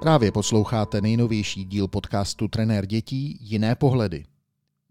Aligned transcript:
Právě 0.00 0.32
posloucháte 0.32 1.00
nejnovější 1.00 1.64
díl 1.64 1.88
podcastu 1.88 2.48
Trenér 2.48 2.86
dětí 2.86 3.38
Jiné 3.40 3.74
pohledy. 3.74 4.24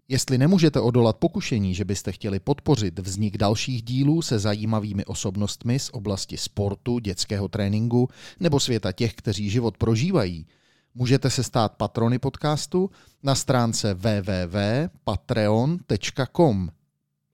Jestli 0.08 0.38
nemůžete 0.38 0.80
odolat 0.80 1.18
pokušení, 1.18 1.76
že 1.76 1.86
byste 1.86 2.12
chtěli 2.12 2.40
podpořit 2.40 3.00
vznik 3.00 3.38
dalších 3.38 3.84
dílů 3.84 4.22
se 4.22 4.40
zajímavými 4.40 5.06
osobnostmi 5.06 5.80
z 5.80 5.90
oblasti 5.94 6.38
sportu, 6.38 7.00
dětského 7.00 7.48
tréninku 7.48 8.10
nebo 8.40 8.60
světa 8.60 8.92
těch, 8.92 9.14
kteří 9.14 9.50
život 9.50 9.78
prožívají, 9.78 10.48
můžete 10.96 11.30
se 11.30 11.44
stát 11.44 11.78
patrony 11.78 12.20
podcastu 12.20 12.90
na 13.24 13.36
stránce 13.36 13.94
www.patreon.com 13.94 16.70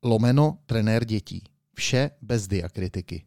lomeno 0.04 0.58
trenér 0.66 1.06
dětí. 1.06 1.44
Vše 1.74 2.12
bez 2.22 2.48
diakritiky. 2.48 3.24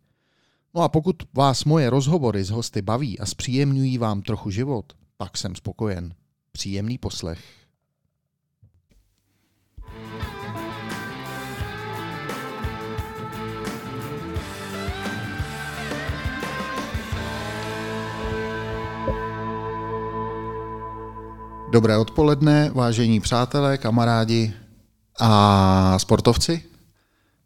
No 0.77 0.83
a 0.83 0.89
pokud 0.89 1.17
vás 1.35 1.65
moje 1.65 1.91
rozhovory 1.91 2.45
s 2.45 2.51
hosty 2.51 2.83
baví 2.83 3.19
a 3.19 3.27
zpříjemňují 3.27 3.99
vám 3.99 4.23
trochu 4.23 4.51
život, 4.51 4.93
pak 5.17 5.37
jsem 5.37 5.55
spokojen. 5.55 6.15
Příjemný 6.53 6.99
poslech. 6.99 7.39
Dobré 21.73 21.99
odpoledne, 21.99 22.71
vážení 22.75 23.21
přátelé, 23.21 23.79
kamarádi 23.79 24.53
a 25.21 25.99
sportovci, 25.99 26.63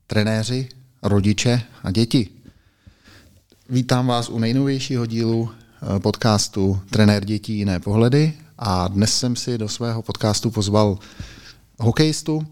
trenéři, 0.06 0.69
rodiče 1.03 1.62
a 1.83 1.91
děti. 1.91 2.40
Vítám 3.73 4.07
vás 4.07 4.29
u 4.29 4.39
nejnovějšího 4.39 5.07
dílu 5.07 5.51
eh, 5.51 6.01
podcastu 6.01 6.81
Trenér 6.91 7.25
dětí 7.25 7.53
jiné 7.55 7.81
pohledy 7.81 8.33
a 8.59 8.89
dnes 8.89 9.19
jsem 9.19 9.37
si 9.37 9.59
do 9.59 9.69
svého 9.69 10.03
podcastu 10.03 10.51
pozval 10.51 10.99
hokejistu, 11.79 12.47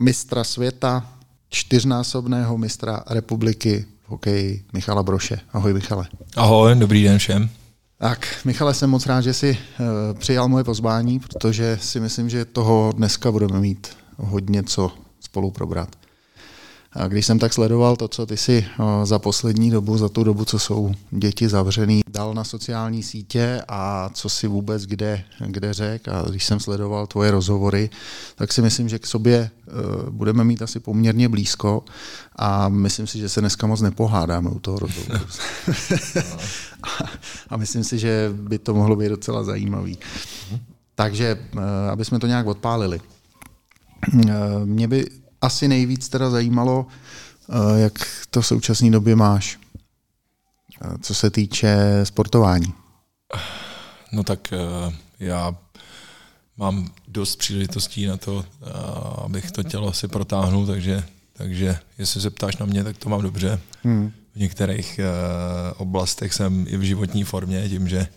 mistra 0.00 0.44
světa, 0.44 1.08
čtyřnásobného 1.48 2.58
mistra 2.58 3.04
republiky 3.10 3.84
v 4.06 4.10
hokeji 4.10 4.64
Michala 4.72 5.02
Broše. 5.02 5.40
Ahoj 5.52 5.74
Michale. 5.74 6.06
Ahoj, 6.36 6.74
dobrý 6.74 7.04
den 7.04 7.18
všem. 7.18 7.50
Tak, 7.98 8.26
Michale, 8.44 8.74
jsem 8.74 8.90
moc 8.90 9.06
rád, 9.06 9.20
že 9.20 9.34
jsi 9.34 9.58
uh, 9.80 10.18
přijal 10.18 10.48
moje 10.48 10.64
pozvání, 10.64 11.20
protože 11.20 11.78
si 11.80 12.00
myslím, 12.00 12.30
že 12.30 12.44
toho 12.44 12.92
dneska 12.96 13.32
budeme 13.32 13.60
mít 13.60 13.88
hodně 14.16 14.62
co 14.62 14.92
spolu 15.20 15.50
probrat. 15.50 15.88
A 16.96 17.08
když 17.08 17.26
jsem 17.26 17.38
tak 17.38 17.52
sledoval 17.52 17.96
to, 17.96 18.08
co 18.08 18.26
ty 18.26 18.36
si 18.36 18.66
za 19.04 19.18
poslední 19.18 19.70
dobu, 19.70 19.98
za 19.98 20.08
tu 20.08 20.24
dobu, 20.24 20.44
co 20.44 20.58
jsou 20.58 20.92
děti 21.10 21.48
zavřený, 21.48 22.00
dal 22.08 22.34
na 22.34 22.44
sociální 22.44 23.02
sítě 23.02 23.62
a 23.68 24.10
co 24.14 24.28
si 24.28 24.46
vůbec 24.46 24.86
kde, 24.86 25.24
kde 25.46 25.74
řek 25.74 26.08
a 26.08 26.22
když 26.28 26.44
jsem 26.44 26.60
sledoval 26.60 27.06
tvoje 27.06 27.30
rozhovory, 27.30 27.90
tak 28.36 28.52
si 28.52 28.62
myslím, 28.62 28.88
že 28.88 28.98
k 28.98 29.06
sobě 29.06 29.36
e, 29.36 29.50
budeme 30.10 30.44
mít 30.44 30.62
asi 30.62 30.80
poměrně 30.80 31.28
blízko 31.28 31.84
a 32.36 32.68
myslím 32.68 33.06
si, 33.06 33.18
že 33.18 33.28
se 33.28 33.40
dneska 33.40 33.66
moc 33.66 33.80
nepohádáme 33.80 34.50
u 34.50 34.58
toho 34.58 34.78
rozhovoru. 34.78 35.24
a, 37.50 37.56
myslím 37.56 37.84
si, 37.84 37.98
že 37.98 38.30
by 38.32 38.58
to 38.58 38.74
mohlo 38.74 38.96
být 38.96 39.08
docela 39.08 39.44
zajímavý. 39.44 39.98
Takže, 40.94 41.38
e, 41.56 41.90
aby 41.90 42.04
jsme 42.04 42.18
to 42.18 42.26
nějak 42.26 42.46
odpálili. 42.46 43.00
Mě 44.64 44.88
by 44.88 45.23
asi 45.44 45.68
nejvíc 45.68 46.08
teda 46.08 46.30
zajímalo, 46.30 46.86
eh, 47.48 47.80
jak 47.80 47.92
to 48.30 48.42
v 48.42 48.46
současné 48.46 48.90
době 48.90 49.16
máš, 49.16 49.58
eh, 50.82 50.98
co 51.02 51.14
se 51.14 51.30
týče 51.30 52.00
sportování. 52.04 52.74
No 54.12 54.24
tak 54.24 54.52
eh, 54.52 54.92
já 55.20 55.56
mám 56.56 56.90
dost 57.08 57.36
příležitostí 57.36 58.06
na 58.06 58.16
to, 58.16 58.44
abych 59.24 59.50
to 59.50 59.62
tělo 59.62 59.92
si 59.92 60.08
protáhnul, 60.08 60.66
takže, 60.66 61.04
takže 61.32 61.78
jestli 61.98 62.20
se 62.20 62.30
ptáš 62.30 62.56
na 62.56 62.66
mě, 62.66 62.84
tak 62.84 62.98
to 62.98 63.08
mám 63.08 63.22
dobře. 63.22 63.60
Hmm. 63.82 64.12
V 64.34 64.38
některých 64.38 65.00
oblastech 65.76 66.34
jsem 66.34 66.66
i 66.68 66.76
v 66.76 66.82
životní 66.82 67.24
formě, 67.24 67.68
tím, 67.68 67.88
že, 67.88 68.08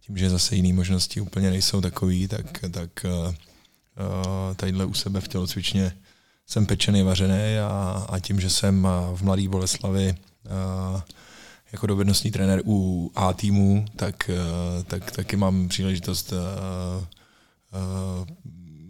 tím, 0.00 0.18
že 0.18 0.30
zase 0.30 0.56
jiné 0.56 0.72
možnosti 0.72 1.20
úplně 1.20 1.50
nejsou 1.50 1.80
takový, 1.80 2.28
tak, 2.28 2.64
tak 2.70 3.06
tadyhle 4.56 4.84
u 4.84 4.94
sebe 4.94 5.20
v 5.20 5.28
tělocvičně 5.28 5.92
jsem 6.46 6.66
pečený, 6.66 7.02
vařený 7.02 7.58
a, 7.58 8.06
a 8.08 8.18
tím, 8.18 8.40
že 8.40 8.50
jsem 8.50 8.88
v 9.14 9.22
Mladý 9.22 9.48
Boleslavi 9.48 10.14
a, 10.50 11.04
jako 11.72 11.86
dovednostní 11.86 12.30
trenér 12.30 12.62
u 12.64 13.10
A 13.14 13.32
týmu, 13.32 13.84
tak, 13.96 14.30
tak 14.84 15.10
taky 15.10 15.36
mám 15.36 15.68
příležitost 15.68 16.32
a, 16.32 16.36
a, 16.36 17.78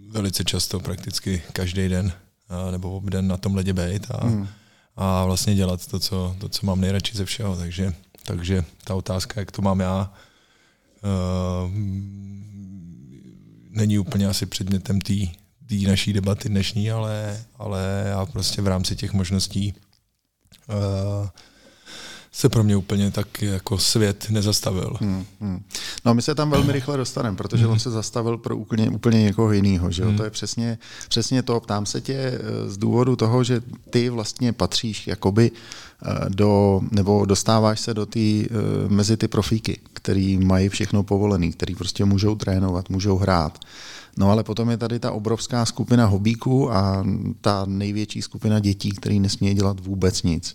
velice 0.08 0.44
často, 0.44 0.80
prakticky 0.80 1.42
každý 1.52 1.88
den 1.88 2.12
a, 2.48 2.70
nebo 2.70 3.02
den 3.04 3.28
na 3.28 3.36
tom 3.36 3.54
ledě 3.54 3.72
být 3.72 4.06
a, 4.10 4.26
hmm. 4.26 4.48
a 4.96 5.24
vlastně 5.24 5.54
dělat 5.54 5.86
to 5.86 6.00
co, 6.00 6.36
to, 6.38 6.48
co 6.48 6.66
mám 6.66 6.80
nejradši 6.80 7.16
ze 7.16 7.24
všeho. 7.24 7.56
Takže, 7.56 7.94
takže 8.22 8.64
ta 8.84 8.94
otázka, 8.94 9.40
jak 9.40 9.52
to 9.52 9.62
mám 9.62 9.80
já, 9.80 10.12
Uh, 11.06 11.70
není 13.70 13.98
úplně 13.98 14.26
asi 14.26 14.46
předmětem 14.46 15.00
té 15.00 15.14
té 15.66 15.74
naší 15.74 16.12
debaty 16.12 16.48
dnešní, 16.48 16.90
ale, 16.90 17.44
ale 17.58 18.04
já 18.06 18.26
prostě 18.26 18.62
v 18.62 18.66
rámci 18.66 18.96
těch 18.96 19.12
možností 19.12 19.74
uh, 20.68 21.28
se 22.36 22.48
pro 22.48 22.64
mě 22.64 22.76
úplně 22.76 23.10
tak 23.10 23.42
jako 23.42 23.78
svět 23.78 24.26
nezastavil. 24.30 24.96
Hmm, 25.00 25.24
hmm. 25.40 25.62
No 26.04 26.14
my 26.14 26.22
se 26.22 26.34
tam 26.34 26.50
velmi 26.50 26.72
rychle 26.72 26.96
dostaneme, 26.96 27.36
protože 27.36 27.64
hmm. 27.64 27.72
on 27.72 27.78
se 27.78 27.90
zastavil 27.90 28.38
pro 28.38 28.56
úplně, 28.56 28.90
úplně 28.90 29.22
někoho 29.22 29.52
jiného. 29.52 29.90
Že 29.90 30.04
Hmm. 30.04 30.16
To 30.16 30.24
je 30.24 30.30
přesně, 30.30 30.78
přesně 31.08 31.42
to. 31.42 31.60
Ptám 31.60 31.86
se 31.86 32.00
tě 32.00 32.14
eh, 32.14 32.40
z 32.70 32.78
důvodu 32.78 33.16
toho, 33.16 33.44
že 33.44 33.60
ty 33.90 34.08
vlastně 34.08 34.52
patříš 34.52 35.06
jakoby 35.06 35.50
eh, 35.50 36.24
do, 36.28 36.80
nebo 36.90 37.24
dostáváš 37.24 37.80
se 37.80 37.94
do 37.94 38.06
tý, 38.06 38.46
mezi 38.88 39.16
ty 39.16 39.28
profíky, 39.28 39.80
který 39.92 40.38
mají 40.38 40.68
všechno 40.68 41.02
povolený, 41.02 41.52
který 41.52 41.74
prostě 41.74 42.04
můžou 42.04 42.34
trénovat, 42.34 42.88
můžou 42.88 43.16
hrát. 43.16 43.58
No 44.18 44.30
ale 44.30 44.44
potom 44.44 44.70
je 44.70 44.76
tady 44.76 44.98
ta 44.98 45.12
obrovská 45.12 45.64
skupina 45.66 46.06
hobíků 46.06 46.72
a 46.72 47.04
ta 47.40 47.64
největší 47.66 48.22
skupina 48.22 48.60
dětí, 48.60 48.90
který 48.90 49.20
nesmí 49.20 49.54
dělat 49.54 49.80
vůbec 49.80 50.22
nic. 50.22 50.54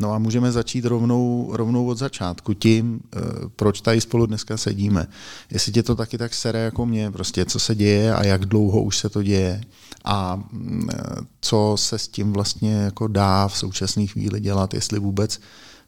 No 0.00 0.12
a 0.12 0.18
můžeme 0.18 0.52
začít 0.52 0.84
rovnou, 0.84 1.50
rovnou 1.52 1.86
od 1.86 1.98
začátku 1.98 2.54
tím, 2.54 3.00
eh, 3.16 3.20
proč 3.56 3.80
tady 3.80 4.00
spolu 4.00 4.26
dneska 4.26 4.56
sedíme. 4.56 5.06
Jestli 5.50 5.72
tě 5.72 5.82
to 5.82 5.94
taky 5.94 6.18
tak 6.18 6.34
sere 6.34 6.58
jako 6.58 6.86
mě, 6.86 7.10
prostě 7.10 7.44
co 7.44 7.58
se 7.58 7.74
děje 7.74 8.14
a 8.14 8.24
jak 8.24 8.46
dlouho 8.46 8.82
už 8.82 8.98
se 8.98 9.08
to 9.08 9.22
děje 9.22 9.60
a 10.04 10.36
mm, 10.36 10.88
eh, 10.94 10.98
co 11.40 11.74
se 11.78 11.98
s 11.98 12.08
tím 12.08 12.32
vlastně 12.32 12.72
jako 12.72 13.08
dá 13.08 13.48
v 13.48 13.56
současné 13.56 14.06
chvíli 14.06 14.40
dělat, 14.40 14.74
jestli 14.74 14.98
vůbec 14.98 15.40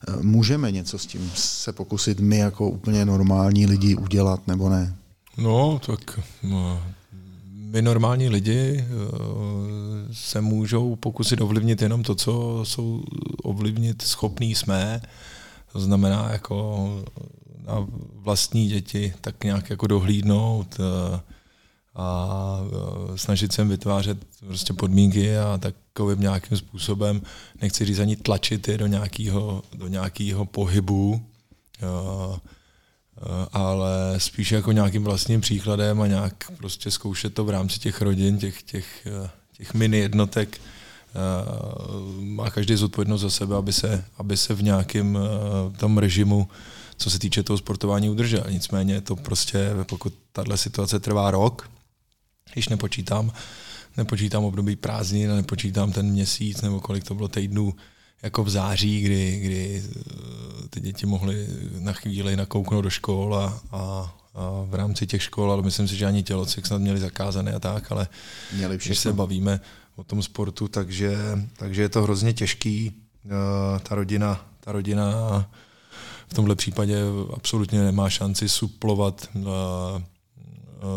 eh, 0.09 0.23
můžeme 0.23 0.73
něco 0.73 0.99
s 0.99 1.07
tím 1.07 1.31
se 1.35 1.73
pokusit 1.73 2.21
my 2.21 2.39
jako 2.39 2.71
úplně 2.71 3.05
normální 3.05 3.67
lidi 3.67 3.95
udělat 3.97 4.47
nebo 4.47 4.69
ne. 4.69 4.97
No, 5.37 5.81
tak 5.87 6.21
no, 6.43 6.83
my 7.73 7.83
normální 7.83 8.29
lidi 8.29 8.85
eh, 8.85 8.89
se 10.13 10.41
můžou 10.41 10.97
pokusit 10.97 11.41
ovlivnit 11.41 11.83
jenom 11.83 12.03
to, 12.03 12.15
co 12.15 12.61
jsou 12.65 13.03
ovlivnit 13.43 14.03
schopní 14.03 14.55
jsme. 14.55 15.01
To 15.73 15.81
znamená 15.81 16.33
jako 16.33 16.89
na 17.67 17.87
vlastní 18.15 18.69
děti 18.69 19.15
tak 19.21 19.45
nějak 19.45 19.71
jako 19.71 19.87
dohlídnout 19.87 20.77
eh, 20.81 21.21
a 21.95 22.59
eh, 22.65 23.19
snažit 23.19 23.53
se 23.53 23.65
vytvářet 23.65 24.19
prostě 24.47 24.73
podmínky 24.73 25.39
a 25.39 25.59
takovým 25.59 26.21
nějakým 26.21 26.59
způsobem, 26.59 27.23
nechci 27.63 27.85
říct 27.85 27.99
ani 27.99 28.17
tlačit 28.17 28.69
je 28.69 28.79
do 28.79 28.87
nějakého, 28.87 29.63
do 29.75 29.89
nějakého 29.89 30.45
pohybu, 30.45 31.23
ale 33.53 34.15
spíš 34.19 34.53
jako 34.53 34.73
nějakým 34.73 35.05
vlastním 35.05 35.41
příkladem 35.41 36.01
a 36.03 36.07
nějak 36.07 36.35
prostě 36.57 36.91
zkoušet 36.91 37.35
to 37.35 37.45
v 37.45 37.51
rámci 37.51 37.79
těch 37.79 38.03
rodin, 38.03 38.39
těch, 38.39 38.63
těch, 38.63 39.07
eh, 39.07 39.31
těch 39.53 39.75
mini 39.75 39.99
jednotek. 39.99 40.61
Eh, 40.61 41.15
má 42.21 42.51
každý 42.51 42.77
zodpovědnost 42.77 43.21
za 43.21 43.31
sebe, 43.31 43.57
aby 43.57 43.73
se, 43.73 44.05
aby 44.19 44.37
se 44.37 44.55
v 44.55 44.63
nějakém 44.63 45.19
tom 45.77 45.99
režimu, 45.99 46.49
co 46.97 47.11
se 47.11 47.19
týče 47.19 47.43
toho 47.43 47.59
sportování, 47.59 48.11
udržel. 48.11 48.45
Nicméně 48.51 49.01
to 49.01 49.17
prostě, 49.17 49.71
pokud 49.85 50.15
tahle 50.33 50.57
situace 50.57 51.01
trvá 51.01 51.31
rok, 51.31 51.71
když 52.53 52.69
nepočítám, 52.69 53.33
nepočítám 53.97 54.45
období 54.45 54.77
prázdnin, 54.77 55.37
nepočítám 55.37 55.93
ten 55.93 56.07
měsíc 56.07 56.63
nebo 56.63 56.81
kolik 56.81 57.05
to 57.05 57.15
bylo 57.15 57.29
týdnů, 57.29 57.75
jako 58.23 58.45
v 58.45 58.51
září, 58.51 59.01
kdy, 59.01 59.41
kdy 59.41 59.83
eh, 59.85 60.69
ty 60.71 60.81
děti 60.81 61.07
mohly 61.07 61.47
na 61.79 61.93
chvíli 61.93 62.37
nakouknout 62.37 62.85
do 62.85 62.91
škol 62.91 63.35
a, 63.35 63.61
a, 63.73 64.15
a 64.35 64.65
v 64.67 64.75
rámci 64.75 65.07
těch 65.07 65.23
škol, 65.23 65.53
ale 65.53 65.63
myslím 65.63 65.89
si, 65.89 65.97
že 65.97 66.07
ani 66.07 66.23
tělocvik 66.23 66.67
snad 66.67 66.79
měli 66.79 67.01
zakázané 67.01 67.53
a 67.53 67.59
tak, 67.59 67.93
ale 67.93 68.09
měli 68.53 68.77
když 68.77 68.99
se 68.99 69.13
bavíme 69.13 69.61
o 69.97 70.05
tom 70.05 70.23
sportu, 70.23 70.69
takže, 70.69 71.17
takže 71.57 71.83
je 71.83 71.89
to 71.89 72.03
hrozně 72.03 72.33
těžký. 72.33 72.93
Eh, 73.27 73.79
ta 73.79 73.95
rodina, 73.95 74.47
ta 74.61 74.73
rodina 74.73 75.13
v 76.33 76.35
tomhle 76.35 76.57
případě 76.57 76.97
absolutně 77.35 77.81
nemá 77.81 78.11
šanci 78.11 78.49
suplovat 78.49 79.29
uh, 79.35 79.45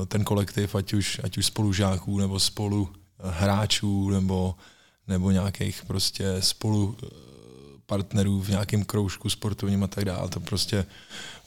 ten 0.07 0.24
kolektiv, 0.24 0.75
ať 0.75 0.94
už, 0.94 1.21
ať 1.24 1.38
už 1.38 1.45
spolužáků 1.45 2.19
nebo 2.19 2.39
spolu 2.39 2.89
hráčů 3.19 4.10
nebo, 4.10 4.56
nebo 5.07 5.31
nějakých 5.31 5.84
prostě 5.88 6.36
spolu 6.40 6.98
partnerů 7.86 8.42
v 8.42 8.50
nějakém 8.50 8.84
kroužku 8.84 9.30
sportovním 9.30 9.84
a 9.84 9.88
tak 9.88 10.06
dále. 10.06 10.30
To 10.30 10.40
prostě 10.40 10.86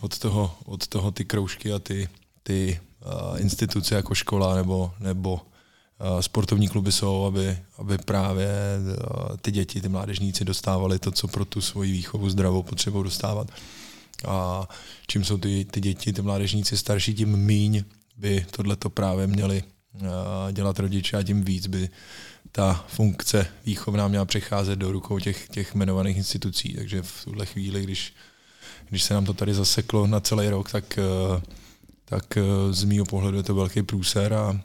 od 0.01 0.19
toho, 0.19 0.59
od 0.65 0.87
toho 0.87 1.11
ty 1.11 1.25
kroužky 1.25 1.73
a 1.73 1.79
ty, 1.79 2.09
ty 2.43 2.81
uh, 3.07 3.41
instituce 3.41 3.95
jako 3.95 4.15
škola 4.15 4.55
nebo, 4.57 4.93
nebo 5.01 5.35
uh, 5.35 6.21
sportovní 6.21 6.69
kluby 6.69 6.93
jsou, 6.93 7.25
aby, 7.25 7.59
aby 7.79 7.99
právě 7.99 8.49
uh, 8.81 9.37
ty 9.37 9.51
děti, 9.51 9.81
ty 9.81 9.89
mládežníci 9.89 10.45
dostávali 10.45 10.99
to, 10.99 11.11
co 11.11 11.29
pro 11.29 11.45
tu 11.45 11.61
svoji 11.61 11.93
výchovu 11.93 12.31
zdravou 12.31 12.63
potřebují 12.63 13.05
dostávat. 13.05 13.51
A 14.29 14.69
čím 15.07 15.25
jsou 15.25 15.39
ty, 15.39 15.65
ty 15.65 15.81
děti, 15.81 16.13
ty 16.13 16.23
mládežníci 16.23 16.79
starší, 16.79 17.15
tím 17.15 17.37
míň 17.37 17.85
by 18.17 18.47
tohleto 18.51 18.91
právě 18.91 19.27
měli 19.27 19.63
dělat 20.53 20.79
rodiče 20.79 21.17
a 21.17 21.23
tím 21.23 21.45
víc 21.45 21.67
by 21.67 21.89
ta 22.53 22.85
funkce 22.89 23.47
výchovná 23.67 24.09
měla 24.09 24.25
přecházet 24.25 24.79
do 24.79 24.93
rukou 24.93 25.19
těch, 25.19 25.49
těch 25.49 25.75
jmenovaných 25.75 26.17
institucí. 26.17 26.75
Takže 26.75 27.03
v 27.03 27.25
tuhle 27.25 27.47
chvíli, 27.47 27.83
když, 27.83 28.15
když 28.89 29.03
se 29.03 29.15
nám 29.15 29.25
to 29.25 29.35
tady 29.35 29.55
zaseklo 29.55 30.07
na 30.07 30.21
celý 30.21 30.49
rok, 30.49 30.71
tak, 30.71 30.99
eh, 30.99 31.43
tak 32.05 32.37
eh, 32.37 32.43
z 32.71 32.85
mýho 32.85 33.05
pohledu 33.05 33.37
je 33.37 33.43
to 33.43 33.55
velký 33.55 33.83
průser 33.83 34.33
a, 34.33 34.61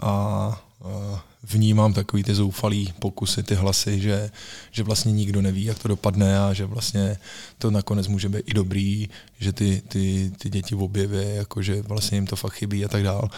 a, 0.00 0.08
a 0.08 1.24
vnímám 1.42 1.92
takový 1.92 2.22
ty 2.22 2.34
zoufalý 2.34 2.92
pokusy, 2.98 3.42
ty 3.42 3.54
hlasy, 3.54 4.00
že, 4.00 4.30
že 4.70 4.82
vlastně 4.82 5.12
nikdo 5.12 5.42
neví, 5.42 5.64
jak 5.64 5.78
to 5.78 5.88
dopadne 5.88 6.38
a 6.40 6.52
že 6.52 6.64
vlastně 6.64 7.16
to 7.58 7.70
nakonec 7.70 8.08
může 8.08 8.28
být 8.28 8.42
i 8.46 8.54
dobrý, 8.54 9.08
že 9.38 9.52
ty, 9.52 9.82
ty, 9.88 10.32
ty 10.38 10.50
děti 10.50 10.74
v 10.74 10.82
objevě, 10.82 11.34
jako 11.34 11.62
že 11.62 11.82
vlastně 11.82 12.16
jim 12.16 12.26
to 12.26 12.36
fakt 12.36 12.52
chybí 12.52 12.84
a 12.84 12.88
tak 12.88 13.02
dál. 13.02 13.30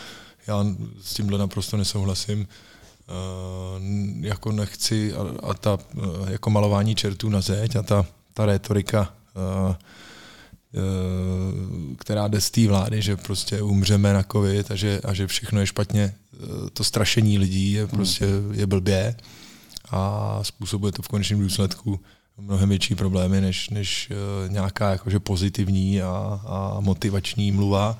Já 0.46 0.66
s 1.02 1.14
tímhle 1.14 1.38
naprosto 1.38 1.76
nesouhlasím. 1.76 2.48
Uh, 3.08 3.82
jako 4.24 4.52
nechci 4.52 5.14
a, 5.14 5.48
a 5.50 5.54
ta 5.54 5.78
uh, 5.96 6.30
jako 6.30 6.50
malování 6.50 6.94
čertů 6.94 7.28
na 7.28 7.40
zeď 7.40 7.76
a 7.76 7.82
ta, 7.82 8.06
ta 8.34 8.46
retorika, 8.46 9.14
uh, 9.34 9.74
která 11.98 12.28
jde 12.28 12.40
z 12.40 12.50
té 12.50 12.66
vlády, 12.66 13.02
že 13.02 13.16
prostě 13.16 13.62
umřeme 13.62 14.12
na 14.12 14.22
covid 14.22 14.70
a 14.70 14.74
že, 14.74 15.00
a 15.04 15.14
že 15.14 15.26
všechno 15.26 15.60
je 15.60 15.66
špatně, 15.66 16.14
to 16.72 16.84
strašení 16.84 17.38
lidí 17.38 17.72
je 17.72 17.86
prostě 17.86 18.26
je 18.52 18.66
blbě 18.66 19.16
a 19.90 20.38
způsobuje 20.42 20.92
to 20.92 21.02
v 21.02 21.08
konečném 21.08 21.40
důsledku 21.40 22.00
mnohem 22.38 22.68
větší 22.68 22.94
problémy 22.94 23.40
než, 23.40 23.70
než 23.70 24.12
nějaká 24.48 24.90
jakože 24.90 25.20
pozitivní 25.20 26.02
a, 26.02 26.40
a 26.46 26.80
motivační 26.80 27.52
mluva 27.52 27.98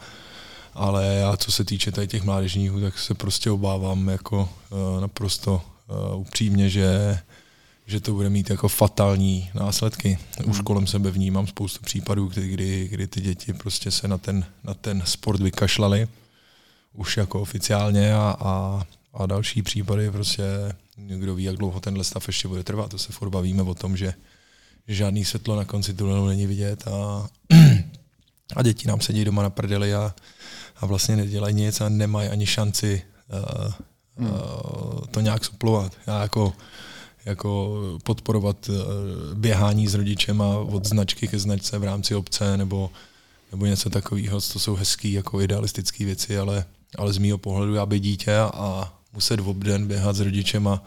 ale 0.79 1.07
já, 1.07 1.37
co 1.37 1.53
se 1.53 1.65
týče 1.65 1.93
tady 1.93 2.09
těch 2.09 2.25
mládežníků, 2.25 2.81
tak 2.81 2.99
se 2.99 3.15
prostě 3.15 3.51
obávám 3.51 4.09
jako 4.09 4.49
uh, 4.71 5.01
naprosto 5.01 5.63
uh, 6.13 6.21
upřímně, 6.21 6.71
že 6.71 7.19
že 7.89 8.01
to 8.01 8.13
bude 8.13 8.31
mít 8.31 8.51
jako 8.51 8.69
fatální 8.69 9.51
následky. 9.55 10.19
Už 10.45 10.57
hmm. 10.57 10.65
kolem 10.65 10.87
sebe 10.87 11.11
vnímám 11.11 11.47
spoustu 11.47 11.81
případů, 11.83 12.27
kdy, 12.27 12.49
kdy, 12.49 12.89
kdy 12.89 13.07
ty 13.07 13.21
děti 13.21 13.53
prostě 13.53 13.91
se 13.91 14.09
na 14.09 14.19
ten, 14.19 14.45
na 14.65 14.75
ten 14.75 15.03
sport 15.05 15.41
vykašlali, 15.41 16.09
už 16.93 17.17
jako 17.17 17.41
oficiálně 17.41 18.15
a, 18.15 18.37
a, 18.41 18.83
a 19.15 19.27
další 19.27 19.63
případy 19.63 20.11
prostě 20.11 20.43
kdo 20.97 21.35
ví, 21.35 21.45
jak 21.45 21.57
dlouho 21.57 21.81
tenhle 21.81 22.05
stav 22.05 22.27
ještě 22.27 22.49
bude 22.49 22.65
trvat. 22.65 22.91
To 22.91 22.99
se 22.99 23.13
furt 23.13 23.31
bavíme 23.31 23.63
o 23.63 23.75
tom, 23.75 23.97
že 23.97 24.15
žádný 24.89 25.25
světlo 25.25 25.57
na 25.57 25.65
konci 25.65 25.95
tunelu 25.95 26.27
není 26.27 26.47
vidět 26.47 26.89
a, 26.89 27.29
a 28.57 28.63
děti 28.63 28.89
nám 28.89 29.01
sedí 29.01 29.25
doma 29.25 29.43
na 29.43 29.51
prdeli 29.51 29.95
a, 29.95 30.15
a 30.81 30.87
vlastně 30.87 31.17
nedělají 31.17 31.55
nic 31.55 31.81
a 31.81 31.89
nemají 31.89 32.29
ani 32.29 32.47
šanci 32.47 33.03
uh, 33.33 33.73
uh, 34.29 35.07
to 35.11 35.21
nějak 35.21 35.45
suplovat. 35.45 35.93
Já 36.07 36.23
jako, 36.23 36.53
jako 37.25 37.81
podporovat 38.03 38.69
uh, 38.69 38.77
běhání 39.35 39.89
s 39.89 39.95
rodičem 39.95 40.43
a 40.43 40.59
od 40.59 40.85
značky 40.87 41.29
ke 41.29 41.39
značce 41.39 41.79
v 41.79 41.85
rámci 41.85 42.15
obce 42.15 42.57
nebo, 42.57 42.91
nebo 43.53 43.67
něco 43.67 43.91
takového, 43.91 44.41
to 44.41 44.59
jsou 44.59 44.75
hezké 44.75 45.09
jako 45.09 45.41
idealistické 45.41 46.05
věci, 46.05 46.39
ale, 46.39 46.65
ale 46.99 47.13
z 47.13 47.19
mýho 47.19 47.39
pohledu 47.39 47.75
já 47.75 47.87
by 47.87 48.01
dítě 48.01 48.37
a 48.39 48.95
muset 49.13 49.41
v 49.41 49.49
obden 49.49 49.87
běhat 49.87 50.17
s 50.17 50.21
rodičem 50.21 50.69
a 50.69 50.83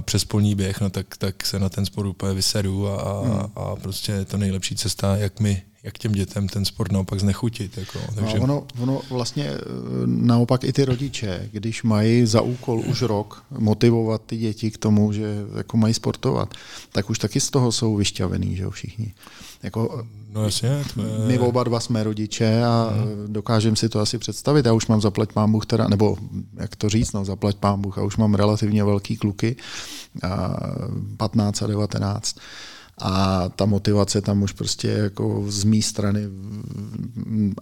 přes 0.00 0.24
polní 0.24 0.54
běh, 0.54 0.80
no 0.80 0.90
tak, 0.90 1.16
tak 1.16 1.46
se 1.46 1.58
na 1.58 1.68
ten 1.68 1.86
sport 1.86 2.06
úplně 2.06 2.34
vysedu 2.34 2.88
a, 2.88 3.22
hmm. 3.22 3.40
a 3.54 3.76
prostě 3.76 4.12
je 4.12 4.24
to 4.24 4.36
nejlepší 4.36 4.76
cesta, 4.76 5.16
jak 5.16 5.40
mi, 5.40 5.62
jak 5.86 5.98
těm 5.98 6.12
dětem 6.12 6.48
ten 6.48 6.64
sport 6.64 6.92
naopak 6.92 7.20
znechutit. 7.20 7.78
Jako. 7.78 7.98
No, 7.98 8.14
takže... 8.14 8.38
No, 8.38 8.44
ono, 8.44 8.66
ono 8.80 9.00
vlastně 9.10 9.44
e, 9.44 9.58
naopak 10.06 10.64
i 10.64 10.72
ty 10.72 10.84
rodiče, 10.84 11.48
když 11.52 11.82
mají 11.82 12.26
za 12.26 12.40
úkol 12.40 12.82
už 12.86 13.02
rok 13.02 13.44
motivovat 13.58 14.22
ty 14.26 14.36
děti 14.36 14.70
k 14.70 14.78
tomu, 14.78 15.12
že 15.12 15.36
jako 15.56 15.76
mají 15.76 15.94
sportovat, 15.94 16.54
tak 16.92 17.10
už 17.10 17.18
taky 17.18 17.40
z 17.40 17.50
toho 17.50 17.72
jsou 17.72 17.96
vyšťavený, 17.96 18.56
že 18.56 18.62
jo, 18.62 18.70
všichni. 18.70 19.14
Jako, 19.62 20.06
no 20.32 20.44
jasně. 20.44 20.84
To 20.94 21.02
je... 21.02 21.26
My 21.26 21.38
oba 21.38 21.64
dva 21.64 21.80
jsme 21.80 22.04
rodiče 22.04 22.62
a 22.64 22.92
hmm. 22.92 23.32
dokážeme 23.32 23.76
si 23.76 23.88
to 23.88 24.00
asi 24.00 24.18
představit. 24.18 24.66
Já 24.66 24.72
už 24.72 24.86
mám 24.86 25.00
zaplať 25.00 25.32
pán 25.32 25.52
Bůh 25.52 25.66
teda, 25.66 25.88
nebo 25.88 26.16
jak 26.56 26.76
to 26.76 26.88
říct, 26.88 27.12
no 27.12 27.24
zaplať 27.24 27.56
pán 27.56 27.80
Bůh, 27.80 27.98
a 27.98 28.02
už 28.02 28.16
mám 28.16 28.34
relativně 28.34 28.84
velký 28.84 29.16
kluky, 29.16 29.56
15 31.16 31.62
a 31.62 31.66
19 31.66 32.36
a 32.98 33.48
ta 33.48 33.66
motivace 33.66 34.20
tam 34.20 34.42
už 34.42 34.52
prostě 34.52 34.88
jako 34.88 35.44
z 35.48 35.64
mé 35.64 35.82
strany 35.82 36.20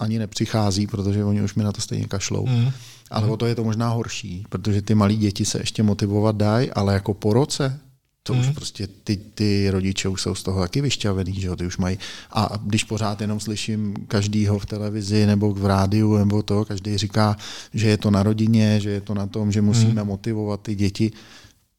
ani 0.00 0.18
nepřichází, 0.18 0.86
protože 0.86 1.24
oni 1.24 1.42
už 1.42 1.54
mi 1.54 1.64
na 1.64 1.72
to 1.72 1.80
stejně 1.80 2.06
kašlou. 2.06 2.46
Mm. 2.46 2.70
Ale 3.10 3.26
mm. 3.26 3.32
o 3.32 3.36
to 3.36 3.46
je 3.46 3.54
to 3.54 3.64
možná 3.64 3.88
horší, 3.88 4.46
protože 4.48 4.82
ty 4.82 4.94
malí 4.94 5.16
děti 5.16 5.44
se 5.44 5.58
ještě 5.58 5.82
motivovat 5.82 6.36
dají, 6.36 6.70
ale 6.70 6.94
jako 6.94 7.14
po 7.14 7.32
roce, 7.32 7.80
to 8.22 8.34
mm. 8.34 8.40
už 8.40 8.48
prostě 8.48 8.88
ty, 9.04 9.16
ty 9.16 9.70
rodiče 9.70 10.08
už 10.08 10.22
jsou 10.22 10.34
z 10.34 10.42
toho 10.42 10.60
taky 10.60 10.80
vyšťavený, 10.80 11.40
že 11.40 11.46
jo, 11.46 11.56
ty 11.56 11.66
už 11.66 11.76
mají. 11.76 11.98
A 12.32 12.58
když 12.62 12.84
pořád 12.84 13.20
jenom 13.20 13.40
slyším 13.40 13.94
každýho 14.08 14.58
v 14.58 14.66
televizi 14.66 15.26
nebo 15.26 15.52
v 15.52 15.66
rádiu 15.66 16.16
nebo 16.16 16.42
to, 16.42 16.64
každý 16.64 16.98
říká, 16.98 17.36
že 17.74 17.88
je 17.88 17.96
to 17.96 18.10
na 18.10 18.22
rodině, 18.22 18.80
že 18.80 18.90
je 18.90 19.00
to 19.00 19.14
na 19.14 19.26
tom, 19.26 19.52
že 19.52 19.62
musíme 19.62 20.02
mm. 20.02 20.08
motivovat 20.08 20.60
ty 20.60 20.74
děti, 20.74 21.12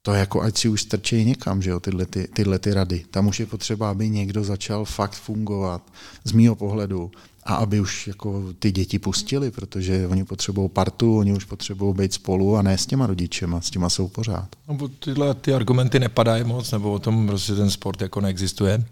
to 0.05 0.13
je 0.13 0.19
jako 0.19 0.41
ať 0.41 0.57
si 0.57 0.69
už 0.69 0.81
strčí 0.81 1.25
někam, 1.25 1.62
že 1.62 1.69
jo, 1.69 1.79
tyhle, 1.79 2.05
ty, 2.05 2.27
tyhle 2.27 2.59
ty 2.59 2.74
rady. 2.74 3.05
Tam 3.12 3.27
už 3.27 3.39
je 3.39 3.45
potřeba, 3.45 3.89
aby 3.89 4.09
někdo 4.09 4.43
začal 4.43 4.85
fakt 4.85 5.13
fungovat 5.13 5.81
z 6.24 6.31
mýho 6.31 6.55
pohledu 6.55 7.12
a 7.43 7.55
aby 7.55 7.79
už 7.79 8.07
jako 8.07 8.53
ty 8.59 8.71
děti 8.71 9.00
pustili, 9.00 9.51
protože 9.51 10.07
oni 10.07 10.25
potřebují 10.25 10.69
partu, 10.69 11.17
oni 11.17 11.33
už 11.33 11.45
potřebují 11.45 11.95
být 11.95 12.13
spolu 12.13 12.57
a 12.57 12.62
ne 12.62 12.77
s 12.77 12.85
těma 12.85 13.07
rodičema, 13.07 13.62
s 13.62 13.69
těma 13.69 13.89
jsou 13.89 14.07
pořád. 14.07 14.47
No, 14.67 14.88
tyhle 14.88 15.33
ty 15.33 15.53
argumenty 15.53 16.00
nepadají 16.00 16.43
moc, 16.43 16.71
nebo 16.71 16.91
o 16.91 17.00
tom 17.00 17.27
prostě 17.27 17.55
ten 17.55 17.69
sport 17.69 18.01
jako 18.01 18.21
neexistuje. 18.21 18.83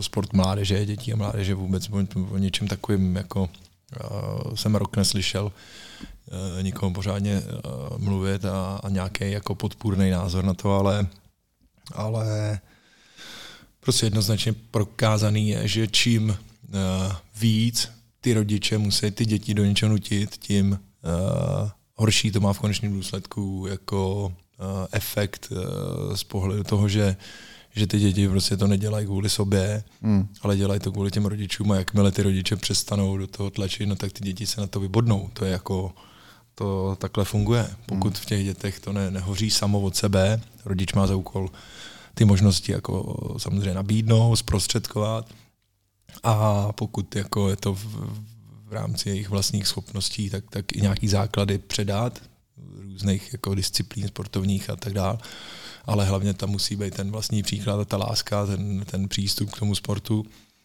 Sport 0.00 0.32
mládeže, 0.32 0.86
dětí 0.86 1.12
a 1.12 1.16
mládeže 1.16 1.54
vůbec 1.54 1.88
o, 2.30 2.38
něčem 2.38 2.68
takovým 2.68 3.16
jako 3.16 3.42
uh, 3.42 4.54
jsem 4.54 4.74
rok 4.74 4.96
neslyšel. 4.96 5.52
Eh, 5.54 5.83
nikomu 6.62 6.94
pořádně 6.94 7.42
eh, 7.46 7.60
mluvit 7.98 8.44
a, 8.44 8.80
a 8.84 8.88
nějaký 8.88 9.30
jako 9.30 9.54
podpůrný 9.54 10.10
názor 10.10 10.44
na 10.44 10.54
to, 10.54 10.72
ale, 10.72 11.06
ale 11.92 12.60
prostě 13.80 14.06
jednoznačně 14.06 14.52
prokázaný 14.70 15.48
je, 15.48 15.68
že 15.68 15.86
čím 15.86 16.28
uh, 16.28 16.36
víc 17.40 17.90
ty 18.20 18.34
rodiče 18.34 18.78
musí 18.78 19.10
ty 19.10 19.26
děti 19.26 19.54
do 19.54 19.64
něčeho 19.64 19.92
nutit, 19.92 20.36
tím 20.36 20.78
horší 21.94 22.30
to 22.30 22.40
má 22.40 22.52
v 22.52 22.58
konečném 22.58 22.92
důsledku 22.92 23.66
jako 23.68 24.32
efekt 24.92 25.52
z 26.14 26.24
pohledu 26.24 26.64
toho, 26.64 26.88
že 26.88 27.16
že 27.76 27.86
ty 27.86 27.98
děti 27.98 28.28
prostě 28.28 28.56
to 28.56 28.66
nedělají 28.66 29.06
kvůli 29.06 29.30
sobě, 29.30 29.84
hmm. 30.02 30.28
ale 30.42 30.56
dělají 30.56 30.80
to 30.80 30.92
kvůli 30.92 31.10
těm 31.10 31.26
rodičům 31.26 31.72
a 31.72 31.76
jakmile 31.76 32.12
ty 32.12 32.22
rodiče 32.22 32.56
přestanou 32.56 33.16
do 33.16 33.26
toho 33.26 33.50
tlačit, 33.50 33.86
no 33.86 33.96
tak 33.96 34.12
ty 34.12 34.24
děti 34.24 34.46
se 34.46 34.60
na 34.60 34.66
to 34.66 34.80
vybodnou. 34.80 35.30
To 35.32 35.44
je 35.44 35.52
jako 35.52 35.92
to 36.54 36.96
takhle 37.00 37.24
funguje. 37.24 37.70
Pokud 37.86 38.18
v 38.18 38.26
těch 38.26 38.44
dětech 38.44 38.80
to 38.80 38.92
ne, 38.92 39.10
nehoří 39.10 39.50
samo 39.50 39.80
od 39.80 39.96
sebe, 39.96 40.40
rodič 40.64 40.92
má 40.92 41.06
za 41.06 41.16
úkol 41.16 41.50
ty 42.14 42.24
možnosti 42.24 42.72
jako 42.72 43.16
samozřejmě 43.38 43.74
nabídnout, 43.74 44.36
zprostředkovat 44.36 45.28
a 46.22 46.72
pokud 46.72 47.16
jako 47.16 47.48
je 47.50 47.56
to 47.56 47.74
v, 47.74 47.84
v 48.64 48.72
rámci 48.72 49.08
jejich 49.08 49.30
vlastních 49.30 49.66
schopností, 49.66 50.30
tak, 50.30 50.44
tak 50.50 50.72
i 50.72 50.80
nějaký 50.80 51.08
základy 51.08 51.58
předat 51.58 52.22
různých 52.82 53.32
jako 53.32 53.54
disciplín 53.54 54.08
sportovních 54.08 54.70
a 54.70 54.76
tak 54.76 54.92
dále. 54.92 55.18
Ale 55.84 56.04
hlavně 56.04 56.34
tam 56.34 56.50
musí 56.50 56.76
být 56.76 56.94
ten 56.94 57.10
vlastní 57.10 57.42
příklad 57.42 57.80
a 57.80 57.84
ta 57.84 57.96
láska, 57.96 58.46
ten, 58.46 58.84
ten 58.84 59.08
přístup 59.08 59.50
k 59.50 59.58
tomu 59.58 59.74
sportu 59.74 60.24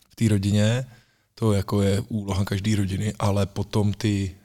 v 0.09 0.15
té 0.15 0.27
rodině. 0.27 0.85
To 1.35 1.53
jako 1.53 1.81
je 1.81 2.01
úloha 2.01 2.45
každé 2.45 2.75
rodiny, 2.75 3.13
ale 3.19 3.45
potom 3.45 3.93
ty 3.93 4.35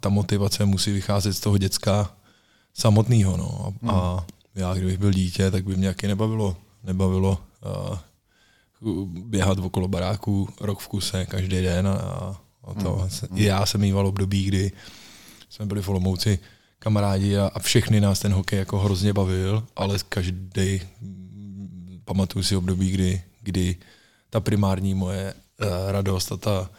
ta 0.00 0.08
motivace 0.08 0.64
musí 0.64 0.92
vycházet 0.92 1.32
z 1.32 1.40
toho 1.40 1.58
děcka 1.58 2.16
samotného. 2.74 3.36
No. 3.36 3.66
A, 3.66 3.68
hmm. 3.68 3.90
a 3.90 4.26
já, 4.54 4.74
kdybych 4.74 4.98
byl 4.98 5.12
dítě, 5.12 5.50
tak 5.50 5.64
by 5.64 5.72
mě 5.72 5.80
nějaký 5.80 6.06
nebavilo, 6.06 6.56
nebavilo 6.84 7.38
a 7.62 8.02
běhat 9.06 9.58
okolo 9.58 9.88
baráku 9.88 10.48
rok 10.60 10.80
v 10.80 10.88
kuse 10.88 11.26
každý 11.26 11.62
den 11.62 11.88
a, 11.88 11.92
a 12.64 12.74
to. 12.82 12.94
Hmm. 12.96 13.38
I 13.38 13.44
já 13.44 13.66
jsem 13.66 13.80
mýval 13.80 14.06
období, 14.06 14.44
kdy 14.44 14.72
jsme 15.48 15.66
byli 15.66 15.82
v 15.82 15.88
Olomouci 15.88 16.38
kamarádi 16.78 17.38
a, 17.38 17.50
a 17.54 17.58
všechny 17.58 18.00
nás 18.00 18.18
ten 18.18 18.32
hokej 18.32 18.58
jako 18.58 18.78
hrozně 18.78 19.12
bavil, 19.12 19.64
ale 19.76 19.98
každý 20.08 20.80
pamatuju 22.04 22.42
si 22.42 22.56
období, 22.56 22.90
kdy, 22.90 23.22
kdy 23.40 23.76
ta 24.30 24.40
primární 24.40 24.94
moje 24.94 25.34
uh, 25.34 25.68
radost 25.90 26.32
a 26.32 26.36
ta, 26.36 26.70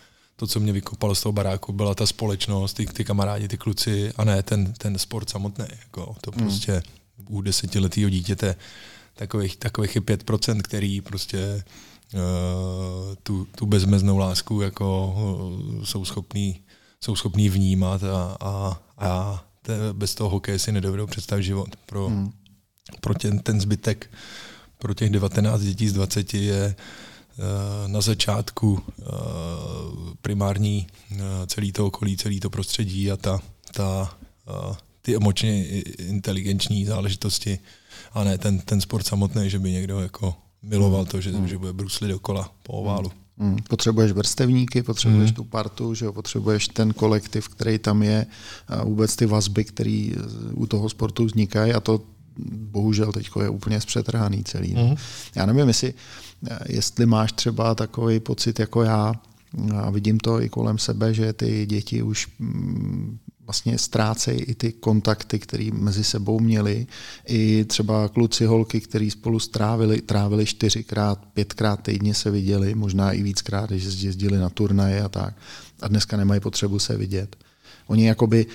to, 0.43 0.47
co 0.47 0.59
mě 0.59 0.73
vykopalo 0.73 1.15
z 1.15 1.21
toho 1.21 1.33
baráku, 1.33 1.73
byla 1.73 1.95
ta 1.95 2.05
společnost, 2.05 2.73
ty, 2.73 2.85
ty 2.85 3.03
kamarádi, 3.03 3.47
ty 3.47 3.57
kluci 3.57 4.11
a 4.17 4.23
ne 4.23 4.43
ten, 4.43 4.73
ten 4.73 4.97
sport 4.97 5.29
samotný. 5.29 5.65
Jako, 5.79 6.15
to 6.21 6.31
hmm. 6.31 6.39
prostě 6.39 6.83
u 7.29 7.41
desetiletého 7.41 8.09
dítěte 8.09 8.55
takových, 9.15 9.57
takových 9.57 9.95
je 9.95 10.01
5%, 10.01 10.61
který 10.61 11.01
prostě 11.01 11.63
uh, 12.13 12.19
tu, 13.23 13.47
tu 13.55 13.65
bezmeznou 13.65 14.17
lásku 14.17 14.61
jako 14.61 15.15
uh, 15.77 15.83
jsou 15.83 16.05
schopní 16.05 16.59
jsou 17.01 17.15
schopní 17.15 17.49
vnímat 17.49 18.03
a, 18.03 18.37
a, 18.39 18.81
a 18.97 19.43
te, 19.61 19.73
bez 19.93 20.15
toho 20.15 20.29
hokeje 20.29 20.59
si 20.59 20.71
nedovedou 20.71 21.07
představit 21.07 21.43
život. 21.43 21.75
Pro, 21.85 22.07
hmm. 22.07 22.31
pro 23.01 23.13
ten, 23.13 23.39
ten 23.39 23.61
zbytek, 23.61 24.09
pro 24.77 24.93
těch 24.93 25.09
19 25.09 25.61
dětí 25.61 25.87
z 25.87 25.93
20 25.93 26.33
je 26.33 26.75
na 27.87 28.01
začátku 28.01 28.71
uh, 28.73 29.05
primární 30.21 30.87
uh, 31.11 31.17
celý 31.47 31.71
to 31.71 31.87
okolí, 31.87 32.17
celý 32.17 32.39
to 32.39 32.49
prostředí 32.49 33.11
a 33.11 33.17
ta, 33.17 33.39
ta 33.71 34.17
ty 35.01 35.15
emočně 35.15 35.65
inteligenční 35.97 36.85
záležitosti 36.85 37.59
a 38.13 38.23
ne 38.23 38.37
ten, 38.37 38.59
ten 38.59 38.81
sport 38.81 39.07
samotný, 39.07 39.49
že 39.49 39.59
by 39.59 39.71
někdo 39.71 39.99
jako 39.99 40.35
miloval 40.63 41.05
to, 41.05 41.21
že, 41.21 41.31
hmm. 41.31 41.47
že 41.47 41.57
bude 41.57 41.73
bruslit 41.73 42.11
dokola 42.11 42.51
po 42.63 42.73
oválu. 42.73 43.11
Hmm. 43.37 43.57
Potřebuješ 43.69 44.11
vrstevníky, 44.11 44.83
potřebuješ 44.83 45.29
hmm. 45.29 45.35
tu 45.35 45.43
partu, 45.43 45.93
že 45.93 46.05
jo, 46.05 46.13
potřebuješ 46.13 46.67
ten 46.67 46.93
kolektiv, 46.93 47.47
který 47.47 47.79
tam 47.79 48.03
je, 48.03 48.25
a 48.67 48.83
vůbec 48.83 49.15
ty 49.15 49.25
vazby, 49.25 49.63
které 49.63 50.09
u 50.53 50.65
toho 50.65 50.89
sportu 50.89 51.25
vznikají 51.25 51.73
a 51.73 51.79
to 51.79 52.01
bohužel 52.71 53.11
teď 53.11 53.29
je 53.41 53.49
úplně 53.49 53.81
zpřetrhaný 53.81 54.43
celý. 54.43 54.73
Hmm. 54.73 54.95
Já 55.35 55.45
nevím, 55.45 55.67
jestli, 55.67 55.93
jestli 56.69 57.05
máš 57.05 57.31
třeba 57.31 57.75
takový 57.75 58.19
pocit 58.19 58.59
jako 58.59 58.83
já, 58.83 59.13
a 59.75 59.89
vidím 59.89 60.19
to 60.19 60.41
i 60.41 60.49
kolem 60.49 60.77
sebe, 60.77 61.13
že 61.13 61.33
ty 61.33 61.65
děti 61.65 62.01
už 62.01 62.27
mm, 62.39 63.17
vlastně 63.45 63.77
ztrácejí 63.77 64.39
i 64.39 64.55
ty 64.55 64.71
kontakty, 64.71 65.39
které 65.39 65.69
mezi 65.73 66.03
sebou 66.03 66.39
měli. 66.39 66.87
I 67.27 67.65
třeba 67.65 68.07
kluci, 68.07 68.45
holky, 68.45 68.81
který 68.81 69.11
spolu 69.11 69.39
strávili, 69.39 70.01
trávili 70.01 70.45
čtyřikrát, 70.45 71.25
pětkrát 71.33 71.81
týdně 71.81 72.13
se 72.13 72.31
viděli, 72.31 72.75
možná 72.75 73.11
i 73.11 73.23
víckrát, 73.23 73.69
když 73.69 73.83
jezdili 73.83 74.37
na 74.37 74.49
turnaje 74.49 75.01
a 75.01 75.09
tak. 75.09 75.35
A 75.81 75.87
dneska 75.87 76.17
nemají 76.17 76.41
potřebu 76.41 76.79
se 76.79 76.97
vidět. 76.97 77.35
Oni 77.87 78.07
jakoby 78.07 78.45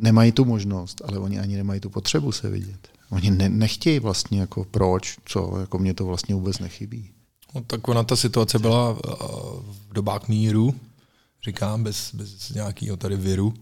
nemají 0.00 0.32
tu 0.32 0.44
možnost, 0.44 1.02
ale 1.04 1.18
oni 1.18 1.38
ani 1.38 1.56
nemají 1.56 1.80
tu 1.80 1.90
potřebu 1.90 2.32
se 2.32 2.48
vidět. 2.48 2.88
Oni 3.12 3.30
ne, 3.30 3.48
nechtějí 3.48 3.98
vlastně 3.98 4.40
jako 4.40 4.64
proč, 4.64 5.16
co, 5.24 5.58
jako 5.60 5.78
mě 5.78 5.94
to 5.94 6.04
vlastně 6.04 6.34
vůbec 6.34 6.58
nechybí. 6.58 7.10
No, 7.54 7.60
tak 7.66 7.88
ona 7.88 8.02
ta 8.04 8.16
situace 8.16 8.58
byla 8.58 8.96
eh, 8.96 9.14
v 9.88 9.92
dobách 9.92 10.28
míru, 10.28 10.74
říkám, 11.44 11.84
bez, 11.84 12.14
bez 12.14 12.50
nějakého 12.50 12.96
tady 12.96 13.16
viru, 13.16 13.54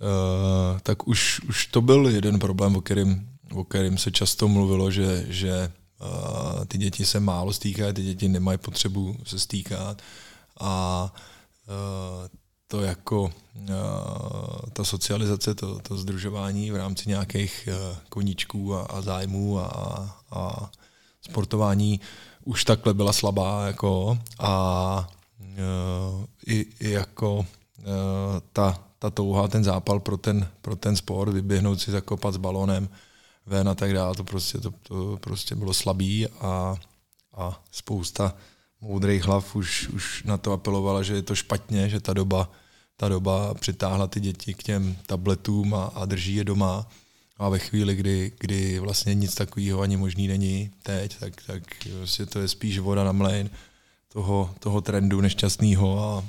Uh, 0.00 0.78
tak 0.80 1.08
už, 1.08 1.40
už 1.40 1.66
to 1.66 1.80
byl 1.80 2.08
jeden 2.08 2.38
problém, 2.38 2.76
o 2.76 2.80
kterým, 2.80 3.28
o 3.52 3.64
kterým 3.64 3.98
se 3.98 4.10
často 4.10 4.48
mluvilo, 4.48 4.90
že, 4.90 5.26
že 5.28 5.72
uh, 6.00 6.64
ty 6.64 6.78
děti 6.78 7.06
se 7.06 7.20
málo 7.20 7.52
stýkají, 7.52 7.92
ty 7.94 8.02
děti 8.02 8.28
nemají 8.28 8.58
potřebu 8.58 9.16
se 9.24 9.38
stýkat 9.38 10.02
a 10.60 11.12
uh, 11.68 12.28
to 12.68 12.80
jako 12.80 13.22
uh, 13.22 13.30
ta 14.72 14.84
socializace, 14.84 15.54
to, 15.54 15.78
to 15.78 15.96
združování 15.96 16.70
v 16.70 16.76
rámci 16.76 17.08
nějakých 17.08 17.68
uh, 17.72 17.96
koníčků 18.08 18.74
a, 18.74 18.82
a 18.82 19.00
zájmů 19.00 19.58
a, 19.58 19.66
a 20.30 20.70
sportování 21.20 22.00
už 22.44 22.64
takhle 22.64 22.94
byla 22.94 23.12
slabá 23.12 23.66
jako 23.66 24.18
a 24.38 25.08
uh, 25.40 26.24
i, 26.46 26.66
i 26.80 26.90
jako 26.90 27.46
ta 28.52 28.88
ta 28.98 29.10
touha, 29.10 29.48
ten 29.48 29.64
zápal 29.64 30.00
pro 30.00 30.16
ten, 30.16 30.48
pro 30.60 30.76
ten 30.76 30.96
sport, 30.96 31.32
vyběhnout 31.32 31.80
si 31.80 31.90
zakopat 31.90 32.34
s 32.34 32.36
balonem 32.36 32.88
ven 33.46 33.68
a 33.68 33.74
tak 33.74 33.92
dále, 33.92 34.14
to 34.14 34.24
prostě, 34.24 34.58
to, 34.58 34.70
to 34.82 35.18
prostě 35.20 35.54
bylo 35.54 35.74
slabý 35.74 36.26
a, 36.28 36.76
a 37.36 37.62
spousta 37.70 38.34
moudrých 38.80 39.24
hlav 39.24 39.56
už, 39.56 39.88
už 39.88 40.22
na 40.24 40.36
to 40.36 40.52
apelovala, 40.52 41.02
že 41.02 41.14
je 41.14 41.22
to 41.22 41.34
špatně, 41.34 41.88
že 41.88 42.00
ta 42.00 42.12
doba, 42.12 42.50
ta 42.96 43.08
doba 43.08 43.54
přitáhla 43.54 44.06
ty 44.06 44.20
děti 44.20 44.54
k 44.54 44.62
těm 44.62 44.96
tabletům 45.06 45.74
a, 45.74 45.84
a 45.84 46.04
drží 46.04 46.34
je 46.34 46.44
doma. 46.44 46.86
A 47.38 47.48
ve 47.48 47.58
chvíli, 47.58 47.94
kdy, 47.94 48.32
kdy 48.38 48.78
vlastně 48.78 49.14
nic 49.14 49.34
takového 49.34 49.80
ani 49.80 49.96
možný 49.96 50.28
není 50.28 50.70
teď, 50.82 51.18
tak, 51.18 51.42
tak 51.46 51.62
vlastně 51.98 52.26
to 52.26 52.38
je 52.38 52.48
spíš 52.48 52.78
voda 52.78 53.04
na 53.04 53.12
mlejn 53.12 53.50
toho, 54.08 54.54
toho 54.58 54.80
trendu 54.80 55.20
nešťastného 55.20 56.08
a, 56.08 56.24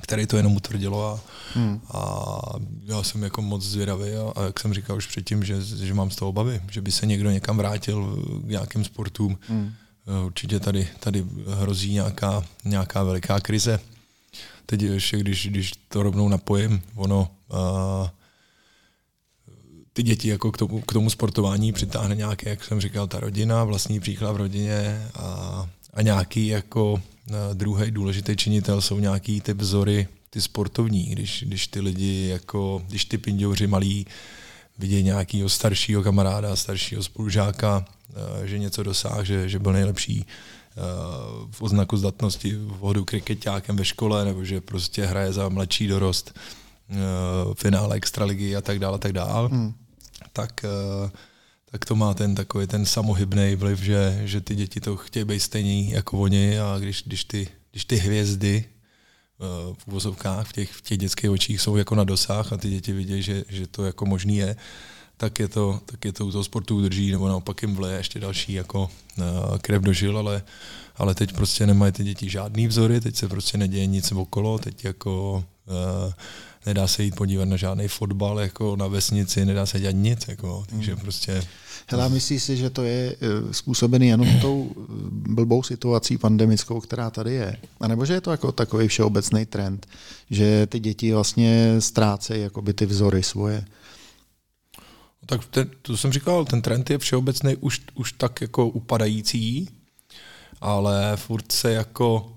který 0.00 0.26
to 0.26 0.36
jenom 0.36 0.56
utvrdilo 0.56 1.06
a, 1.06 1.20
hmm. 1.54 1.80
a 1.90 2.40
já 2.84 3.02
jsem 3.02 3.22
jako 3.22 3.42
moc 3.42 3.62
zvědavý 3.62 4.10
a, 4.14 4.32
a 4.36 4.42
jak 4.42 4.60
jsem 4.60 4.74
říkal 4.74 4.96
už 4.96 5.06
předtím, 5.06 5.44
že, 5.44 5.60
že 5.60 5.94
mám 5.94 6.10
z 6.10 6.16
toho 6.16 6.28
obavy, 6.28 6.60
že 6.70 6.80
by 6.80 6.92
se 6.92 7.06
někdo 7.06 7.30
někam 7.30 7.56
vrátil 7.56 8.16
k 8.44 8.48
nějakým 8.48 8.84
sportům. 8.84 9.38
Hmm. 9.48 9.74
Eh, 10.08 10.24
určitě 10.24 10.60
tady, 10.60 10.88
tady 11.00 11.24
hrozí 11.46 11.92
nějaká, 11.92 12.44
nějaká 12.64 13.02
veliká 13.02 13.40
krize. 13.40 13.80
Teď 14.66 14.82
ještě, 14.82 15.18
když, 15.18 15.46
když 15.46 15.72
to 15.88 16.02
rovnou 16.02 16.28
napojím, 16.28 16.82
ono 16.94 17.28
a, 17.50 18.12
ty 19.92 20.02
děti 20.02 20.28
jako 20.28 20.52
k 20.52 20.58
tomu, 20.58 20.80
k 20.80 20.92
tomu 20.92 21.10
sportování 21.10 21.72
přitáhne 21.72 22.14
nějaké, 22.14 22.50
jak 22.50 22.64
jsem 22.64 22.80
říkal, 22.80 23.06
ta 23.06 23.20
rodina, 23.20 23.64
vlastní 23.64 24.00
příklad 24.00 24.32
v 24.32 24.36
rodině 24.36 25.08
a, 25.14 25.68
a 25.94 26.02
nějaký 26.02 26.46
jako 26.46 27.02
druhý 27.54 27.90
důležitý 27.90 28.36
činitel 28.36 28.80
jsou 28.80 28.98
nějaký 28.98 29.40
ty 29.40 29.52
vzory, 29.52 30.08
ty 30.30 30.40
sportovní, 30.40 31.06
když, 31.06 31.44
když 31.46 31.66
ty 31.66 31.80
lidi, 31.80 32.28
jako, 32.28 32.82
když 32.88 33.04
ty 33.04 33.18
pindouři 33.18 33.66
malí 33.66 34.06
vidějí 34.78 35.02
nějakého 35.02 35.48
staršího 35.48 36.02
kamaráda, 36.02 36.56
staršího 36.56 37.02
spolužáka, 37.02 37.84
eh, 37.86 37.97
že 38.44 38.58
něco 38.58 38.82
dosáhl, 38.82 39.24
že, 39.24 39.48
že 39.48 39.58
byl 39.58 39.72
nejlepší 39.72 40.26
eh, 40.26 40.80
v 41.50 41.62
oznaku 41.62 41.96
zdatnosti 41.96 42.54
v 42.54 42.78
hodu 42.78 43.04
kriketákem 43.04 43.76
ve 43.76 43.84
škole, 43.84 44.24
nebo 44.24 44.44
že 44.44 44.60
prostě 44.60 45.06
hraje 45.06 45.32
za 45.32 45.48
mladší 45.48 45.86
dorost 45.88 46.34
eh, 46.90 46.94
finále 47.54 47.96
extraligy 47.96 48.56
a 48.56 48.60
tak 48.60 48.78
dále, 48.78 48.94
a 48.94 48.98
tak 48.98 49.12
dále, 49.12 49.48
hmm. 49.48 49.74
tak 50.32 50.64
tak 51.70 51.84
to 51.84 51.96
má 51.96 52.14
ten 52.14 52.34
takový 52.34 52.66
ten 52.66 52.86
samohybný 52.86 53.56
vliv, 53.56 53.78
že, 53.78 54.20
že 54.24 54.40
ty 54.40 54.54
děti 54.54 54.80
to 54.80 54.96
chtějí 54.96 55.24
být 55.24 55.40
stejný 55.40 55.90
jako 55.90 56.18
oni 56.18 56.60
a 56.60 56.78
když, 56.78 57.02
když, 57.06 57.24
ty, 57.24 57.48
když 57.70 57.84
ty 57.84 57.96
hvězdy 57.96 58.64
v 59.72 59.88
uvozovkách 59.88 60.48
v 60.48 60.52
těch, 60.52 60.72
v 60.72 60.82
těch 60.82 60.98
dětských 60.98 61.30
očích 61.30 61.60
jsou 61.60 61.76
jako 61.76 61.94
na 61.94 62.04
dosah 62.04 62.52
a 62.52 62.56
ty 62.56 62.70
děti 62.70 62.92
vidí, 62.92 63.22
že, 63.22 63.44
že 63.48 63.66
to 63.66 63.84
jako 63.84 64.06
možný 64.06 64.36
je, 64.36 64.56
tak 65.18 65.38
je 65.38 65.48
to, 65.48 65.80
tak 65.86 66.04
je 66.04 66.12
to 66.12 66.26
u 66.26 66.30
toho 66.32 66.44
sportu 66.44 66.76
udrží, 66.76 67.10
nebo 67.10 67.28
naopak 67.28 67.62
jim 67.62 67.74
vleje 67.74 67.96
ještě 67.96 68.20
další 68.20 68.52
jako 68.52 68.90
uh, 69.18 69.58
krev 69.58 69.82
do 69.82 69.92
žil, 69.92 70.18
ale, 70.18 70.42
ale 70.96 71.14
teď 71.14 71.32
prostě 71.32 71.66
nemají 71.66 71.92
ty 71.92 72.04
děti 72.04 72.30
žádný 72.30 72.66
vzory, 72.66 73.00
teď 73.00 73.16
se 73.16 73.28
prostě 73.28 73.58
neděje 73.58 73.86
nic 73.86 74.12
okolo, 74.12 74.58
teď 74.58 74.84
jako 74.84 75.44
uh, 75.66 76.12
nedá 76.66 76.86
se 76.86 77.02
jít 77.02 77.14
podívat 77.14 77.44
na 77.44 77.56
žádný 77.56 77.88
fotbal 77.88 78.40
jako 78.40 78.76
na 78.76 78.86
vesnici, 78.86 79.44
nedá 79.44 79.66
se 79.66 79.80
dělat 79.80 79.96
nic, 79.96 80.28
jako, 80.28 80.64
takže 80.70 80.92
hmm. 80.92 81.00
prostě... 81.00 81.42
Hele, 81.90 82.08
myslíš 82.08 82.42
si, 82.42 82.56
že 82.56 82.70
to 82.70 82.82
je 82.84 83.16
eh, 83.20 83.54
způsobený 83.54 84.08
jenom 84.08 84.40
tou 84.40 84.70
eh, 84.70 84.82
blbou 85.10 85.62
situací 85.62 86.18
pandemickou, 86.18 86.80
která 86.80 87.10
tady 87.10 87.34
je? 87.34 87.56
A 87.80 87.88
nebo 87.88 88.06
že 88.06 88.14
je 88.14 88.20
to 88.20 88.30
jako 88.30 88.52
takový 88.52 88.88
všeobecný 88.88 89.46
trend, 89.46 89.86
že 90.30 90.66
ty 90.66 90.80
děti 90.80 91.12
vlastně 91.12 91.76
ztrácejí 91.78 92.42
jakoby 92.42 92.72
ty 92.72 92.86
vzory 92.86 93.22
svoje? 93.22 93.64
Tak 95.28 95.44
ten, 95.44 95.70
to 95.82 95.96
jsem 95.96 96.12
říkal, 96.12 96.44
ten 96.44 96.62
trend 96.62 96.90
je 96.90 96.98
všeobecný 96.98 97.56
už, 97.56 97.80
už 97.94 98.12
tak 98.12 98.40
jako 98.40 98.68
upadající, 98.68 99.68
ale 100.60 101.12
furt 101.16 101.52
se 101.52 101.72
jako 101.72 102.34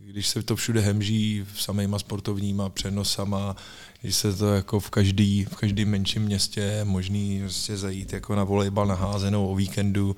když 0.00 0.28
se 0.28 0.42
to 0.42 0.56
všude 0.56 0.80
hemží 0.80 1.46
v 1.54 1.62
samýma 1.62 1.98
sportovníma 1.98 2.68
přenosama, 2.68 3.56
když 4.00 4.16
se 4.16 4.34
to 4.34 4.54
jako 4.54 4.80
v 4.80 4.90
každý, 4.90 5.44
v 5.44 5.56
každém 5.56 5.88
menším 5.88 6.22
městě 6.22 6.60
je 6.60 6.84
možný 6.84 7.40
prostě 7.40 7.76
zajít 7.76 8.12
jako 8.12 8.34
na 8.34 8.44
volejbal 8.44 8.86
naházenou 8.86 9.48
o 9.48 9.54
víkendu, 9.54 10.16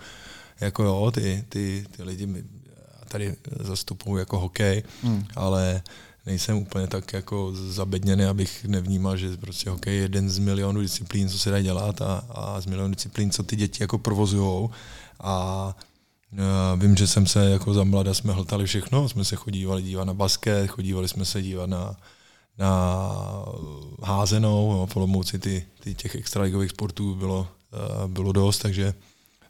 jako 0.61 0.83
jo, 0.83 1.11
ty, 1.11 1.45
ty, 1.49 1.87
ty 1.97 2.03
lidi 2.03 2.29
tady 3.09 3.37
zastupují 3.61 4.21
jako 4.21 4.39
hokej, 4.39 4.83
hmm. 5.03 5.25
ale 5.37 5.83
nejsem 6.27 6.57
úplně 6.57 6.87
tak 6.87 7.13
jako 7.13 7.53
zabedněný, 7.55 8.25
abych 8.25 8.65
nevnímal, 8.65 9.17
že 9.17 9.37
prostě 9.37 9.71
hokej 9.71 9.97
je 9.97 10.03
jeden 10.03 10.31
z 10.31 10.39
milionů 10.39 10.81
disciplín, 10.81 11.29
co 11.29 11.39
se 11.39 11.51
dá 11.51 11.63
dělat 11.63 12.03
a, 12.03 12.25
a 12.31 12.61
z 12.61 12.67
milionů 12.67 12.95
disciplín, 12.95 13.31
co 13.31 13.43
ty 13.43 13.57
děti 13.57 13.83
jako 13.83 13.99
provozujou. 13.99 14.71
A 15.21 15.77
vím, 16.77 16.97
že 16.97 17.07
jsem 17.07 17.27
se 17.27 17.51
jako 17.51 17.75
za 17.75 17.85
mlada 17.85 18.15
jsme 18.15 18.33
hltali 18.33 18.67
všechno, 18.67 19.09
jsme 19.09 19.25
se 19.25 19.37
chodívali 19.37 19.83
dívat 19.83 20.05
na 20.05 20.15
basket, 20.15 20.71
chodívali 20.71 21.09
jsme 21.09 21.25
se 21.25 21.43
dívat 21.43 21.67
na, 21.67 21.97
na 22.59 23.13
házenou, 24.03 24.73
no, 24.73 24.87
v 24.87 24.97
Olomouci 24.97 25.39
ty, 25.39 25.67
ty 25.81 25.95
těch 25.95 26.15
extraligových 26.15 26.71
sportů 26.71 27.15
bylo, 27.15 27.49
uh, 27.73 28.11
bylo 28.11 28.33
dost, 28.33 28.59
takže 28.59 28.95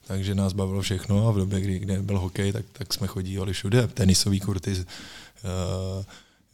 takže 0.07 0.35
nás 0.35 0.53
bavilo 0.53 0.83
všechno. 0.83 1.29
A 1.29 1.31
v 1.31 1.37
době, 1.37 1.61
kdy, 1.61 1.79
kdy 1.79 1.99
byl 1.99 2.19
hokej, 2.19 2.53
tak, 2.53 2.65
tak 2.73 2.93
jsme 2.93 3.07
chodívali 3.07 3.53
všude, 3.53 3.87
tenisový 3.87 4.41
kurty, 4.41 4.73
uh, 4.73 6.05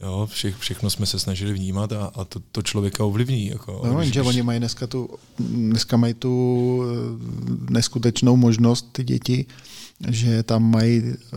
Jo, 0.02 0.28
vše, 0.30 0.54
všechno 0.58 0.90
jsme 0.90 1.06
se 1.06 1.18
snažili 1.18 1.52
vnímat 1.52 1.92
a, 1.92 2.10
a 2.14 2.24
to, 2.24 2.40
to 2.52 2.62
člověka 2.62 3.04
ovlivní. 3.04 3.46
Jako, 3.46 3.82
no, 3.84 3.94
když, 4.00 4.12
že 4.12 4.22
oni 4.22 4.42
mají 4.42 4.58
dneska, 4.58 4.86
tu, 4.86 5.08
dneska 5.38 5.96
mají 5.96 6.14
tu 6.14 6.82
eh, 6.84 7.72
neskutečnou 7.72 8.36
možnost, 8.36 8.88
ty 8.92 9.04
děti, 9.04 9.46
že 10.08 10.42
tam 10.42 10.70
mají, 10.70 11.02
eh, 11.06 11.36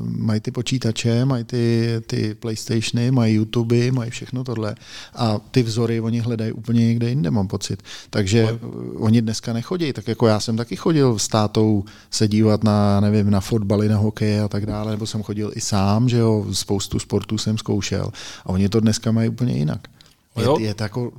mají 0.00 0.40
ty 0.40 0.50
počítače, 0.50 1.24
mají 1.24 1.44
ty, 1.44 1.96
ty 2.06 2.34
PlayStationy, 2.34 3.10
mají 3.10 3.34
YouTube, 3.34 3.92
mají 3.92 4.10
všechno 4.10 4.44
tohle 4.44 4.74
a 5.14 5.38
ty 5.50 5.62
vzory 5.62 6.00
oni 6.00 6.20
hledají 6.20 6.52
úplně 6.52 6.86
někde 6.86 7.08
jinde, 7.08 7.30
mám 7.30 7.48
pocit. 7.48 7.82
Takže 8.10 8.58
oni 8.96 9.22
dneska 9.22 9.52
nechodí, 9.52 9.92
tak 9.92 10.08
jako 10.08 10.26
já 10.26 10.40
jsem 10.40 10.56
taky 10.56 10.76
chodil 10.76 11.18
s 11.18 11.28
tátou 11.28 11.84
se 12.10 12.28
dívat 12.28 12.64
na, 12.64 13.00
nevím, 13.00 13.30
na 13.30 13.40
fotbaly, 13.40 13.88
na 13.88 13.96
hokej 13.96 14.40
a 14.40 14.48
tak 14.48 14.66
dále, 14.66 14.90
nebo 14.90 15.06
jsem 15.06 15.22
chodil 15.22 15.52
i 15.54 15.60
sám, 15.60 16.08
že 16.08 16.18
jo, 16.18 16.46
spoustu 16.52 16.98
sportů 16.98 17.38
jsem 17.38 17.58
zkoušel 17.58 18.10
a 18.44 18.48
oni 18.48 18.68
to 18.68 18.80
dneska 18.80 19.12
mají 19.12 19.28
úplně 19.28 19.52
jinak. 19.52 19.88
Je, 20.36 20.66
je 20.66 20.74
to 20.74 20.82
jako, 20.82 21.12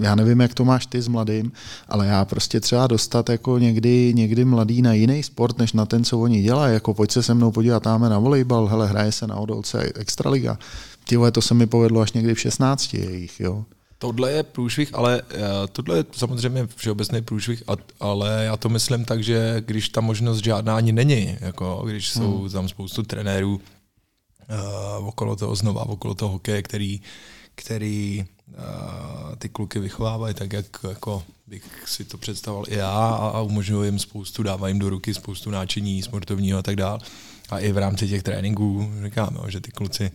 já 0.00 0.14
nevím, 0.14 0.40
jak 0.40 0.54
to 0.54 0.64
máš 0.64 0.86
ty 0.86 1.02
s 1.02 1.08
mladým, 1.08 1.52
ale 1.88 2.06
já 2.06 2.24
prostě 2.24 2.60
třeba 2.60 2.86
dostat 2.86 3.28
jako 3.28 3.58
někdy, 3.58 4.12
někdy 4.14 4.44
mladý 4.44 4.82
na 4.82 4.92
jiný 4.92 5.22
sport, 5.22 5.58
než 5.58 5.72
na 5.72 5.86
ten, 5.86 6.04
co 6.04 6.18
oni 6.18 6.42
dělají, 6.42 6.74
jako 6.74 6.94
pojď 6.94 7.10
se 7.10 7.22
se 7.22 7.34
mnou 7.34 7.50
podívat 7.50 7.82
tam 7.82 8.00
na 8.00 8.18
volejbal, 8.18 8.66
hele, 8.66 8.88
hraje 8.88 9.12
se 9.12 9.26
na 9.26 9.36
odolce 9.36 9.92
Extraliga. 9.94 10.58
Tyhle, 11.04 11.32
to 11.32 11.42
se 11.42 11.54
mi 11.54 11.66
povedlo 11.66 12.00
až 12.00 12.12
někdy 12.12 12.34
v 12.34 12.40
16 12.40 12.94
jejich, 12.94 13.40
jo. 13.40 13.64
Tohle 13.98 14.32
je 14.32 14.42
průšvih, 14.42 14.94
ale 14.94 15.22
uh, 15.22 15.38
tohle 15.72 15.96
je 15.96 16.04
samozřejmě 16.12 16.66
všeobecný 16.76 17.22
průšvih, 17.22 17.62
ale 18.00 18.44
já 18.44 18.56
to 18.56 18.68
myslím 18.68 19.04
tak, 19.04 19.22
že 19.22 19.62
když 19.66 19.88
ta 19.88 20.00
možnost 20.00 20.44
žádná 20.44 20.76
ani 20.76 20.92
není, 20.92 21.36
jako 21.40 21.82
když 21.86 22.16
hmm. 22.16 22.24
jsou 22.24 22.48
tam 22.48 22.68
spoustu 22.68 23.02
trenérů 23.02 23.54
uh, 23.54 25.08
okolo 25.08 25.36
toho 25.36 25.54
znova, 25.54 25.86
okolo 25.86 26.14
toho 26.14 26.32
hokeje, 26.32 26.62
který, 26.62 27.00
který 27.54 28.24
ty 29.38 29.48
kluky 29.48 29.78
vychovávají 29.78 30.34
tak, 30.34 30.52
jak 30.52 30.66
jako 30.88 31.22
bych 31.46 31.64
si 31.86 32.04
to 32.04 32.18
představoval 32.18 32.64
i 32.68 32.74
já 32.74 33.08
a 33.08 33.40
umožňuji 33.40 33.82
jim 33.82 33.98
spoustu, 33.98 34.42
dávají 34.42 34.74
jim 34.74 34.78
do 34.78 34.90
ruky 34.90 35.14
spoustu 35.14 35.50
náčiní 35.50 36.02
sportovního 36.02 36.58
a 36.58 36.62
tak 36.62 36.76
dále. 36.76 36.98
A 37.50 37.58
i 37.58 37.72
v 37.72 37.78
rámci 37.78 38.08
těch 38.08 38.22
tréninků 38.22 38.90
říkám, 39.04 39.34
jo, 39.34 39.44
že 39.48 39.60
ty 39.60 39.70
kluci, 39.70 40.10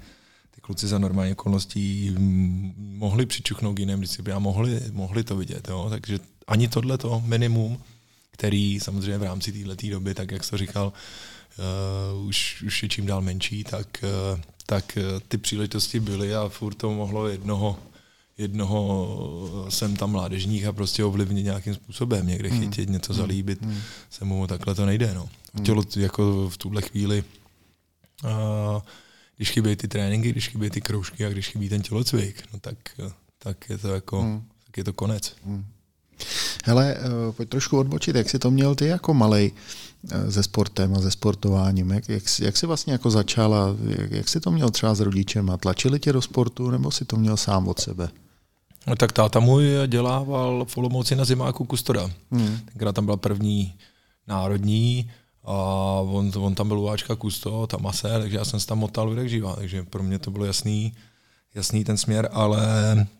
ty 0.55 0.61
kluci 0.61 0.87
za 0.87 0.99
normální 0.99 1.31
okolností 1.31 2.15
mohli 2.77 3.25
přičuchnout 3.25 3.75
k 3.75 3.79
jiném 3.79 4.01
disciplínám, 4.01 4.43
mohli, 4.43 4.81
mohli 4.91 5.23
to 5.23 5.35
vidět. 5.35 5.67
Jo. 5.67 5.87
Takže 5.89 6.19
ani 6.47 6.67
tohle 6.67 6.97
to 6.97 7.23
minimum, 7.25 7.77
který 8.31 8.79
samozřejmě 8.79 9.17
v 9.17 9.23
rámci 9.23 9.51
této 9.51 9.87
doby, 9.89 10.13
tak 10.13 10.31
jak 10.31 10.43
jsi 10.43 10.57
říkal, 10.57 10.93
uh, 12.15 12.27
už, 12.27 12.63
už 12.65 12.83
je 12.83 12.89
čím 12.89 13.05
dál 13.05 13.21
menší, 13.21 13.63
tak, 13.63 14.03
uh, 14.03 14.39
tak 14.65 14.97
uh, 14.97 15.19
ty 15.27 15.37
příležitosti 15.37 15.99
byly 15.99 16.35
a 16.35 16.49
furt 16.49 16.75
to 16.75 16.91
mohlo 16.91 17.27
jednoho 17.27 17.79
jednoho 18.37 19.65
jsem 19.69 19.95
tam 19.95 20.11
mládežník 20.11 20.65
a 20.65 20.73
prostě 20.73 21.03
ovlivnit 21.03 21.43
nějakým 21.43 21.73
způsobem, 21.73 22.27
někde 22.27 22.49
hmm. 22.49 22.59
chytit, 22.59 22.89
něco 22.89 23.13
hmm. 23.13 23.21
zalíbit, 23.21 23.61
hmm. 23.61 23.77
se 24.09 24.25
mu 24.25 24.48
takhle 24.48 24.75
to 24.75 24.85
nejde. 24.85 25.13
No. 25.13 25.29
Chtělo 25.61 25.83
jako 25.95 26.50
v 26.50 26.57
tuhle 26.57 26.81
chvíli, 26.81 27.24
když 29.35 29.51
chybí 29.51 29.75
ty 29.75 29.87
tréninky, 29.87 30.29
když 30.29 30.50
chybí 30.50 30.69
ty 30.69 30.81
kroužky 30.81 31.25
a 31.25 31.29
když 31.29 31.48
chybí 31.50 31.69
ten 31.69 31.81
tělocvik, 31.81 32.43
no 32.53 32.59
tak, 32.59 32.77
tak 33.37 33.69
je 33.69 33.77
to 33.77 33.87
jako, 33.87 34.21
hmm. 34.21 34.43
tak 34.65 34.77
je 34.77 34.83
to 34.83 34.93
konec. 34.93 35.35
Hmm. 35.45 35.65
Hele, 36.65 36.95
eh, 36.98 37.31
pojď 37.31 37.50
trošku 37.50 37.77
odbočit, 37.77 38.15
jak 38.15 38.29
jsi 38.29 38.39
to 38.39 38.51
měl 38.51 38.75
ty 38.75 38.85
jako 38.85 39.13
malej 39.13 39.51
eh, 40.11 40.31
se 40.31 40.43
sportem 40.43 40.95
a 40.95 41.01
se 41.01 41.11
sportováním, 41.11 41.91
jak, 41.91 42.09
jak, 42.09 42.24
jak 42.39 42.57
jsi 42.57 42.65
vlastně 42.65 42.93
jako 42.93 43.11
začal 43.11 43.53
a 43.53 43.75
jak, 43.87 44.11
jak 44.11 44.29
jsi 44.29 44.39
to 44.39 44.51
měl 44.51 44.69
třeba 44.69 44.95
s 44.95 45.00
rodičem 45.00 45.50
a 45.50 45.57
tlačili 45.57 46.00
tě 46.00 46.13
do 46.13 46.21
sportu 46.21 46.71
nebo 46.71 46.91
si 46.91 47.05
to 47.05 47.17
měl 47.17 47.37
sám 47.37 47.67
od 47.67 47.79
sebe? 47.79 48.09
No, 48.87 48.95
tak 48.95 49.11
táta 49.11 49.39
můj 49.39 49.69
dělával 49.87 50.65
v 50.65 50.77
Olomouci 50.77 51.15
na 51.15 51.25
zimáku 51.25 51.65
kustoda. 51.65 52.11
Hmm. 52.31 52.59
Tenkrát 52.65 52.95
tam 52.95 53.05
byla 53.05 53.17
první 53.17 53.74
národní 54.27 55.11
a 55.43 55.53
on, 56.01 56.31
on 56.37 56.55
tam 56.55 56.67
byl 56.67 56.79
uváčka 56.79 57.15
kusto, 57.15 57.67
tamase, 57.67 58.19
takže 58.19 58.37
já 58.37 58.45
jsem 58.45 58.59
se 58.59 58.67
tam 58.67 58.79
motal 58.79 59.17
jak 59.17 59.29
živá, 59.29 59.55
takže 59.55 59.83
pro 59.83 60.03
mě 60.03 60.19
to 60.19 60.31
bylo 60.31 60.45
jasný, 60.45 60.93
jasný 61.55 61.83
ten 61.83 61.98
směr, 61.98 62.29
ale 62.31 62.61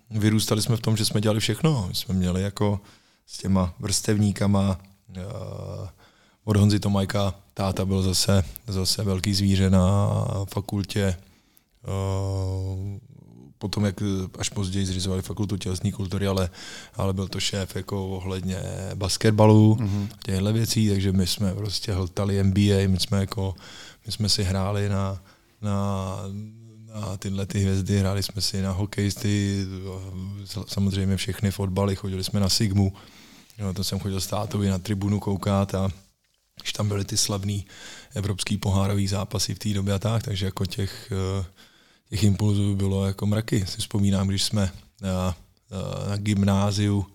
vyrůstali 0.10 0.62
jsme 0.62 0.76
v 0.76 0.82
tom, 0.82 0.98
že 0.98 1.06
jsme 1.06 1.22
dělali 1.22 1.40
všechno. 1.40 1.86
My 1.88 1.96
jsme 1.96 2.16
měli 2.16 2.42
jako 2.42 2.80
s 3.26 3.38
těma 3.38 3.74
vrstevníkama 3.80 4.80
uh, 5.18 5.24
od 6.44 6.58
Honzy 6.58 6.80
Tomajka, 6.80 7.34
táta 7.54 7.86
byl 7.86 8.02
zase, 8.02 8.44
zase 8.68 9.04
velký 9.04 9.34
zvíře 9.34 9.70
na 9.70 10.10
fakultě 10.54 11.18
uh, 11.88 12.98
potom, 13.58 13.86
jak 13.86 13.96
až 14.40 14.50
později 14.50 14.86
zřizovali 14.86 15.22
fakultu 15.22 15.58
tělesní 15.58 15.92
kultury, 15.92 16.28
ale, 16.28 16.50
ale 16.96 17.14
byl 17.14 17.28
to 17.28 17.40
šéf 17.40 17.76
jako 17.76 18.08
ohledně 18.08 18.60
basketbalu, 18.96 19.76
mm-hmm. 19.76 20.08
těchto 20.26 20.54
věcí, 20.54 20.90
takže 20.90 21.12
my 21.12 21.28
jsme 21.28 21.56
prostě 21.56 21.94
hltali 21.94 22.44
NBA, 22.44 22.88
my 22.88 23.00
jsme 23.00 23.20
jako, 23.20 23.56
my 24.06 24.12
jsme 24.12 24.30
si 24.30 24.44
hráli 24.44 24.90
na, 24.90 25.22
na, 25.62 26.18
na 26.94 27.18
tyhle 27.18 27.46
ty 27.46 27.60
hvězdy, 27.60 28.00
hráli 28.00 28.24
jsme 28.24 28.42
si 28.42 28.62
na 28.62 28.72
hokejisty, 28.72 29.66
samozřejmě 30.68 31.18
všechny 31.18 31.52
fotbaly, 31.52 31.96
chodili 31.96 32.24
jsme 32.24 32.40
na 32.40 32.50
Sigmu, 32.50 32.94
jo, 33.58 33.74
to 33.74 33.84
jsem 33.84 34.00
chodil 34.00 34.22
s 34.22 34.28
tátovi 34.28 34.70
na 34.70 34.80
tribunu 34.80 35.20
koukat 35.20 35.76
a 35.76 35.90
když 36.62 36.74
tam 36.74 36.88
byly 36.88 37.06
ty 37.06 37.18
slavný 37.18 37.66
evropský 38.16 38.58
pohárový 38.58 39.08
zápasy 39.08 39.56
v 39.56 39.60
té 39.60 39.70
době 39.70 39.94
a 39.94 40.00
tak, 40.00 40.24
takže 40.24 40.46
jako 40.46 40.66
těch 40.66 41.12
uh, 41.40 41.46
těch 42.10 42.24
impulzů 42.24 42.76
bylo 42.76 43.06
jako 43.06 43.26
mraky. 43.26 43.66
Si 43.66 43.78
vzpomínám, 43.78 44.28
když 44.28 44.44
jsme 44.44 44.72
na, 45.02 45.38
na 46.10 46.18
gymnáziu, 46.18 47.06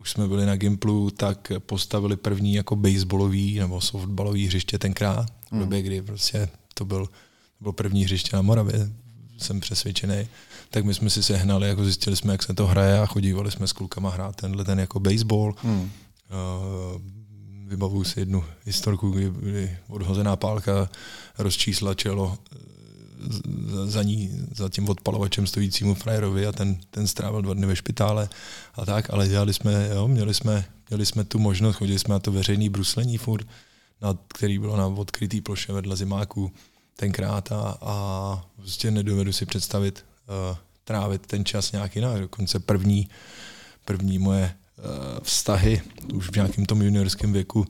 už 0.00 0.10
jsme 0.10 0.28
byli 0.28 0.46
na 0.46 0.56
Gimplu, 0.56 1.10
tak 1.10 1.52
postavili 1.58 2.16
první 2.16 2.54
jako 2.54 2.76
baseballový 2.76 3.58
nebo 3.58 3.80
softballový 3.80 4.46
hřiště 4.46 4.78
tenkrát, 4.78 5.26
v 5.50 5.58
době, 5.58 5.78
hmm. 5.78 5.86
kdy 5.86 6.02
prostě 6.02 6.48
to 6.74 6.84
byl, 6.84 7.06
to 7.06 7.12
bylo 7.60 7.72
první 7.72 8.04
hřiště 8.04 8.36
na 8.36 8.42
Moravě, 8.42 8.90
jsem 9.38 9.60
přesvědčený. 9.60 10.28
Tak 10.70 10.84
my 10.84 10.94
jsme 10.94 11.10
si 11.10 11.22
sehnali, 11.22 11.68
jako 11.68 11.84
zjistili 11.84 12.16
jsme, 12.16 12.32
jak 12.32 12.42
se 12.42 12.54
to 12.54 12.66
hraje 12.66 12.98
a 12.98 13.06
chodívali 13.06 13.50
jsme 13.50 13.66
s 13.66 13.72
klukama 13.72 14.10
hrát 14.10 14.36
tenhle 14.36 14.64
ten 14.64 14.80
jako 14.80 15.00
baseball. 15.00 15.54
Hmm. 15.62 15.80
Uh, 15.82 17.00
vybavuju 17.66 18.04
si 18.04 18.20
jednu 18.20 18.44
historku, 18.64 19.10
kdy, 19.10 19.30
kdy 19.30 19.76
odhozená 19.88 20.36
pálka 20.36 20.88
rozčísla 21.38 21.94
čelo 21.94 22.38
za 23.84 24.02
ní, 24.02 24.30
za 24.54 24.68
tím 24.68 24.88
odpalovačem 24.88 25.46
stojícímu 25.46 25.94
frajerovi 25.94 26.46
a 26.46 26.52
ten, 26.52 26.76
ten 26.90 27.06
strávil 27.06 27.42
dva 27.42 27.54
dny 27.54 27.66
ve 27.66 27.76
špitále 27.76 28.28
a 28.74 28.84
tak, 28.84 29.10
ale 29.10 29.28
dělali 29.28 29.54
jsme, 29.54 29.88
jo, 29.94 30.08
měli 30.08 30.34
jsme, 30.34 30.64
měli 30.90 31.06
jsme 31.06 31.24
tu 31.24 31.38
možnost, 31.38 31.76
chodili 31.76 31.98
jsme 31.98 32.12
na 32.12 32.18
to 32.18 32.32
veřejný 32.32 32.68
bruslení 32.68 33.18
furt, 33.18 33.46
na, 34.02 34.18
který 34.34 34.58
bylo 34.58 34.76
na 34.76 34.86
odkrytý 34.86 35.40
ploše 35.40 35.72
vedle 35.72 35.96
zimáku 35.96 36.52
tenkrát 36.96 37.52
a, 37.52 37.78
a 37.80 38.46
prostě 38.56 38.90
nedovedu 38.90 39.32
si 39.32 39.46
představit 39.46 40.04
uh, 40.50 40.56
trávit 40.84 41.26
ten 41.26 41.44
čas 41.44 41.72
nějak 41.72 41.96
jinak. 41.96 42.20
Dokonce 42.20 42.58
první, 42.58 43.08
první 43.84 44.18
moje 44.18 44.54
uh, 44.78 44.84
vztahy 45.22 45.82
už 46.14 46.30
v 46.30 46.36
nějakém 46.36 46.66
tom 46.66 46.82
juniorském 46.82 47.32
věku 47.32 47.66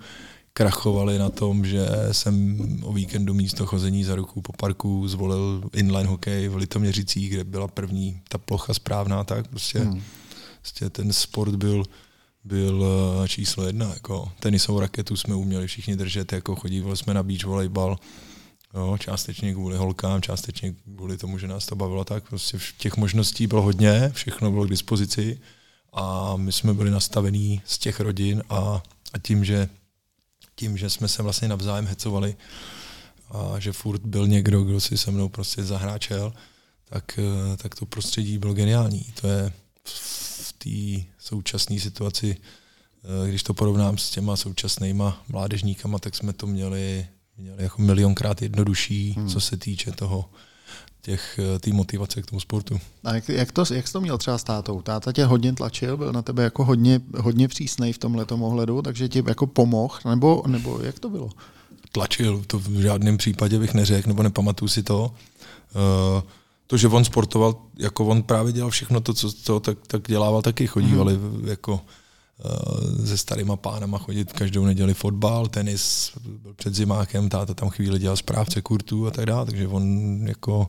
krachovali 0.52 1.18
na 1.18 1.30
tom, 1.30 1.66
že 1.66 1.86
jsem 2.12 2.58
o 2.82 2.92
víkendu 2.92 3.34
místo 3.34 3.66
chození 3.66 4.04
za 4.04 4.14
ruku 4.14 4.42
po 4.42 4.52
parku 4.52 5.08
zvolil 5.08 5.62
inline 5.72 6.08
hokej 6.08 6.48
v 6.48 6.56
Litoměřicích, 6.56 7.30
kde 7.30 7.44
byla 7.44 7.68
první 7.68 8.20
ta 8.28 8.38
plocha 8.38 8.74
správná, 8.74 9.24
tak 9.24 9.48
prostě, 9.48 9.78
hmm. 9.78 10.02
prostě 10.60 10.90
ten 10.90 11.12
sport 11.12 11.54
byl 11.54 11.84
byl 12.44 12.84
eh, 13.24 13.28
číslo 13.28 13.66
jedna. 13.66 13.90
Jako 13.94 14.32
tenisovou 14.40 14.80
raketu 14.80 15.16
jsme 15.16 15.34
uměli 15.34 15.66
všichni 15.66 15.96
držet, 15.96 16.32
jako 16.32 16.56
chodívali 16.56 16.96
jsme 16.96 17.14
na 17.14 17.22
beach 17.22 17.44
volejbal, 17.44 17.98
jo, 18.74 18.96
částečně 19.00 19.54
kvůli 19.54 19.76
holkám, 19.76 20.22
částečně 20.22 20.74
kvůli 20.96 21.16
tomu, 21.16 21.38
že 21.38 21.48
nás 21.48 21.66
to 21.66 21.76
bavilo 21.76 22.04
tak. 22.04 22.28
Prostě 22.28 22.58
těch 22.78 22.96
možností 22.96 23.46
bylo 23.46 23.62
hodně, 23.62 24.10
všechno 24.14 24.50
bylo 24.50 24.64
k 24.64 24.70
dispozici 24.70 25.40
a 25.92 26.36
my 26.36 26.52
jsme 26.52 26.74
byli 26.74 26.90
nastavení 26.90 27.62
z 27.64 27.78
těch 27.78 28.00
rodin 28.00 28.42
a, 28.48 28.82
a 29.12 29.18
tím, 29.18 29.44
že 29.44 29.68
tím, 30.62 30.78
že 30.78 30.90
jsme 30.90 31.08
se 31.08 31.22
vlastně 31.22 31.48
navzájem 31.48 31.86
hecovali 31.86 32.36
a 33.30 33.58
že 33.58 33.72
furt 33.72 34.06
byl 34.06 34.26
někdo, 34.28 34.62
kdo 34.62 34.80
si 34.80 34.98
se 34.98 35.10
mnou 35.10 35.28
prostě 35.28 35.64
zahráčel, 35.64 36.32
tak, 36.84 37.18
eh, 37.18 37.56
tak 37.56 37.74
to 37.74 37.86
prostředí 37.86 38.38
bylo 38.38 38.54
geniální. 38.54 39.04
To 39.20 39.26
je 39.28 39.52
v 39.84 40.52
té 40.58 41.08
současné 41.18 41.80
situaci, 41.80 42.36
eh, 42.38 43.28
když 43.28 43.42
to 43.42 43.54
porovnám 43.54 43.98
s 43.98 44.10
těma 44.10 44.36
současnýma 44.36 45.24
mládežníkama, 45.28 45.98
tak 45.98 46.14
jsme 46.14 46.32
to 46.32 46.46
měli 46.46 47.06
měli 47.36 47.62
jako 47.62 47.82
milionkrát 47.82 48.42
jednodušší, 48.42 49.12
hmm. 49.18 49.28
co 49.28 49.40
se 49.40 49.56
týče 49.56 49.92
toho, 49.92 50.30
těch, 51.02 51.38
eh, 51.38 51.58
té 51.58 51.72
motivace 51.72 52.22
k 52.22 52.26
tomu 52.26 52.40
sportu. 52.40 52.80
A 53.04 53.14
jak, 53.14 53.28
jak, 53.28 53.52
to, 53.52 53.64
jak 53.74 53.86
jsi 53.86 53.92
to 53.92 54.00
měl 54.00 54.18
třeba 54.18 54.38
s 54.38 54.44
tátou? 54.44 54.82
Táta 54.82 55.12
tě 55.12 55.24
hodně 55.24 55.52
tlačil, 55.52 55.96
byl 55.96 56.12
na 56.12 56.22
tebe 56.22 56.42
jako 56.42 56.64
hodně, 56.64 57.00
hodně 57.18 57.48
přísnej 57.48 57.92
v 57.92 57.98
tomhle 57.98 58.26
ohledu, 58.30 58.82
takže 58.82 59.08
ti 59.08 59.22
jako 59.28 59.46
pomohl, 59.46 59.98
nebo, 60.04 60.42
nebo 60.46 60.80
jak 60.82 60.98
to 60.98 61.10
bylo? 61.10 61.30
Tlačil, 61.92 62.42
to 62.46 62.58
v 62.58 62.80
žádném 62.80 63.16
případě 63.16 63.58
bych 63.58 63.74
neřekl, 63.74 64.08
nebo 64.08 64.22
nepamatuju 64.22 64.68
si 64.68 64.82
to. 64.82 65.14
Uh, 65.74 66.22
to, 66.66 66.76
že 66.76 66.88
on 66.88 67.04
sportoval, 67.04 67.56
jako 67.78 68.06
on 68.06 68.22
právě 68.22 68.52
dělal 68.52 68.70
všechno 68.70 69.00
to, 69.00 69.14
co 69.14 69.32
to, 69.32 69.60
tak, 69.60 69.78
tak 69.86 70.02
dělával 70.08 70.42
taky, 70.42 70.66
chodívali 70.66 71.14
mm-hmm. 71.16 71.48
jako 71.48 71.80
se 73.04 73.18
starýma 73.18 73.56
pánama 73.56 73.98
chodit 73.98 74.32
každou 74.32 74.64
neděli 74.64 74.94
fotbal, 74.94 75.46
tenis, 75.46 76.12
byl 76.42 76.54
před 76.54 76.74
zimákem, 76.74 77.28
táta 77.28 77.54
tam 77.54 77.68
chvíli 77.68 77.98
dělal 77.98 78.16
správce 78.16 78.62
kurtu 78.62 79.06
a 79.06 79.10
tak 79.10 79.26
dále, 79.26 79.46
takže 79.46 79.68
on 79.68 80.18
jako 80.28 80.68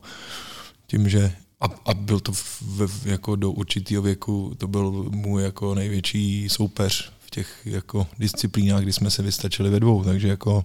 tím, 0.86 1.08
že 1.08 1.32
a, 1.60 1.66
a 1.84 1.94
byl 1.94 2.20
to 2.20 2.32
v, 2.32 3.06
jako 3.06 3.36
do 3.36 3.50
určitého 3.50 4.02
věku, 4.02 4.54
to 4.58 4.68
byl 4.68 5.06
můj 5.10 5.42
jako 5.42 5.74
největší 5.74 6.48
soupeř 6.48 7.12
v 7.18 7.30
těch 7.30 7.60
jako 7.64 8.06
disciplínách, 8.18 8.82
kdy 8.82 8.92
jsme 8.92 9.10
se 9.10 9.22
vystačili 9.22 9.70
ve 9.70 9.80
dvou, 9.80 10.04
takže 10.04 10.28
jako, 10.28 10.64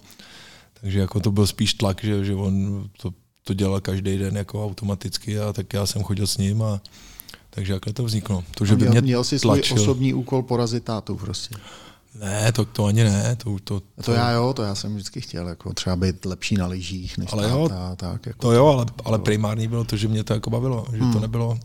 takže 0.80 1.00
jako 1.00 1.20
to 1.20 1.32
byl 1.32 1.46
spíš 1.46 1.74
tlak, 1.74 2.04
že, 2.04 2.24
že 2.24 2.34
on 2.34 2.84
to 3.02 3.12
to 3.44 3.54
dělal 3.54 3.80
každý 3.80 4.18
den 4.18 4.36
jako 4.36 4.66
automaticky 4.66 5.38
a 5.38 5.52
tak 5.52 5.72
já 5.72 5.86
jsem 5.86 6.02
chodil 6.02 6.26
s 6.26 6.38
ním 6.38 6.62
a 6.62 6.80
takže 7.50 7.72
jakhle 7.72 7.92
to 7.92 8.04
vzniklo. 8.04 8.44
To, 8.54 8.64
že 8.64 8.76
by 8.76 8.80
měl, 8.80 8.92
mě 8.92 9.00
měl 9.00 9.24
jsi 9.24 9.38
svůj 9.38 9.62
osobní 9.74 10.14
úkol 10.14 10.42
porazit 10.42 10.84
tátu 10.84 11.16
prostě. 11.16 11.54
Ne, 12.14 12.52
to, 12.52 12.64
to 12.64 12.84
ani 12.84 13.04
ne. 13.04 13.36
To, 13.36 13.56
to, 13.64 13.80
to, 13.80 14.02
to, 14.02 14.12
já 14.12 14.30
jo, 14.30 14.52
to 14.52 14.62
já 14.62 14.74
jsem 14.74 14.94
vždycky 14.94 15.20
chtěl, 15.20 15.48
jako 15.48 15.74
třeba 15.74 15.96
být 15.96 16.24
lepší 16.24 16.54
na 16.54 16.66
lyžích 16.66 17.18
než 17.18 17.32
ale 17.32 17.50
jo, 17.50 17.68
táta, 17.68 17.96
tak. 17.96 18.26
Jako 18.26 18.38
to 18.38 18.52
jo, 18.52 18.66
ale, 18.66 18.86
ale 19.04 19.18
primární 19.18 19.68
bylo 19.68 19.84
to, 19.84 19.96
že 19.96 20.08
mě 20.08 20.24
to 20.24 20.34
jako 20.34 20.50
bavilo, 20.50 20.86
že 20.92 21.02
hmm. 21.02 21.12
to 21.12 21.20
nebylo 21.20 21.58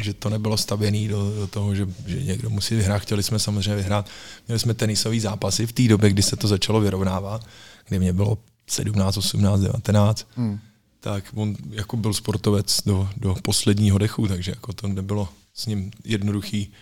že 0.00 0.14
to 0.14 0.28
nebylo 0.28 0.56
stavěné 0.56 1.08
do, 1.08 1.32
do 1.36 1.46
toho, 1.46 1.74
že, 1.74 1.88
že 2.06 2.22
někdo 2.22 2.50
musí 2.50 2.74
vyhrát. 2.74 3.02
Chtěli 3.02 3.22
jsme 3.22 3.38
samozřejmě 3.38 3.76
vyhrát. 3.76 4.06
Měli 4.48 4.58
jsme 4.58 4.74
tenisové 4.74 5.20
zápasy 5.20 5.66
v 5.66 5.72
té 5.72 5.88
době, 5.88 6.10
kdy 6.10 6.22
se 6.22 6.36
to 6.36 6.48
začalo 6.48 6.80
vyrovnávat, 6.80 7.46
kdy 7.88 7.98
mě 7.98 8.12
bylo 8.12 8.38
17, 8.66 9.16
18, 9.16 9.60
19. 9.60 10.26
Hmm 10.36 10.58
tak 11.06 11.24
on 11.34 11.56
jako 11.70 11.96
byl 11.96 12.14
sportovec 12.14 12.80
do, 12.86 13.08
do 13.16 13.34
posledního 13.42 13.98
dechu, 13.98 14.28
takže 14.28 14.50
jako 14.50 14.72
to 14.72 14.88
nebylo 14.88 15.28
s 15.54 15.66
ním 15.66 15.90
jednoduchý, 16.04 16.72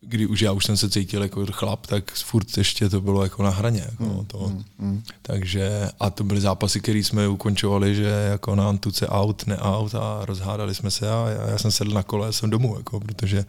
kdy 0.00 0.26
už 0.26 0.40
já 0.40 0.52
už 0.52 0.64
jsem 0.64 0.76
se 0.76 0.90
cítil 0.90 1.22
jako 1.22 1.46
chlap, 1.52 1.86
tak 1.86 2.12
furt 2.14 2.58
ještě 2.58 2.88
to 2.88 3.00
bylo 3.00 3.22
jako 3.22 3.42
na 3.42 3.50
hraně. 3.50 3.86
Jako 3.90 4.04
mm, 4.04 4.24
to. 4.24 4.38
Mm, 4.38 4.64
mm. 4.78 5.02
Takže 5.22 5.88
a 6.00 6.10
to 6.10 6.24
byly 6.24 6.40
zápasy, 6.40 6.80
které 6.80 6.98
jsme 6.98 7.28
ukončovali, 7.28 7.94
že 7.94 8.28
jako 8.30 8.54
na 8.54 8.68
Antuce 8.68 9.08
out, 9.08 9.46
ne 9.46 9.58
out 9.58 9.94
a 9.94 10.24
rozhádali 10.24 10.74
jsme 10.74 10.90
se 10.90 11.10
a 11.10 11.28
já, 11.28 11.50
já 11.50 11.58
jsem 11.58 11.70
sedl 11.70 11.90
na 11.90 12.02
kole 12.02 12.28
a 12.28 12.32
jsem 12.32 12.50
domů, 12.50 12.76
jako, 12.76 13.00
protože 13.00 13.44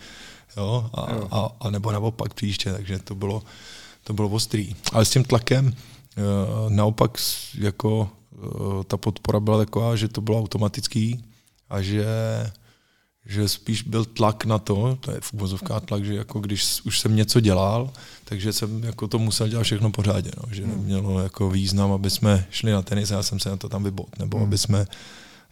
jo, 0.58 0.90
a, 0.94 1.14
jo. 1.14 1.28
A, 1.32 1.50
a, 1.60 1.70
nebo 1.70 1.92
naopak 1.92 2.34
příště, 2.34 2.74
takže 2.74 3.00
to 3.00 3.16
bylo, 3.16 3.44
to 4.04 4.14
bylo 4.14 4.30
ostrý. 4.30 4.76
Ale 4.94 5.06
s 5.06 5.10
tím 5.10 5.24
tlakem 5.24 5.74
eh, 5.74 6.22
naopak 6.70 7.18
jako 7.58 8.10
ta 8.88 8.98
podpora 8.98 9.40
byla 9.40 9.58
taková, 9.58 9.96
že 9.96 10.08
to 10.08 10.22
bylo 10.22 10.40
automatický 10.40 11.24
a 11.70 11.82
že, 11.82 12.06
že 13.26 13.50
spíš 13.50 13.84
byl 13.84 14.06
tlak 14.06 14.46
na 14.46 14.58
to, 14.58 14.98
to 15.02 15.12
je 15.12 15.18
v 15.22 15.34
úvozovkách 15.34 15.86
tlak, 15.86 16.06
že 16.06 16.16
jako 16.16 16.40
když 16.40 16.82
už 16.86 17.00
jsem 17.00 17.16
něco 17.16 17.40
dělal, 17.40 17.92
takže 18.26 18.54
jsem 18.54 18.84
jako 18.84 19.08
to 19.08 19.20
musel 19.20 19.48
dělat 19.48 19.64
všechno 19.64 19.92
pořádně, 19.92 20.32
no, 20.38 20.54
že 20.54 20.68
nemělo 20.68 21.20
jako 21.20 21.50
význam, 21.50 21.92
aby 21.92 22.10
jsme 22.10 22.46
šli 22.50 22.72
na 22.72 22.82
tenis 22.82 23.12
a 23.12 23.16
já 23.16 23.24
jsem 23.24 23.40
se 23.40 23.50
na 23.50 23.58
to 23.58 23.70
tam 23.70 23.84
vybot, 23.84 24.20
nebo 24.20 24.38
hmm. 24.38 24.48
aby 24.48 24.58
jsme 24.58 24.86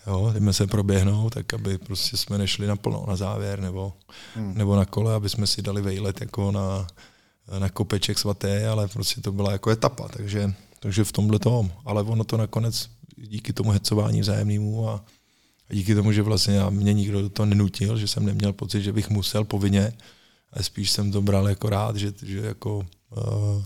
jo, 0.07 0.31
jdeme 0.33 0.53
se 0.53 0.67
proběhnout, 0.67 1.33
tak 1.33 1.53
aby 1.53 1.77
prostě 1.77 2.17
jsme 2.17 2.37
nešli 2.37 2.67
naplno 2.67 3.05
na 3.07 3.15
závěr, 3.15 3.59
nebo, 3.59 3.93
hmm. 4.35 4.53
nebo 4.57 4.75
na 4.75 4.85
kole, 4.85 5.15
aby 5.15 5.29
jsme 5.29 5.47
si 5.47 5.61
dali 5.61 5.81
vejlet 5.81 6.21
jako 6.21 6.51
na, 6.51 6.87
na 7.59 7.69
kopeček 7.69 8.19
svaté, 8.19 8.67
ale 8.67 8.87
prostě 8.87 9.21
to 9.21 9.31
byla 9.31 9.51
jako 9.51 9.69
etapa, 9.69 10.07
takže 10.07 10.53
takže 10.79 11.03
v 11.03 11.11
tomhle 11.11 11.39
tom. 11.39 11.71
Ale 11.85 12.03
ono 12.03 12.23
to 12.23 12.37
nakonec 12.37 12.89
díky 13.17 13.53
tomu 13.53 13.71
hecování 13.71 14.21
vzájemnému 14.21 14.89
a, 14.89 15.05
a 15.69 15.73
díky 15.73 15.95
tomu, 15.95 16.11
že 16.11 16.21
vlastně 16.21 16.59
mě 16.69 16.93
nikdo 16.93 17.21
do 17.21 17.29
toho 17.29 17.45
nenutil, 17.45 17.97
že 17.97 18.07
jsem 18.07 18.25
neměl 18.25 18.53
pocit, 18.53 18.81
že 18.81 18.93
bych 18.93 19.09
musel 19.09 19.43
povinně, 19.43 19.93
ale 20.53 20.63
spíš 20.63 20.91
jsem 20.91 21.11
to 21.11 21.21
bral 21.21 21.49
jako 21.49 21.69
rád, 21.69 21.95
že, 21.95 22.13
že 22.23 22.39
jako 22.39 22.77
uh, 22.77 23.63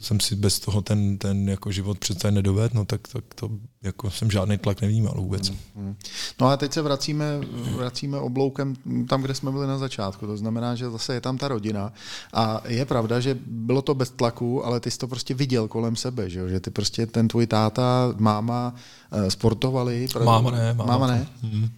jsem 0.00 0.20
si 0.20 0.36
bez 0.36 0.60
toho 0.60 0.82
ten, 0.82 1.18
ten 1.18 1.48
jako 1.48 1.72
život 1.72 1.98
přece 1.98 2.30
nedovedl, 2.30 2.74
no 2.74 2.84
tak, 2.84 3.08
tak 3.08 3.24
to 3.34 3.50
jako 3.82 4.10
jsem 4.10 4.30
žádný 4.30 4.58
tlak 4.58 4.80
nevnímal 4.80 5.14
vůbec. 5.16 5.50
Mm, 5.50 5.96
No 6.40 6.46
a 6.46 6.56
teď 6.56 6.72
se 6.72 6.82
vracíme, 6.82 7.40
vracíme 7.76 8.18
obloukem 8.18 8.74
tam, 9.08 9.22
kde 9.22 9.34
jsme 9.34 9.50
byli 9.50 9.66
na 9.66 9.78
začátku. 9.78 10.26
To 10.26 10.36
znamená, 10.36 10.74
že 10.74 10.90
zase 10.90 11.14
je 11.14 11.20
tam 11.20 11.38
ta 11.38 11.48
rodina. 11.48 11.92
A 12.32 12.62
je 12.68 12.84
pravda, 12.84 13.20
že 13.20 13.38
bylo 13.46 13.82
to 13.82 13.94
bez 13.94 14.10
tlaku, 14.10 14.66
ale 14.66 14.80
ty 14.80 14.90
jsi 14.90 14.98
to 14.98 15.08
prostě 15.08 15.34
viděl 15.34 15.68
kolem 15.68 15.96
sebe, 15.96 16.30
že, 16.30 16.48
že 16.48 16.60
ty 16.60 16.70
prostě 16.70 17.06
ten 17.06 17.28
tvůj 17.28 17.46
táta, 17.46 18.14
máma 18.18 18.74
eh, 19.12 19.30
sportovali. 19.30 20.08
Máma 20.24 20.50
ne. 20.50 20.74
Máma, 20.74 20.92
máma 20.92 21.06
ne? 21.06 21.26
Hmm. 21.42 21.68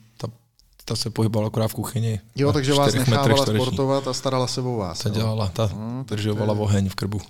Ta, 0.84 0.96
se 0.96 1.10
pohybovala 1.10 1.46
akorát 1.46 1.68
v 1.68 1.74
kuchyni. 1.74 2.20
Jo, 2.36 2.52
takže 2.52 2.72
vás 2.74 2.94
nechávala 2.94 3.46
sportovat 3.46 4.08
a 4.08 4.12
starala 4.12 4.46
se 4.46 4.60
o 4.60 4.76
vás. 4.76 4.98
Ta 4.98 5.08
dělala, 5.08 5.48
ta 5.48 5.70
no, 5.74 6.04
držovala 6.08 6.54
oheň 6.54 6.88
v 6.88 6.94
krbu. 6.94 7.20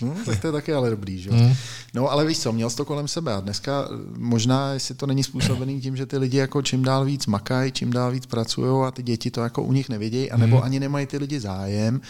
Hmm, 0.00 0.24
tak 0.24 0.40
to 0.40 0.46
je 0.46 0.52
taky 0.52 0.72
ale 0.72 0.90
dobrý, 0.90 1.18
že? 1.22 1.30
Hmm. 1.30 1.54
No 1.94 2.10
ale 2.10 2.26
víš 2.26 2.38
co, 2.38 2.52
měl 2.52 2.70
jsi 2.70 2.76
to 2.76 2.84
kolem 2.84 3.08
sebe 3.08 3.32
a 3.32 3.40
dneska 3.40 3.88
možná, 4.16 4.72
jestli 4.72 4.94
to 4.94 5.06
není 5.06 5.24
způsobený 5.24 5.80
tím, 5.80 5.96
že 5.96 6.06
ty 6.06 6.18
lidi 6.18 6.36
jako 6.36 6.62
čím 6.62 6.82
dál 6.82 7.04
víc 7.04 7.26
makají, 7.26 7.72
čím 7.72 7.90
dál 7.90 8.12
víc 8.12 8.26
pracují 8.26 8.86
a 8.86 8.90
ty 8.90 9.02
děti 9.02 9.30
to 9.30 9.40
jako 9.40 9.62
u 9.62 9.72
nich 9.72 9.88
nevědějí, 9.88 10.30
anebo 10.30 10.56
hmm. 10.56 10.64
ani 10.64 10.80
nemají 10.80 11.06
ty 11.06 11.18
lidi 11.18 11.40
zájem, 11.40 12.00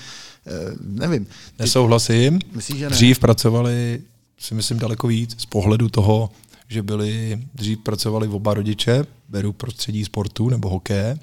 e, 0.46 0.76
nevím. 0.80 1.24
Ty, 1.24 1.30
Nesouhlasím. 1.58 2.38
Myslíš, 2.54 2.78
že 2.78 2.90
ne? 2.90 2.96
Dřív 2.96 3.18
pracovali, 3.18 4.00
si 4.38 4.54
myslím, 4.54 4.78
daleko 4.78 5.06
víc 5.06 5.40
z 5.40 5.46
pohledu 5.46 5.88
toho, 5.88 6.30
že 6.68 6.82
byli, 6.82 7.38
dřív 7.54 7.78
pracovali 7.78 8.28
oba 8.28 8.54
rodiče, 8.54 9.04
beru 9.28 9.52
prostředí 9.52 10.04
sportu 10.04 10.48
nebo 10.48 10.68
hokeje, 10.68 11.18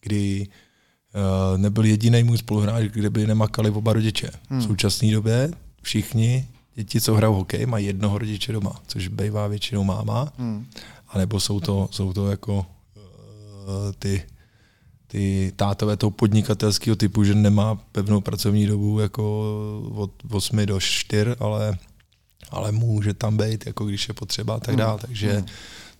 kdy 0.00 0.46
uh, 0.46 1.58
nebyl 1.58 1.84
jediný 1.84 2.22
můj 2.22 2.38
spoluhráč, 2.38 2.84
kde 2.84 3.10
by 3.10 3.26
nemakali 3.26 3.70
oba 3.70 3.92
rodiče. 3.92 4.30
Hmm. 4.48 4.60
V 4.60 4.64
současné 4.64 5.12
době 5.12 5.50
všichni 5.86 6.48
děti, 6.74 7.00
co 7.00 7.14
hrajou 7.14 7.34
hokej, 7.34 7.66
mají 7.66 7.86
jednoho 7.86 8.18
rodiče 8.18 8.52
doma, 8.52 8.82
což 8.86 9.08
bývá 9.08 9.46
většinou 9.46 9.84
máma, 9.84 10.32
hmm. 10.38 10.66
anebo 11.08 11.40
jsou 11.40 11.60
to, 11.60 11.88
jsou 11.90 12.12
to 12.12 12.30
jako 12.30 12.66
uh, 12.96 13.92
ty, 13.98 14.22
ty 15.06 15.52
tátové 15.56 15.96
toho 15.96 16.10
podnikatelského 16.10 16.96
typu, 16.96 17.24
že 17.24 17.34
nemá 17.34 17.74
pevnou 17.74 18.20
pracovní 18.20 18.66
dobu 18.66 19.00
jako 19.00 19.22
od 19.94 20.10
8 20.30 20.66
do 20.66 20.80
4, 20.80 21.30
ale, 21.38 21.78
ale 22.50 22.72
může 22.72 23.14
tam 23.14 23.36
být, 23.36 23.66
jako 23.66 23.84
když 23.84 24.08
je 24.08 24.14
potřeba 24.14 24.54
a 24.54 24.60
tak 24.60 24.68
hmm. 24.68 24.78
dále. 24.78 24.98
Takže 24.98 25.32
hmm. 25.32 25.46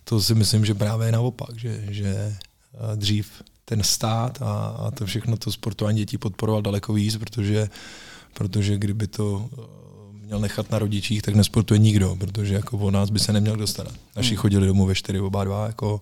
to 0.03 0.21
si 0.21 0.35
myslím, 0.35 0.65
že 0.65 0.73
právě 0.73 1.07
je 1.07 1.11
naopak, 1.11 1.59
že, 1.59 1.85
že 1.89 2.07
eh, 2.11 2.95
dřív 2.95 3.31
ten 3.65 3.83
stát 3.83 4.41
a, 4.41 4.67
a 4.67 4.91
to 4.91 5.05
všechno 5.05 5.37
to 5.37 5.51
sportování 5.51 5.97
dětí 5.97 6.17
podporoval 6.17 6.61
daleko 6.61 6.93
víc, 6.93 7.17
protože, 7.17 7.69
protože 8.37 8.77
kdyby 8.77 9.07
to 9.07 9.49
měl 10.11 10.39
nechat 10.39 10.71
na 10.71 10.79
rodičích, 10.79 11.21
tak 11.21 11.35
nesportuje 11.35 11.77
nikdo, 11.77 12.15
protože 12.15 12.53
jako 12.53 12.77
o 12.77 12.91
nás 12.91 13.09
by 13.09 13.19
se 13.19 13.33
neměl 13.33 13.55
dostat. 13.55 13.87
Naši 14.15 14.29
hmm. 14.29 14.37
chodili 14.37 14.67
domů 14.67 14.85
ve 14.85 14.95
čtyři, 14.95 15.19
oba 15.19 15.43
dva, 15.43 15.67
jako 15.67 15.99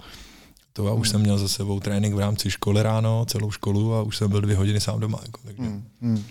to 0.73 0.87
a 0.87 0.93
už 0.93 1.07
hmm. 1.07 1.11
jsem 1.11 1.21
měl 1.21 1.37
za 1.37 1.47
sebou 1.47 1.79
trénink 1.79 2.15
v 2.15 2.19
rámci 2.19 2.51
školy 2.51 2.83
ráno, 2.83 3.25
celou 3.25 3.51
školu 3.51 3.93
a 3.93 4.01
už 4.01 4.17
jsem 4.17 4.29
byl 4.29 4.41
dvě 4.41 4.55
hodiny 4.55 4.81
sám 4.81 4.99
doma. 4.99 5.19
Jako, 5.25 5.39
takže. 5.45 5.61
Hmm. 5.61 5.83
Hmm. 6.01 6.23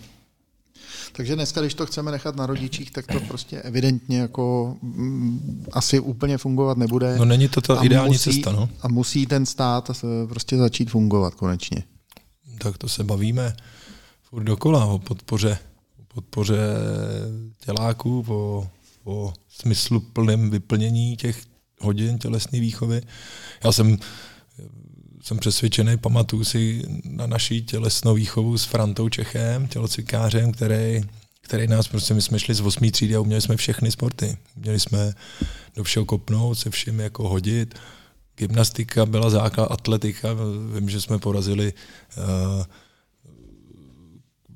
Takže 1.12 1.34
dneska, 1.34 1.60
když 1.60 1.74
to 1.74 1.86
chceme 1.86 2.10
nechat 2.10 2.36
na 2.36 2.46
rodičích, 2.46 2.90
tak 2.90 3.06
to 3.06 3.20
prostě 3.20 3.62
evidentně 3.62 4.18
jako 4.18 4.76
mm, 4.82 5.64
asi 5.72 6.00
úplně 6.00 6.38
fungovat 6.38 6.78
nebude. 6.78 7.18
No 7.18 7.24
není 7.24 7.48
to 7.48 7.60
ta 7.60 7.82
ideální 7.82 8.12
musí, 8.12 8.32
cesta, 8.32 8.52
no. 8.52 8.68
A 8.80 8.88
musí 8.88 9.26
ten 9.26 9.46
stát 9.46 9.90
prostě 10.28 10.56
začít 10.56 10.90
fungovat 10.90 11.34
konečně. 11.34 11.84
Tak 12.58 12.78
to 12.78 12.88
se 12.88 13.04
bavíme 13.04 13.56
furt 14.22 14.44
dokola 14.44 14.86
o 14.86 14.98
podpoře 14.98 15.58
podpoře 16.14 16.58
těláků, 17.64 18.24
o, 18.28 18.68
o 19.04 19.32
smyslu 19.48 20.00
plném 20.00 20.50
vyplnění 20.50 21.16
těch 21.16 21.42
hodin 21.80 22.18
tělesné 22.18 22.60
výchovy. 22.60 23.02
Já 23.64 23.72
jsem, 23.72 23.98
jsem 25.22 25.38
přesvědčený, 25.38 25.96
pamatuju 25.96 26.44
si 26.44 26.82
na 27.04 27.26
naší 27.26 27.62
tělesnou 27.62 28.14
výchovu 28.14 28.58
s 28.58 28.64
Frantou 28.64 29.08
Čechem, 29.08 29.68
tělocvikářem, 29.68 30.52
který, 30.52 31.02
který 31.40 31.66
nás 31.66 31.88
prostě, 31.88 32.14
my 32.14 32.22
jsme 32.22 32.38
šli 32.38 32.54
z 32.54 32.60
8. 32.60 32.90
třídy 32.90 33.16
a 33.16 33.20
uměli 33.20 33.42
jsme 33.42 33.56
všechny 33.56 33.90
sporty. 33.90 34.36
Měli 34.56 34.80
jsme 34.80 35.12
do 35.76 35.84
všeho 35.84 36.04
kopnout, 36.04 36.58
se 36.58 36.70
všem 36.70 37.00
jako 37.00 37.28
hodit. 37.28 37.74
Gymnastika 38.36 39.06
byla 39.06 39.30
základ, 39.30 39.70
atletika, 39.70 40.28
vím, 40.74 40.90
že 40.90 41.00
jsme 41.00 41.18
porazili 41.18 41.72
uh, 42.16 42.64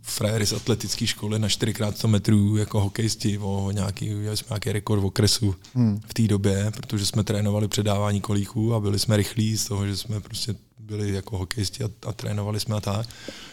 frajery 0.09 0.47
z 0.47 0.53
atletické 0.53 1.07
školy 1.07 1.39
na 1.39 1.49
4x100 1.49 2.09
metrů 2.09 2.57
jako 2.57 2.81
hokejisti, 2.81 3.39
o 3.39 3.71
nějaký, 3.71 4.11
jsme 4.35 4.47
nějaký 4.51 4.73
rekord 4.73 5.03
v 5.03 5.05
okresu 5.05 5.55
hmm. 5.75 6.01
v 6.07 6.15
té 6.15 6.23
době, 6.23 6.71
protože 6.71 7.07
jsme 7.07 7.25
trénovali 7.25 7.69
předávání 7.69 8.21
kolíků 8.21 8.75
a 8.75 8.81
byli 8.81 8.99
jsme 8.99 9.17
rychlí 9.17 9.57
z 9.57 9.65
toho, 9.65 9.87
že 9.87 9.97
jsme 9.97 10.21
prostě 10.21 10.55
byli 10.79 11.13
jako 11.13 11.39
hokejisti 11.39 11.85
a, 11.85 11.89
a 12.07 12.13
trénovali 12.13 12.61
jsme 12.61 12.77
a 12.77 12.81
tak. 12.81 13.09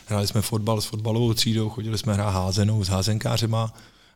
Hráli 0.06 0.28
jsme 0.28 0.42
fotbal 0.42 0.82
s 0.82 0.86
fotbalovou 0.86 1.34
třídou, 1.34 1.70
chodili 1.70 1.98
jsme 1.98 2.14
hrát 2.14 2.30
házenou 2.30 2.84
s 2.84 2.88
házenkářema 2.88 3.74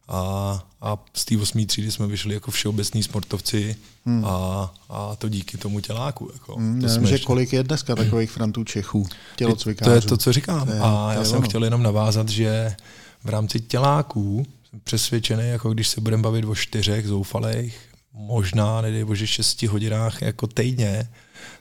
a, 0.10 0.64
a 0.82 0.98
z 1.14 1.26
té 1.26 1.38
osmé 1.38 1.66
třídy 1.66 1.92
jsme 1.92 2.08
vyšli 2.08 2.34
jako 2.34 2.52
všeobecní 2.52 3.04
sportovci 3.04 3.76
hmm. 4.06 4.26
a, 4.26 4.74
a 4.90 5.16
to 5.16 5.30
díky 5.30 5.58
tomu 5.58 5.80
těláku. 5.80 6.30
Jako. 6.34 6.56
Hmm, 6.56 6.82
to 6.82 6.88
nevím, 6.88 7.08
že 7.08 7.14
ještě... 7.14 7.26
kolik 7.26 7.54
je 7.54 7.64
dneska 7.64 7.96
takových 7.96 8.32
frantů 8.32 8.64
Čechů, 8.64 9.08
tělocvikářů. 9.36 9.92
To 9.92 9.96
je 9.96 10.02
to, 10.02 10.18
co 10.18 10.34
říkám. 10.34 10.68
To 10.68 10.74
je, 10.74 10.80
a 10.80 11.14
já 11.14 11.24
jsem 11.24 11.38
ono. 11.38 11.48
chtěl 11.48 11.64
jenom 11.64 11.84
navázat, 11.84 12.30
že 12.30 12.76
v 13.24 13.30
rámci 13.30 13.60
těláků 13.60 14.46
jsem 14.70 14.80
přesvědčený, 14.80 15.50
jako 15.50 15.74
když 15.74 15.88
se 15.88 16.02
budeme 16.02 16.24
bavit 16.24 16.46
o 16.46 16.56
čtyřech 16.56 17.08
zoufalých, 17.08 17.80
možná, 18.14 18.82
nedej 18.82 19.04
bože, 19.04 19.28
šesti 19.28 19.68
hodinách 19.68 20.22
jako 20.22 20.48
týdně, 20.48 21.10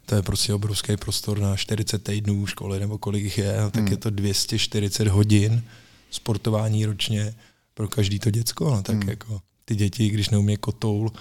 to 0.06 0.14
je 0.14 0.22
prostě 0.22 0.54
obrovský 0.54 0.96
prostor 0.96 1.38
na 1.38 1.56
40 1.56 2.04
týdnů 2.04 2.46
školy, 2.46 2.80
nebo 2.80 2.98
kolik 2.98 3.24
jich 3.24 3.38
je, 3.38 3.60
no, 3.60 3.70
tak 3.70 3.82
hmm. 3.82 3.92
je 3.92 3.96
to 3.96 4.10
240 4.10 5.08
hodin 5.08 5.62
sportování 6.10 6.86
ročně 6.86 7.34
pro 7.78 7.88
každý 7.88 8.18
to 8.18 8.30
děcko, 8.30 8.70
no, 8.70 8.82
tak 8.82 8.96
hmm. 8.96 9.08
jako 9.08 9.40
ty 9.64 9.74
děti, 9.74 10.08
když 10.08 10.30
neumí 10.30 10.56
kotoul 10.56 11.12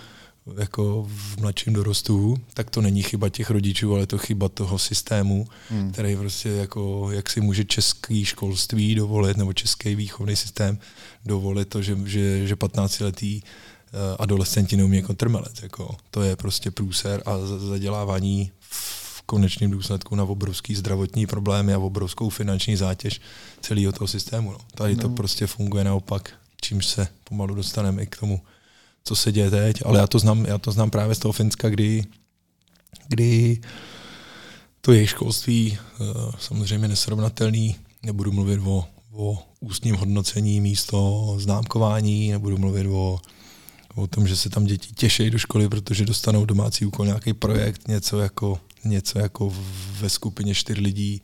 jako 0.60 1.08
v 1.10 1.38
mladším 1.38 1.74
dorostu, 1.74 2.38
tak 2.54 2.70
to 2.70 2.82
není 2.82 3.04
chyba 3.04 3.30
těch 3.30 3.50
rodičů, 3.50 3.96
ale 3.96 4.08
to 4.08 4.18
chyba 4.18 4.50
toho 4.50 4.80
systému, 4.80 5.48
hmm. 5.70 5.92
který 5.92 6.16
prostě 6.16 6.50
jako, 6.50 7.12
jak 7.12 7.30
si 7.30 7.42
může 7.42 7.66
český 7.66 8.26
školství 8.26 8.96
dovolit, 8.96 9.38
nebo 9.38 9.54
český 9.54 9.96
výchovný 9.96 10.36
systém 10.36 10.80
dovolit 11.26 11.70
to, 11.70 11.82
že, 11.82 11.98
že, 12.06 12.48
že 12.48 12.56
15 12.56 13.00
letý 13.00 13.42
eh, 13.44 14.18
adolescenti 14.20 14.78
neumí 14.78 14.98
jako 14.98 15.14
trmelec. 15.14 15.62
Jako. 15.62 15.96
To 16.12 16.22
je 16.22 16.36
prostě 16.36 16.72
průser 16.72 17.24
a 17.26 17.38
zadělávání 17.70 18.52
v 18.60 19.22
konečném 19.22 19.72
důsledku 19.72 20.16
na 20.16 20.24
obrovský 20.24 20.76
zdravotní 20.76 21.28
problémy 21.28 21.74
a 21.74 21.80
obrovskou 21.80 22.30
finanční 22.30 22.76
zátěž 22.76 23.22
celého 23.62 23.92
toho 23.92 24.08
systému. 24.08 24.52
No. 24.52 24.58
Tady 24.76 24.96
no. 24.96 25.02
to 25.02 25.10
prostě 25.10 25.48
funguje 25.48 25.84
naopak 25.84 26.34
čímž 26.68 26.86
se 26.86 27.08
pomalu 27.24 27.56
dostaneme 27.56 28.04
i 28.04 28.08
k 28.08 28.18
tomu, 28.18 28.42
co 29.04 29.16
se 29.16 29.32
děje 29.32 29.52
teď, 29.52 29.86
ale 29.86 30.00
já 30.00 30.08
to 30.08 30.20
znám, 30.20 30.46
já 30.46 30.58
to 30.58 30.72
znám 30.72 30.90
právě 30.90 31.16
z 31.16 31.20
toho 31.20 31.32
Finska, 31.32 31.70
kdy, 31.70 32.04
kdy 33.08 33.62
to 34.82 34.92
jejich 34.92 35.10
školství 35.10 35.78
eh, 35.78 36.04
samozřejmě 36.40 36.88
nesrovnatelný, 36.88 37.76
nebudu 38.04 38.32
mluvit 38.32 38.60
o, 38.64 38.86
o 39.12 39.44
ústním 39.60 39.96
hodnocení 39.96 40.62
místo 40.62 41.36
známkování, 41.40 42.32
nebudu 42.32 42.58
mluvit 42.58 42.88
o, 42.88 43.20
o 43.96 44.08
tom, 44.08 44.28
že 44.28 44.36
se 44.36 44.50
tam 44.50 44.66
děti 44.66 44.94
těší 44.94 45.30
do 45.30 45.38
školy, 45.38 45.70
protože 45.70 46.06
dostanou 46.06 46.46
domácí 46.46 46.86
úkol, 46.86 47.06
nějaký 47.06 47.34
projekt, 47.34 47.88
něco 47.88 48.20
jako, 48.20 48.60
něco 48.84 49.20
jako 49.20 49.54
ve 50.00 50.10
skupině 50.10 50.56
čtyř 50.56 50.78
lidí, 50.78 51.22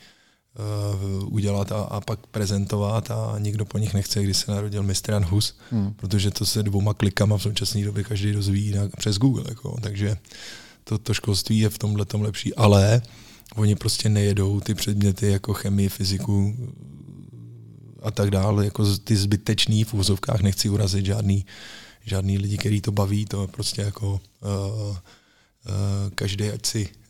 udělat 1.26 1.72
a, 1.72 1.82
a 1.82 2.02
pak 2.02 2.28
prezentovat 2.28 3.12
a 3.12 3.36
nikdo 3.40 3.66
po 3.66 3.78
nich 3.78 3.94
nechce, 3.94 4.24
když 4.24 4.38
se 4.38 4.52
narodil 4.52 4.86
Jan 5.08 5.26
Hus, 5.26 5.58
hmm. 5.72 5.94
protože 5.94 6.32
to 6.32 6.46
se 6.46 6.64
dvouma 6.64 6.94
klikama 6.94 7.38
v 7.38 7.42
současné 7.42 7.86
době 7.86 8.04
každý 8.04 8.32
dozví 8.32 8.72
na, 8.72 8.82
přes 8.98 9.18
Google. 9.18 9.44
Jako, 9.50 9.78
takže 9.82 10.18
to, 10.84 10.98
to 10.98 11.14
školství 11.14 11.60
je 11.60 11.70
v 11.70 11.78
tomhle 11.78 12.06
tom 12.06 12.22
lepší, 12.22 12.56
ale 12.56 13.02
oni 13.56 13.76
prostě 13.76 14.10
nejedou 14.10 14.60
ty 14.60 14.74
předměty 14.74 15.28
jako 15.28 15.54
chemii, 15.54 15.90
fyziku 15.90 16.56
a 18.02 18.12
tak 18.12 18.32
dále, 18.32 18.66
jako 18.66 18.98
ty 18.98 19.16
zbytečný 19.16 19.84
v 19.84 19.94
úzovkách 19.94 20.42
nechci 20.42 20.70
urazit 20.70 21.06
žádný, 21.06 21.46
žádný 22.06 22.38
lidi, 22.38 22.58
který 22.58 22.82
to 22.82 22.92
baví, 22.92 23.26
to 23.26 23.42
je 23.42 23.48
prostě 23.48 23.82
jako 23.82 24.12
uh, 24.12 24.20
uh, 24.90 24.96
každý 26.16 26.50
ať 26.50 26.66
si 26.66 26.90
Eh, 26.90 27.03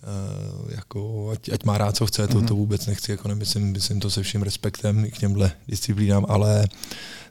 jako, 0.69 1.29
ať, 1.33 1.49
ať 1.49 1.63
má 1.63 1.77
rád, 1.77 1.95
co 1.95 2.05
chce, 2.05 2.27
to, 2.27 2.33
to 2.33 2.39
mhm. 2.39 2.47
vůbec 2.47 2.85
nechci, 2.85 3.11
jako 3.11 3.27
nemyslím, 3.27 3.71
myslím 3.71 3.99
to 3.99 4.09
se 4.09 4.23
vším 4.23 4.41
respektem 4.41 5.11
k 5.11 5.17
těmhle 5.17 5.51
disciplínám, 5.67 6.25
ale 6.29 6.67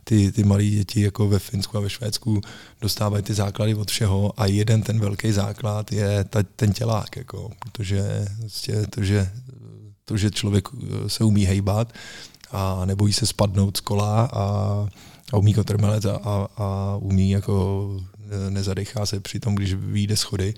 ty, 0.05 0.33
ty 0.33 0.45
malé 0.45 0.65
děti 0.65 1.01
jako 1.01 1.29
ve 1.29 1.39
Finsku 1.39 1.79
a 1.79 1.81
ve 1.81 1.91
Švédsku 1.91 2.41
dostávají 2.81 3.23
ty 3.23 3.35
základy 3.35 3.75
od 3.75 3.91
všeho 3.91 4.41
a 4.41 4.47
jeden 4.47 4.83
ten 4.83 5.01
velký 5.01 5.33
základ 5.33 5.93
je 5.93 6.25
ta, 6.25 6.43
ten 6.57 6.73
tělák, 6.73 7.17
jako, 7.17 7.51
protože 7.59 8.27
vlastně 8.41 8.87
to, 8.87 9.03
že, 9.03 9.31
to, 10.05 10.17
že 10.17 10.31
člověk 10.31 10.69
eh, 10.75 11.09
se 11.09 11.25
umí 11.25 11.45
hejbat 11.45 11.93
a 12.51 12.85
nebojí 12.85 13.13
se 13.13 13.27
spadnout 13.27 13.77
z 13.77 13.81
kola 13.81 14.31
a, 14.33 14.45
a 15.33 15.37
umí 15.37 15.55
kotrmelec 15.55 16.05
a, 16.05 16.17
a, 16.17 16.49
a 16.57 16.97
umí 17.01 17.31
jako 17.31 17.87
nezadechá 18.51 19.07
se 19.07 19.21
při 19.21 19.41
tom, 19.41 19.55
když 19.55 19.75
vyjde 19.75 20.17
schody, 20.17 20.55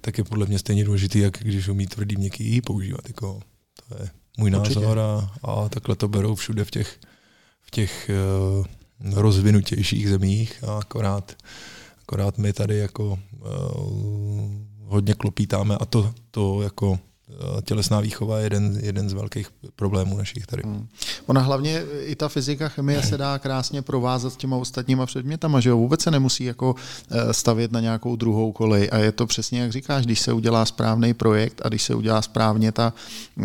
tak 0.00 0.18
je 0.18 0.24
podle 0.24 0.46
mě 0.46 0.58
stejně 0.58 0.84
důležitý, 0.84 1.18
jak 1.18 1.38
když 1.40 1.68
umí 1.68 1.86
tvrdý 1.86 2.16
měkký 2.16 2.60
používat. 2.60 3.08
Jako, 3.08 3.40
to 3.88 4.02
je 4.02 4.10
můj 4.38 4.54
Určitě. 4.54 4.80
názor 4.80 4.98
a, 4.98 5.32
a 5.42 5.68
takhle 5.68 5.96
to 5.96 6.08
berou 6.08 6.34
všude 6.34 6.64
v 6.64 6.70
těch, 6.70 6.98
v 7.62 7.70
těch 7.70 8.10
uh, 8.58 8.66
rozvinutějších 9.14 10.08
zemích 10.08 10.64
a 10.64 10.78
akorát, 10.78 11.36
akorát 12.02 12.38
my 12.38 12.52
tady 12.52 12.78
jako 12.78 13.18
uh, 13.32 14.68
hodně 14.84 15.14
klopítáme 15.14 15.76
a 15.76 15.84
to, 15.84 16.14
to 16.30 16.62
jako 16.62 16.98
tělesná 17.64 18.00
výchova 18.00 18.38
je 18.38 18.44
jeden, 18.44 18.78
jeden 18.82 19.08
z 19.08 19.12
velkých 19.12 19.48
problémů 19.76 20.16
našich 20.16 20.46
tady. 20.46 20.62
Hmm. 20.66 20.88
Ona 21.26 21.40
hlavně 21.40 21.82
i 22.00 22.16
ta 22.16 22.28
fyzika, 22.28 22.68
chemie 22.68 23.02
se 23.02 23.18
dá 23.18 23.38
krásně 23.38 23.82
provázat 23.82 24.32
s 24.32 24.36
těma 24.36 24.56
ostatníma 24.56 25.06
předmětama, 25.06 25.60
že 25.60 25.70
jo? 25.70 25.76
Vůbec 25.76 26.02
se 26.02 26.10
nemusí 26.10 26.44
jako 26.44 26.74
eh, 27.10 27.34
stavět 27.34 27.72
na 27.72 27.80
nějakou 27.80 28.16
druhou 28.16 28.52
kolej 28.52 28.88
a 28.92 28.98
je 28.98 29.12
to 29.12 29.26
přesně 29.26 29.60
jak 29.60 29.72
říkáš, 29.72 30.04
když 30.04 30.20
se 30.20 30.32
udělá 30.32 30.64
správný 30.64 31.14
projekt 31.14 31.60
a 31.64 31.68
když 31.68 31.82
se 31.82 31.94
udělá 31.94 32.22
správně 32.22 32.72
ta 32.72 32.92
eh, 33.38 33.44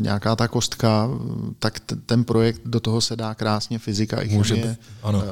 nějaká 0.00 0.36
ta 0.36 0.48
kostka, 0.48 1.10
tak 1.58 1.80
ten 2.06 2.24
projekt 2.24 2.60
do 2.64 2.80
toho 2.80 3.00
se 3.00 3.16
dá 3.16 3.34
krásně 3.34 3.78
fyzika 3.78 4.20
i 4.20 4.28
Může 4.28 4.54
chemie 4.54 4.76
ano. 5.02 5.22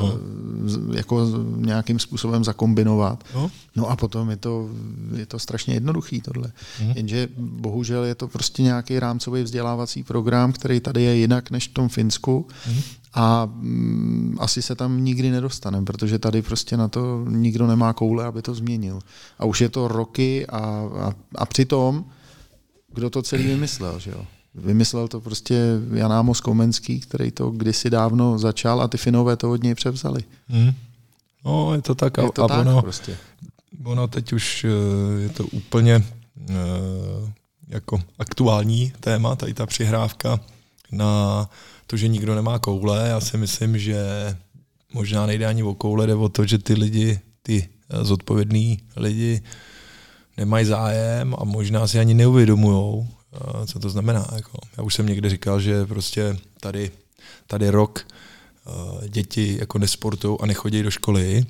no. 0.00 0.18
jako 0.94 1.26
nějakým 1.56 1.98
způsobem 1.98 2.44
zakombinovat. 2.44 3.24
No. 3.34 3.50
no 3.76 3.90
a 3.90 3.96
potom 3.96 4.30
je 4.30 4.36
to, 4.36 4.68
je 5.16 5.26
to 5.26 5.38
strašně 5.38 5.74
jednoduchý 5.74 6.20
tohle. 6.20 6.52
Hmm. 6.78 6.92
Jenže 6.96 7.11
že 7.12 7.28
bohužel 7.36 8.04
je 8.04 8.14
to 8.14 8.28
prostě 8.28 8.62
nějaký 8.62 8.98
rámcový 8.98 9.42
vzdělávací 9.42 10.02
program, 10.02 10.52
který 10.52 10.80
tady 10.80 11.02
je 11.02 11.16
jinak 11.16 11.50
než 11.50 11.68
v 11.68 11.72
tom 11.72 11.88
Finsku 11.88 12.46
mm-hmm. 12.48 12.82
a 13.14 13.46
mm, 13.46 14.36
asi 14.40 14.62
se 14.62 14.74
tam 14.74 15.04
nikdy 15.04 15.30
nedostaneme, 15.30 15.86
protože 15.86 16.18
tady 16.18 16.42
prostě 16.42 16.76
na 16.76 16.88
to 16.88 17.24
nikdo 17.28 17.66
nemá 17.66 17.92
koule, 17.92 18.24
aby 18.24 18.42
to 18.42 18.54
změnil. 18.54 19.00
A 19.38 19.44
už 19.44 19.60
je 19.60 19.68
to 19.68 19.88
roky 19.88 20.46
a, 20.46 20.58
a, 20.58 21.12
a 21.34 21.46
přitom, 21.46 22.04
kdo 22.94 23.10
to 23.10 23.22
celý 23.22 23.44
vymyslel, 23.44 23.98
že 23.98 24.10
jo? 24.10 24.24
Vymyslel 24.54 25.08
to 25.08 25.20
prostě 25.20 25.60
Jan 25.92 26.12
Amos 26.12 26.40
Komenský, 26.40 27.00
který 27.00 27.30
to 27.30 27.50
kdysi 27.50 27.90
dávno 27.90 28.38
začal 28.38 28.80
a 28.80 28.88
ty 28.88 28.96
Finové 28.96 29.36
to 29.36 29.50
od 29.50 29.62
něj 29.62 29.74
převzali. 29.74 30.24
Mm. 30.48 30.72
No, 31.44 31.74
je 31.74 31.82
to 31.82 31.94
tak. 31.94 32.16
Je 32.16 32.32
to 32.32 32.44
a 32.44 32.48
tak 32.48 32.66
ono, 32.66 32.82
prostě. 32.82 33.16
ono 33.84 34.08
teď 34.08 34.32
už 34.32 34.64
eh, 34.64 35.20
je 35.20 35.28
to 35.28 35.44
úplně 35.46 36.04
jako 37.68 38.02
aktuální 38.18 38.92
téma, 39.00 39.36
tady 39.36 39.54
ta 39.54 39.66
přihrávka 39.66 40.40
na 40.92 41.50
to, 41.86 41.96
že 41.96 42.08
nikdo 42.08 42.34
nemá 42.34 42.58
koule. 42.58 43.08
Já 43.08 43.20
si 43.20 43.36
myslím, 43.36 43.78
že 43.78 43.96
možná 44.92 45.26
nejde 45.26 45.46
ani 45.46 45.62
o 45.62 45.74
koule, 45.74 46.06
jde 46.06 46.14
o 46.14 46.28
to, 46.28 46.46
že 46.46 46.58
ty 46.58 46.74
lidi, 46.74 47.20
ty 47.42 47.68
eh, 47.90 48.04
zodpovědní 48.04 48.78
lidi 48.96 49.42
nemají 50.36 50.66
zájem 50.66 51.34
a 51.38 51.44
možná 51.44 51.86
si 51.86 51.98
ani 51.98 52.14
neuvědomují, 52.14 53.08
eh, 53.32 53.66
co 53.66 53.78
to 53.78 53.90
znamená. 53.90 54.26
Jako. 54.34 54.58
Já 54.76 54.82
už 54.82 54.94
jsem 54.94 55.06
někde 55.06 55.30
říkal, 55.30 55.60
že 55.60 55.86
prostě 55.86 56.36
tady, 56.60 56.90
tady 57.46 57.70
rok 57.70 58.06
děti 59.08 59.56
jako 59.60 59.78
nesportují 59.78 60.38
a 60.40 60.46
nechodí 60.46 60.82
do 60.82 60.90
školy 60.90 61.46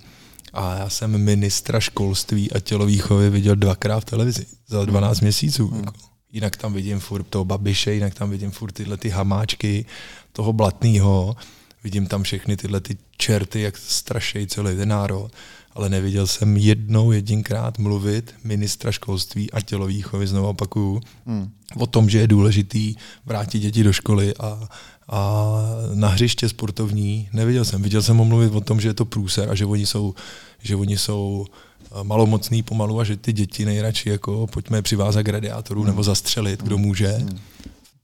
a 0.53 0.75
já 0.77 0.89
jsem 0.89 1.19
ministra 1.19 1.81
školství 1.81 2.53
a 2.53 2.61
tělovýchovy 2.61 3.31
viděl 3.31 3.57
dvakrát 3.57 4.01
v 4.01 4.05
televizi 4.05 4.47
za 4.69 4.85
12 4.85 5.19
hmm. 5.19 5.27
měsíců. 5.27 5.69
Hmm. 5.69 5.85
Jako. 5.85 5.93
Jinak 6.33 6.57
tam 6.57 6.73
vidím 6.73 7.01
furt 7.01 7.23
toho 7.23 7.45
babiše, 7.45 7.95
jinak 7.95 8.15
tam 8.15 8.31
vidím 8.31 8.51
furt 8.51 8.73
tyhle 8.73 8.97
ty 8.97 9.09
hamáčky, 9.09 9.85
toho 10.33 10.53
blatného, 10.53 11.37
vidím 11.85 12.07
tam 12.07 12.23
všechny 12.23 12.57
tyhle 12.57 12.81
ty 12.81 12.97
čerty, 13.17 13.61
jak 13.61 13.77
strašejí 13.77 14.47
celý 14.47 14.77
ten 14.77 14.89
národ, 14.89 15.33
ale 15.73 15.89
neviděl 15.89 16.27
jsem 16.27 16.57
jednou 16.57 17.13
jedinkrát 17.13 17.79
mluvit 17.79 18.35
ministra 18.45 18.93
školství 18.93 19.51
a 19.51 19.61
tělovýchovy, 19.61 20.27
znovu 20.27 20.49
opakuju, 20.49 21.01
hmm. 21.27 21.51
o 21.77 21.87
tom, 21.87 22.09
že 22.09 22.19
je 22.19 22.27
důležitý 22.27 22.95
vrátit 23.27 23.59
děti 23.59 23.85
do 23.85 23.93
školy 23.93 24.35
a, 24.35 24.69
a 25.09 25.57
na 25.95 26.09
hřiště 26.09 26.49
sportovní 26.49 27.29
neviděl 27.33 27.65
jsem. 27.65 27.83
Viděl 27.83 28.03
jsem 28.03 28.17
ho 28.17 28.25
mluvit 28.25 28.53
o 28.53 28.61
tom, 28.61 28.81
že 28.81 28.89
je 28.89 28.95
to 28.95 29.05
průser 29.05 29.51
a 29.51 29.55
že 29.55 29.67
oni 29.67 29.87
jsou, 29.87 30.15
že 30.63 30.77
oni 30.77 30.99
jsou 30.99 31.47
eh, 31.47 32.05
malomocný 32.05 32.63
pomalu 32.63 33.01
a 33.01 33.05
že 33.05 33.17
ty 33.17 33.33
děti 33.33 33.65
nejradši 33.65 34.09
jako 34.09 34.47
pojďme 34.47 34.83
přivázat 34.83 35.23
k 35.23 35.29
radiátoru 35.29 35.81
hmm. 35.81 35.91
nebo 35.91 36.03
zastřelit, 36.03 36.63
kdo 36.63 36.77
hmm. 36.77 36.87
může. 36.87 37.09
Hmm. 37.09 37.39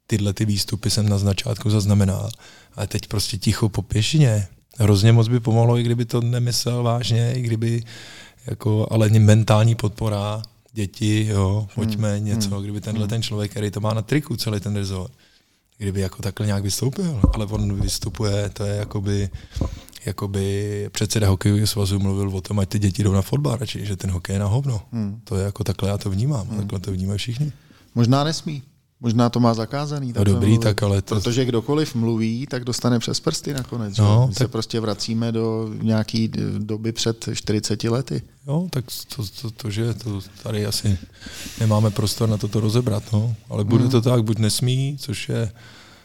tyhle 0.06 0.32
ty 0.32 0.44
výstupy 0.44 0.90
jsem 0.90 1.08
na 1.08 1.18
začátku 1.18 1.70
zaznamenal, 1.70 2.30
ale 2.76 2.86
teď 2.86 3.06
prostě 3.06 3.36
ticho 3.38 3.68
po 3.68 3.82
pěšině. 3.82 4.48
Hrozně 4.78 5.12
moc 5.12 5.28
by 5.28 5.40
pomohlo, 5.40 5.78
i 5.78 5.82
kdyby 5.82 6.04
to 6.04 6.20
nemyslel 6.20 6.82
vážně, 6.82 7.32
i 7.32 7.40
kdyby 7.42 7.82
jako, 8.46 8.86
ale 8.90 9.08
mentální 9.08 9.74
podpora, 9.74 10.42
děti, 10.72 11.26
jo, 11.30 11.68
pojďme 11.74 12.16
hmm. 12.16 12.24
něco, 12.24 12.54
hmm. 12.54 12.62
kdyby 12.62 12.80
tenhle 12.80 13.02
hmm. 13.02 13.10
ten 13.10 13.22
člověk, 13.22 13.50
který 13.50 13.70
to 13.70 13.80
má 13.80 13.94
na 13.94 14.02
triku, 14.02 14.36
celý 14.36 14.60
ten 14.60 14.76
rezort, 14.76 15.12
kdyby 15.78 16.00
jako 16.00 16.22
takhle 16.22 16.46
nějak 16.46 16.62
vystoupil, 16.62 17.20
ale 17.34 17.46
on 17.46 17.80
vystupuje, 17.80 18.50
to 18.50 18.64
je 18.64 18.76
jakoby, 18.76 19.30
jakoby 20.06 20.88
předseda 20.92 21.28
hokejového 21.28 21.66
svazu 21.66 21.98
mluvil 21.98 22.36
o 22.36 22.40
tom, 22.40 22.58
ať 22.58 22.68
ty 22.68 22.78
děti 22.78 23.04
jdou 23.04 23.12
na 23.12 23.22
fotbal 23.22 23.56
radši, 23.56 23.86
že 23.86 23.96
ten 23.96 24.10
hokej 24.10 24.34
je 24.34 24.40
na 24.40 24.46
hovno. 24.46 24.82
Hmm. 24.92 25.20
To 25.24 25.36
je 25.36 25.44
jako 25.44 25.64
takhle 25.64 25.88
já 25.88 25.98
to 25.98 26.10
vnímám, 26.10 26.48
hmm. 26.48 26.58
takhle 26.58 26.80
to 26.80 26.92
vnímají 26.92 27.18
všichni. 27.18 27.52
Možná 27.94 28.24
nesmí. 28.24 28.62
Možná 29.00 29.30
to 29.30 29.40
má 29.40 29.54
zakázaný. 29.54 30.12
No 30.16 30.24
dobrý, 30.24 30.48
mluvit, 30.48 30.62
tak 30.62 30.82
ale 30.82 31.02
to... 31.02 31.14
Protože 31.14 31.44
kdokoliv 31.44 31.94
mluví, 31.94 32.46
tak 32.46 32.64
dostane 32.64 32.98
přes 32.98 33.20
prsty 33.20 33.54
nakonec. 33.54 33.96
No, 33.96 34.26
My 34.28 34.34
tak... 34.34 34.38
se 34.38 34.48
prostě 34.48 34.80
vracíme 34.80 35.32
do 35.32 35.70
nějaký 35.82 36.30
doby 36.58 36.92
před 36.92 37.28
40 37.34 37.84
lety. 37.84 38.22
Jo, 38.46 38.66
tak 38.70 38.84
to, 39.16 39.22
to, 39.42 39.50
to, 39.50 39.70
že 39.70 39.94
to 39.94 40.20
tady 40.42 40.66
asi 40.66 40.98
nemáme 41.60 41.90
prostor 41.90 42.28
na 42.28 42.36
toto 42.36 42.60
rozebrat, 42.60 43.12
no. 43.12 43.34
ale 43.48 43.64
bude 43.64 43.82
hmm. 43.82 43.90
to 43.90 44.00
tak, 44.00 44.24
buď 44.24 44.38
nesmí, 44.38 44.96
což 45.00 45.28
je 45.28 45.52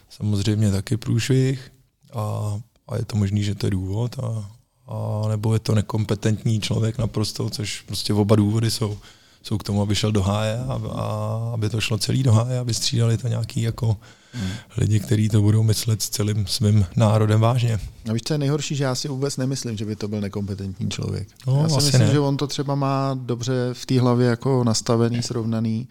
samozřejmě 0.10 0.71
taky 0.71 0.97
průšvih 0.97 1.71
a, 2.13 2.58
a 2.88 2.95
je 2.95 3.06
to 3.06 3.17
možný, 3.17 3.43
že 3.43 3.56
to 3.56 3.67
je 3.67 3.71
důvod, 3.71 4.19
a, 4.19 4.51
a 4.88 5.27
nebo 5.27 5.53
je 5.53 5.60
to 5.60 5.75
nekompetentní 5.75 6.62
člověk 6.62 6.97
naprosto, 6.97 7.49
což 7.49 7.82
prostě 7.82 8.13
oba 8.13 8.36
důvody 8.36 8.71
jsou 8.71 8.97
jsou 9.43 9.58
k 9.58 9.63
tomu, 9.63 9.82
aby 9.82 9.95
šel 9.95 10.12
do 10.12 10.23
háje 10.23 10.60
a, 10.67 10.82
a 10.91 11.06
aby 11.53 11.69
to 11.69 11.82
šlo 11.82 11.97
celý 11.97 12.23
do 12.23 12.32
háje, 12.32 12.60
aby 12.60 12.73
střídali 12.73 13.17
to 13.17 13.27
nějaký 13.27 13.62
jako 13.62 13.97
hmm. 14.34 14.49
lidi, 14.77 14.99
kteří 14.99 15.29
to 15.29 15.41
budou 15.41 15.63
myslet 15.63 16.01
s 16.01 16.10
celým 16.10 16.47
svým 16.47 16.86
národem 16.95 17.41
vážně. 17.41 17.79
A 18.10 18.13
víš, 18.13 18.21
co 18.25 18.34
je 18.34 18.38
nejhorší, 18.38 18.75
že 18.75 18.84
já 18.84 18.95
si 18.95 19.08
vůbec 19.08 19.38
nemyslím, 19.38 19.77
že 19.77 19.86
by 19.86 19.95
to 19.95 20.08
byl 20.08 20.21
nekompetentní 20.21 20.89
člověk. 20.89 21.27
No, 21.47 21.62
já 21.62 21.69
si 21.69 21.75
myslím, 21.75 22.01
ne. 22.01 22.12
že 22.12 22.19
on 22.19 22.38
to 22.38 22.47
třeba 22.47 22.75
má 22.75 23.13
dobře 23.13 23.53
v 23.73 23.86
té 23.86 23.99
hlavě 23.99 24.27
jako 24.27 24.63
nastavený, 24.63 25.21
srovnaný, 25.21 25.88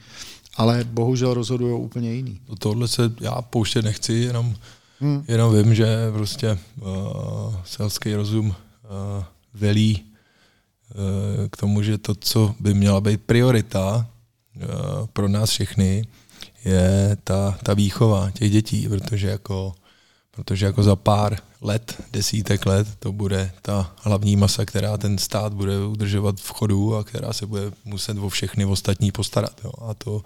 ale 0.56 0.84
bohužel 0.84 1.34
rozhodují 1.34 1.82
úplně 1.82 2.14
jiný. 2.14 2.40
Do 2.48 2.56
tohle 2.56 2.88
se 2.88 3.12
já 3.20 3.42
pouštět 3.42 3.84
nechci, 3.84 4.12
jenom, 4.12 4.54
hmm. 5.00 5.24
jenom 5.28 5.54
vím, 5.54 5.74
že 5.74 5.86
prostě 6.12 6.58
uh, 6.80 6.88
selský 7.64 8.14
rozum 8.14 8.46
uh, 8.46 8.54
velí 9.54 10.11
k 11.50 11.56
tomu, 11.56 11.82
že 11.82 11.98
to, 11.98 12.14
co 12.14 12.54
by 12.60 12.74
měla 12.74 13.00
být 13.00 13.20
priorita 13.22 14.06
eh, 14.56 14.66
pro 15.12 15.28
nás 15.28 15.50
všechny, 15.50 16.06
je 16.64 17.16
ta, 17.24 17.58
ta 17.62 17.74
výchova 17.74 18.30
těch 18.30 18.50
dětí, 18.50 18.88
protože 18.88 19.28
jako, 19.28 19.74
protože 20.30 20.66
jako 20.66 20.82
za 20.82 20.96
pár 20.96 21.38
let, 21.60 22.02
desítek 22.12 22.66
let, 22.66 22.88
to 22.98 23.12
bude 23.12 23.52
ta 23.62 23.92
hlavní 24.02 24.36
masa, 24.36 24.64
která 24.64 24.96
ten 24.96 25.18
stát 25.18 25.54
bude 25.54 25.84
udržovat 25.84 26.40
v 26.40 26.48
chodu 26.48 26.96
a 26.96 27.04
která 27.04 27.32
se 27.32 27.46
bude 27.46 27.62
muset 27.84 28.18
o 28.18 28.28
všechny 28.28 28.64
ostatní 28.64 29.12
postarat. 29.12 29.60
Jo. 29.64 29.72
A 29.88 29.94
to, 29.94 30.22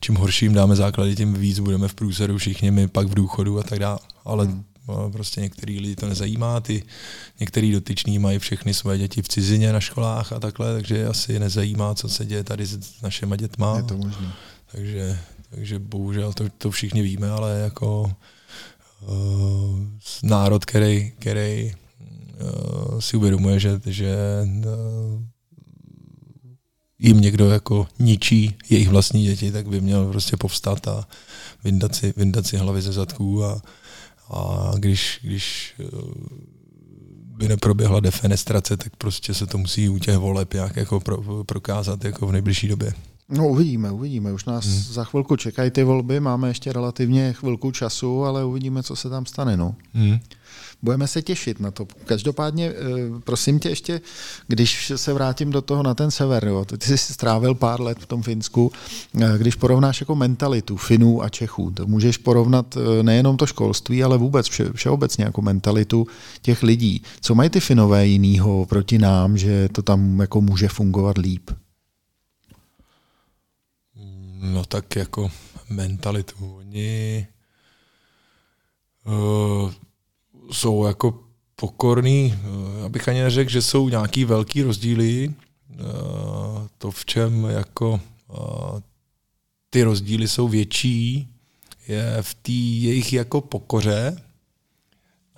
čím 0.00 0.14
horším 0.14 0.52
dáme 0.52 0.76
základy, 0.76 1.16
tím 1.16 1.34
víc 1.34 1.58
budeme 1.58 1.88
v 1.88 1.94
průseru 1.94 2.38
všichni 2.38 2.70
my 2.70 2.88
pak 2.88 3.06
v 3.06 3.14
důchodu 3.14 3.58
a 3.58 3.62
tak 3.62 3.78
dále. 3.78 3.98
Ale 4.24 4.44
hmm. 4.44 4.64
No, 4.88 5.10
prostě 5.10 5.40
některý 5.40 5.80
lidi 5.80 5.96
to 5.96 6.08
nezajímá, 6.08 6.60
ty 6.60 6.82
některý 7.40 7.72
dotyční 7.72 8.18
mají 8.18 8.38
všechny 8.38 8.74
své 8.74 8.98
děti 8.98 9.22
v 9.22 9.28
cizině 9.28 9.72
na 9.72 9.80
školách 9.80 10.32
a 10.32 10.40
takhle, 10.40 10.72
takže 10.72 11.06
asi 11.06 11.38
nezajímá, 11.38 11.94
co 11.94 12.08
se 12.08 12.24
děje 12.24 12.44
tady 12.44 12.66
s 12.66 13.00
našimi 13.02 13.36
dětma. 13.36 13.76
Je 13.76 13.82
to 13.82 13.96
možné. 13.96 14.32
Takže, 14.72 15.18
takže 15.50 15.78
bohužel 15.78 16.32
to, 16.32 16.44
to 16.58 16.70
všichni 16.70 17.02
víme, 17.02 17.30
ale 17.30 17.58
jako 17.58 18.12
uh, 19.00 19.78
národ, 20.22 20.64
který, 20.64 21.12
který 21.18 21.72
uh, 22.92 23.00
si 23.00 23.16
uvědomuje, 23.16 23.60
že, 23.60 23.80
že 23.86 24.16
uh, 24.46 25.22
jim 26.98 27.20
někdo 27.20 27.50
jako 27.50 27.88
ničí 27.98 28.56
jejich 28.70 28.88
vlastní 28.88 29.24
děti, 29.24 29.52
tak 29.52 29.68
by 29.68 29.80
měl 29.80 30.10
prostě 30.10 30.36
povstat 30.36 30.88
a 30.88 31.06
vyndat 31.64 31.94
si, 31.94 32.14
vyndat 32.16 32.46
si 32.46 32.56
hlavy 32.56 32.82
ze 32.82 32.92
zadků 32.92 33.44
a, 33.44 33.62
a 34.28 34.72
když, 34.78 35.20
když 35.22 35.74
eh, 35.80 35.84
by 37.36 37.48
neproběhla 37.48 38.00
defenestrace, 38.00 38.76
tak 38.76 38.96
prostě 38.96 39.34
se 39.34 39.46
to 39.46 39.58
musí 39.58 39.88
u 39.88 39.98
těch 39.98 40.16
voleb 40.16 40.54
nějak 40.54 40.76
jako 40.76 41.00
pro, 41.00 41.44
prokázat 41.44 42.04
jako 42.04 42.26
v 42.26 42.32
nejbližší 42.32 42.68
době. 42.68 42.92
No 43.32 43.48
uvidíme, 43.48 43.90
uvidíme. 43.90 44.32
Už 44.32 44.44
nás 44.44 44.66
hmm. 44.66 44.82
za 44.82 45.04
chvilku 45.04 45.36
čekají 45.36 45.70
ty 45.70 45.84
volby, 45.84 46.20
máme 46.20 46.48
ještě 46.48 46.72
relativně 46.72 47.32
chvilku 47.32 47.70
času, 47.70 48.24
ale 48.24 48.44
uvidíme, 48.44 48.82
co 48.82 48.96
se 48.96 49.10
tam 49.10 49.26
stane. 49.26 49.56
No. 49.56 49.74
Hmm. 49.94 50.18
Budeme 50.82 51.06
se 51.06 51.22
těšit 51.22 51.60
na 51.60 51.70
to. 51.70 51.86
Každopádně, 52.04 52.68
eh, 52.68 52.74
prosím 53.24 53.58
tě 53.58 53.68
ještě, 53.68 54.00
když 54.48 54.92
se 54.96 55.12
vrátím 55.12 55.50
do 55.50 55.62
toho 55.62 55.82
na 55.82 55.94
ten 55.94 56.10
sever, 56.10 56.44
jo, 56.44 56.64
ty 56.64 56.98
jsi 56.98 57.12
strávil 57.12 57.54
pár 57.54 57.80
let 57.80 57.98
v 58.00 58.06
tom 58.06 58.22
Finsku, 58.22 58.72
eh, 59.20 59.38
když 59.38 59.54
porovnáš 59.54 60.00
jako 60.00 60.14
mentalitu 60.16 60.76
Finů 60.76 61.22
a 61.22 61.28
Čechů, 61.28 61.70
to 61.70 61.86
můžeš 61.86 62.16
porovnat 62.16 62.76
eh, 62.76 63.02
nejenom 63.02 63.36
to 63.36 63.46
školství, 63.46 64.04
ale 64.04 64.18
vůbec 64.18 64.48
vše, 64.48 64.72
všeobecně 64.72 65.24
jako 65.24 65.42
mentalitu 65.42 66.06
těch 66.42 66.62
lidí. 66.62 67.02
Co 67.20 67.34
mají 67.34 67.50
ty 67.50 67.60
Finové 67.60 68.06
jinýho 68.06 68.66
proti 68.66 68.98
nám, 68.98 69.36
že 69.36 69.68
to 69.68 69.82
tam 69.82 70.20
jako 70.20 70.40
může 70.40 70.68
fungovat 70.68 71.18
líp? 71.18 71.50
No 74.42 74.64
tak 74.64 74.96
jako 74.96 75.30
mentalitu. 75.68 76.56
Oni 76.56 77.26
uh, 79.04 79.72
jsou 80.52 80.86
jako 80.86 81.20
pokorný, 81.56 82.34
uh, 82.44 82.84
abych 82.84 83.08
ani 83.08 83.22
neřekl, 83.22 83.50
že 83.50 83.62
jsou 83.62 83.88
nějaký 83.88 84.24
velký 84.24 84.62
rozdíly. 84.62 85.34
Uh, 85.68 86.66
to 86.78 86.90
v 86.90 87.04
čem 87.04 87.44
jako 87.44 88.00
uh, 88.28 88.80
ty 89.70 89.82
rozdíly 89.82 90.28
jsou 90.28 90.48
větší, 90.48 91.28
je 91.88 92.16
v 92.20 92.34
té 92.34 92.52
jejich 92.52 93.12
jako 93.12 93.40
pokoře, 93.40 94.16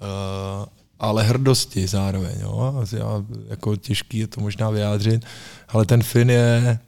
uh, 0.01 0.67
ale 0.99 1.23
hrdosti 1.23 1.87
zároveň. 1.87 2.41
Jo? 2.41 2.75
Já, 2.93 3.25
jako 3.49 3.77
těžký 3.77 4.19
je 4.19 4.27
to 4.27 4.41
možná 4.41 4.71
vyjádřit, 4.71 5.25
ale 5.69 5.87
ten 5.87 6.03
Fin 6.03 6.31
je 6.31 6.79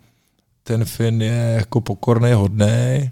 ten 0.67 0.85
Finn 0.85 1.23
je 1.23 1.55
jako 1.57 1.81
pokorný, 1.81 2.33
hodný, 2.33 2.67
eh, 2.67 3.11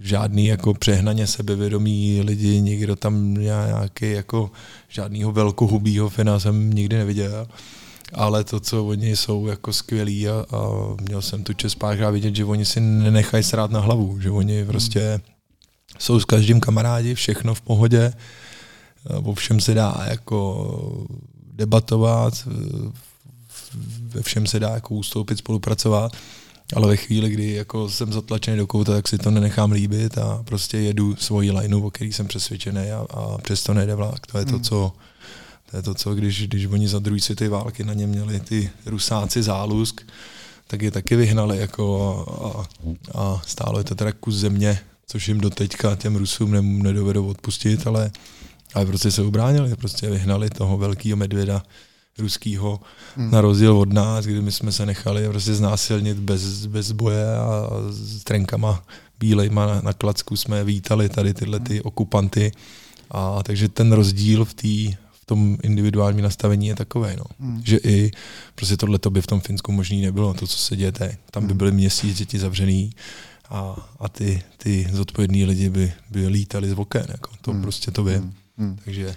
žádný 0.00 0.46
jako 0.46 0.74
přehnaně 0.74 1.26
sebevědomý 1.26 2.20
lidi, 2.20 2.60
nikdo 2.60 2.96
tam 2.96 3.34
nějaký 3.34 4.10
jako 4.10 4.50
žádnýho 4.88 5.32
velkohubýho 5.32 6.08
Fina 6.08 6.40
jsem 6.40 6.70
nikdy 6.70 6.96
neviděl. 6.96 7.46
Ale 8.12 8.44
to, 8.44 8.60
co 8.60 8.86
oni 8.86 9.16
jsou 9.16 9.46
jako 9.46 9.72
skvělí 9.72 10.28
a, 10.28 10.46
a 10.50 10.60
měl 11.02 11.22
jsem 11.22 11.44
tu 11.44 11.52
čest 11.52 11.74
párkrát 11.74 12.10
vidět, 12.10 12.36
že 12.36 12.44
oni 12.44 12.64
si 12.64 12.80
nenechají 12.80 13.42
srát 13.42 13.70
na 13.70 13.80
hlavu, 13.80 14.20
že 14.20 14.30
oni 14.30 14.64
prostě 14.64 15.00
hmm. 15.00 15.20
jsou 15.98 16.20
s 16.20 16.24
každým 16.24 16.60
kamarádi, 16.60 17.14
všechno 17.14 17.54
v 17.54 17.60
pohodě, 17.60 18.12
o 19.22 19.34
všem 19.34 19.60
se 19.60 19.74
dá 19.74 20.06
jako 20.08 21.06
debatovat, 21.52 22.48
ve 24.08 24.22
všem 24.22 24.46
se 24.46 24.60
dá 24.60 24.70
jako 24.70 24.94
ustoupit, 24.94 25.38
spolupracovat, 25.38 26.12
ale 26.76 26.88
ve 26.88 26.96
chvíli, 26.96 27.30
kdy 27.30 27.52
jako 27.52 27.90
jsem 27.90 28.12
zatlačený 28.12 28.56
do 28.56 28.66
kouta, 28.66 28.92
tak 28.92 29.08
si 29.08 29.18
to 29.18 29.30
nenechám 29.30 29.72
líbit 29.72 30.18
a 30.18 30.42
prostě 30.44 30.78
jedu 30.78 31.16
svoji 31.16 31.50
lineu, 31.50 31.86
o 31.86 31.90
který 31.90 32.12
jsem 32.12 32.26
přesvědčený 32.26 32.90
a, 32.90 33.06
a 33.10 33.38
přesto 33.38 33.74
nejde 33.74 33.94
vlak. 33.94 34.26
To 34.26 34.38
je 34.38 34.44
to, 34.44 34.52
hmm. 34.52 34.62
co 34.62 34.92
to 35.70 35.78
je 35.78 35.82
to, 35.82 35.94
co 35.94 36.14
když, 36.14 36.46
když 36.46 36.66
oni 36.66 36.88
za 36.88 36.98
druhý 36.98 37.20
světové 37.20 37.50
války 37.50 37.84
na 37.84 37.94
ně 37.94 38.06
měli 38.06 38.40
ty 38.40 38.70
rusáci 38.86 39.42
zálusk, 39.42 40.00
tak 40.66 40.82
je 40.82 40.90
taky 40.90 41.16
vyhnali 41.16 41.58
jako 41.58 42.66
a, 43.14 43.18
a 43.18 43.42
stálo 43.46 43.78
je 43.78 43.84
to 43.84 43.94
teda 43.94 44.12
kus 44.12 44.34
země, 44.34 44.78
což 45.06 45.28
jim 45.28 45.40
doteďka 45.40 45.96
těm 45.96 46.16
Rusům 46.16 46.50
ne, 46.50 46.62
nedovedou 46.62 47.26
odpustit, 47.26 47.86
ale, 47.86 48.10
ale 48.74 48.86
prostě 48.86 49.10
se 49.10 49.22
ubránili, 49.22 49.76
prostě 49.76 50.10
vyhnali 50.10 50.50
toho 50.50 50.78
velkého 50.78 51.16
medvěda 51.16 51.62
ruského, 52.18 52.80
hmm. 53.16 53.30
na 53.30 53.40
rozdíl 53.40 53.76
od 53.78 53.92
nás, 53.92 54.24
kdy 54.24 54.42
my 54.42 54.52
jsme 54.52 54.72
se 54.72 54.86
nechali 54.86 55.28
prostě 55.28 55.54
znásilnit 55.54 56.18
bez, 56.18 56.66
bez 56.66 56.92
boje 56.92 57.36
a 57.36 57.70
s 57.90 58.24
trenkama 58.24 58.82
bílejma 59.20 59.66
na, 59.66 59.80
na 59.80 59.92
klacku 59.92 60.36
jsme 60.36 60.64
vítali 60.64 61.08
tady 61.08 61.34
tyhle 61.34 61.60
ty 61.60 61.82
okupanty. 61.82 62.52
A 63.10 63.42
takže 63.42 63.68
ten 63.68 63.92
rozdíl 63.92 64.44
v 64.44 64.54
té 64.54 65.04
v 65.24 65.26
tom 65.26 65.56
individuálním 65.62 66.24
nastavení 66.24 66.66
je 66.66 66.74
takový, 66.74 67.08
no. 67.16 67.24
Hmm. 67.40 67.62
že 67.64 67.76
i 67.76 68.10
prostě 68.54 68.76
tohle 68.76 68.98
by 69.10 69.22
v 69.22 69.26
tom 69.26 69.40
Finsku 69.40 69.72
možný 69.72 70.02
nebylo, 70.02 70.34
to, 70.34 70.46
co 70.46 70.58
se 70.58 70.76
děje 70.76 70.92
teď. 70.92 71.18
Tam 71.30 71.42
by 71.42 71.48
hmm. 71.48 71.58
byly 71.58 71.72
měsíc 71.72 72.18
děti 72.18 72.38
zavřený 72.38 72.92
a, 73.48 73.88
a 74.00 74.08
ty, 74.08 74.42
ty 74.56 74.88
zodpovědní 74.92 75.44
lidi 75.44 75.70
by, 75.70 75.92
by 76.10 76.26
lítali 76.26 76.68
z 76.68 76.72
oken, 76.72 77.06
jako. 77.08 77.30
to 77.40 77.50
hmm. 77.50 77.62
prostě 77.62 77.90
to 77.90 78.04
vím. 78.04 78.18
Hmm. 78.18 78.34
hmm. 78.58 78.78
Takže 78.84 79.16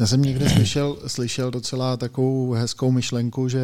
já 0.00 0.06
jsem 0.06 0.22
někde 0.22 0.50
slyšel, 0.50 0.98
slyšel 1.06 1.50
docela 1.50 1.96
takovou 1.96 2.52
hezkou 2.52 2.90
myšlenku, 2.90 3.48
že 3.48 3.60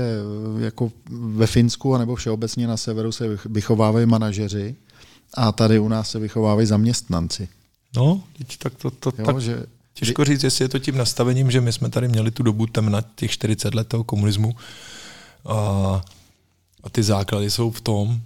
jako 0.58 0.92
ve 1.10 1.46
Finsku 1.46 1.96
nebo 1.96 2.14
všeobecně 2.14 2.66
na 2.66 2.76
severu 2.76 3.12
se 3.12 3.38
vychovávají 3.44 4.06
manažeři 4.06 4.74
a 5.34 5.52
tady 5.52 5.78
u 5.78 5.88
nás 5.88 6.10
se 6.10 6.18
vychovávají 6.18 6.66
zaměstnanci. 6.66 7.48
No, 7.96 8.22
tak 8.58 8.74
to, 8.74 8.90
to 8.90 9.12
jo, 9.18 9.24
tak 9.26 9.40
že... 9.40 9.66
těžko 9.94 10.24
říct, 10.24 10.44
jestli 10.44 10.64
je 10.64 10.68
to 10.68 10.78
tím 10.78 10.96
nastavením, 10.96 11.50
že 11.50 11.60
my 11.60 11.72
jsme 11.72 11.90
tady 11.90 12.08
měli 12.08 12.30
tu 12.30 12.42
dobu 12.42 12.66
temna 12.66 13.00
těch 13.14 13.30
40 13.30 13.74
let 13.74 13.88
toho 13.88 14.04
komunismu 14.04 14.56
a, 15.44 15.54
a 16.82 16.90
ty 16.90 17.02
základy 17.02 17.50
jsou 17.50 17.70
v 17.70 17.80
tom, 17.80 18.20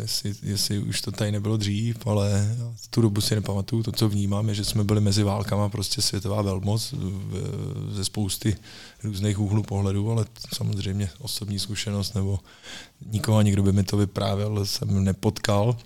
jestli, 0.00 0.34
jestli 0.42 0.78
už 0.78 1.00
to 1.00 1.12
tady 1.12 1.32
nebylo 1.32 1.56
dřív, 1.56 2.06
ale 2.06 2.56
tu 2.90 3.00
dobu 3.00 3.20
si 3.20 3.34
nepamatuju. 3.34 3.82
To, 3.82 3.92
co 3.92 4.08
vnímám, 4.08 4.48
je, 4.48 4.54
že 4.54 4.64
jsme 4.64 4.84
byli 4.84 5.00
mezi 5.00 5.22
válkama 5.22 5.68
prostě 5.68 6.02
světová 6.02 6.42
velmoc 6.42 6.94
ze 7.90 8.04
spousty 8.04 8.56
různých 9.04 9.38
úhlů 9.38 9.62
pohledu, 9.62 10.10
ale 10.10 10.24
samozřejmě 10.54 11.10
osobní 11.18 11.58
zkušenost 11.58 12.14
nebo 12.14 12.40
nikoho 13.06 13.42
nikdo 13.42 13.62
by 13.62 13.72
mi 13.72 13.84
to 13.84 13.96
vyprávěl, 13.96 14.66
jsem 14.66 15.04
nepotkal. 15.04 15.76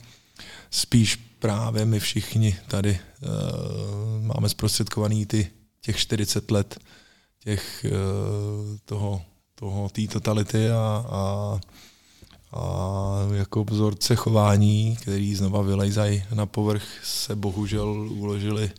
Spíš 0.70 1.16
právě 1.38 1.84
my 1.84 2.00
všichni 2.00 2.56
tady 2.68 2.98
uh, 3.22 4.24
máme 4.26 4.48
zprostředkovaný 4.48 5.26
ty 5.26 5.50
těch 5.80 5.96
40 5.96 6.50
let 6.50 6.78
těch 7.44 7.86
uh, 7.88 8.76
toho, 8.84 9.22
toho 9.54 9.88
té 9.88 10.06
totality 10.06 10.70
a 10.70 11.04
a 11.08 11.60
jako 13.32 13.64
vzorce 13.64 14.16
chování, 14.16 14.96
který 14.96 15.34
znova 15.34 15.62
vylejzají 15.62 16.24
na 16.34 16.46
povrch, 16.46 16.82
se 17.04 17.36
bohužel 17.36 17.88
uložili, 18.10 18.70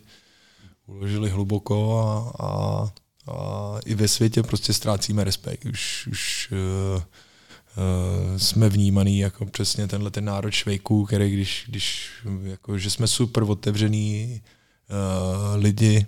uložili 0.86 1.30
hluboko 1.30 2.00
a, 2.00 2.32
a, 2.44 2.92
a 3.32 3.78
i 3.84 3.94
ve 3.94 4.08
světě 4.08 4.42
prostě 4.42 4.72
ztrácíme 4.72 5.24
respekt. 5.24 5.64
Už, 5.64 6.06
už 6.10 6.52
uh, 6.52 7.02
uh, 7.02 8.38
jsme 8.38 8.68
vnímaný 8.68 9.18
jako 9.18 9.46
přesně 9.46 9.88
tenhle 9.88 10.10
ten 10.10 10.24
národ 10.24 10.50
švejků, 10.50 11.04
který 11.04 11.30
když, 11.30 11.64
když 11.68 12.10
jako, 12.42 12.78
že 12.78 12.90
jsme 12.90 13.06
super 13.06 13.42
otevřený 13.42 14.40
uh, 14.90 15.62
lidi, 15.62 16.06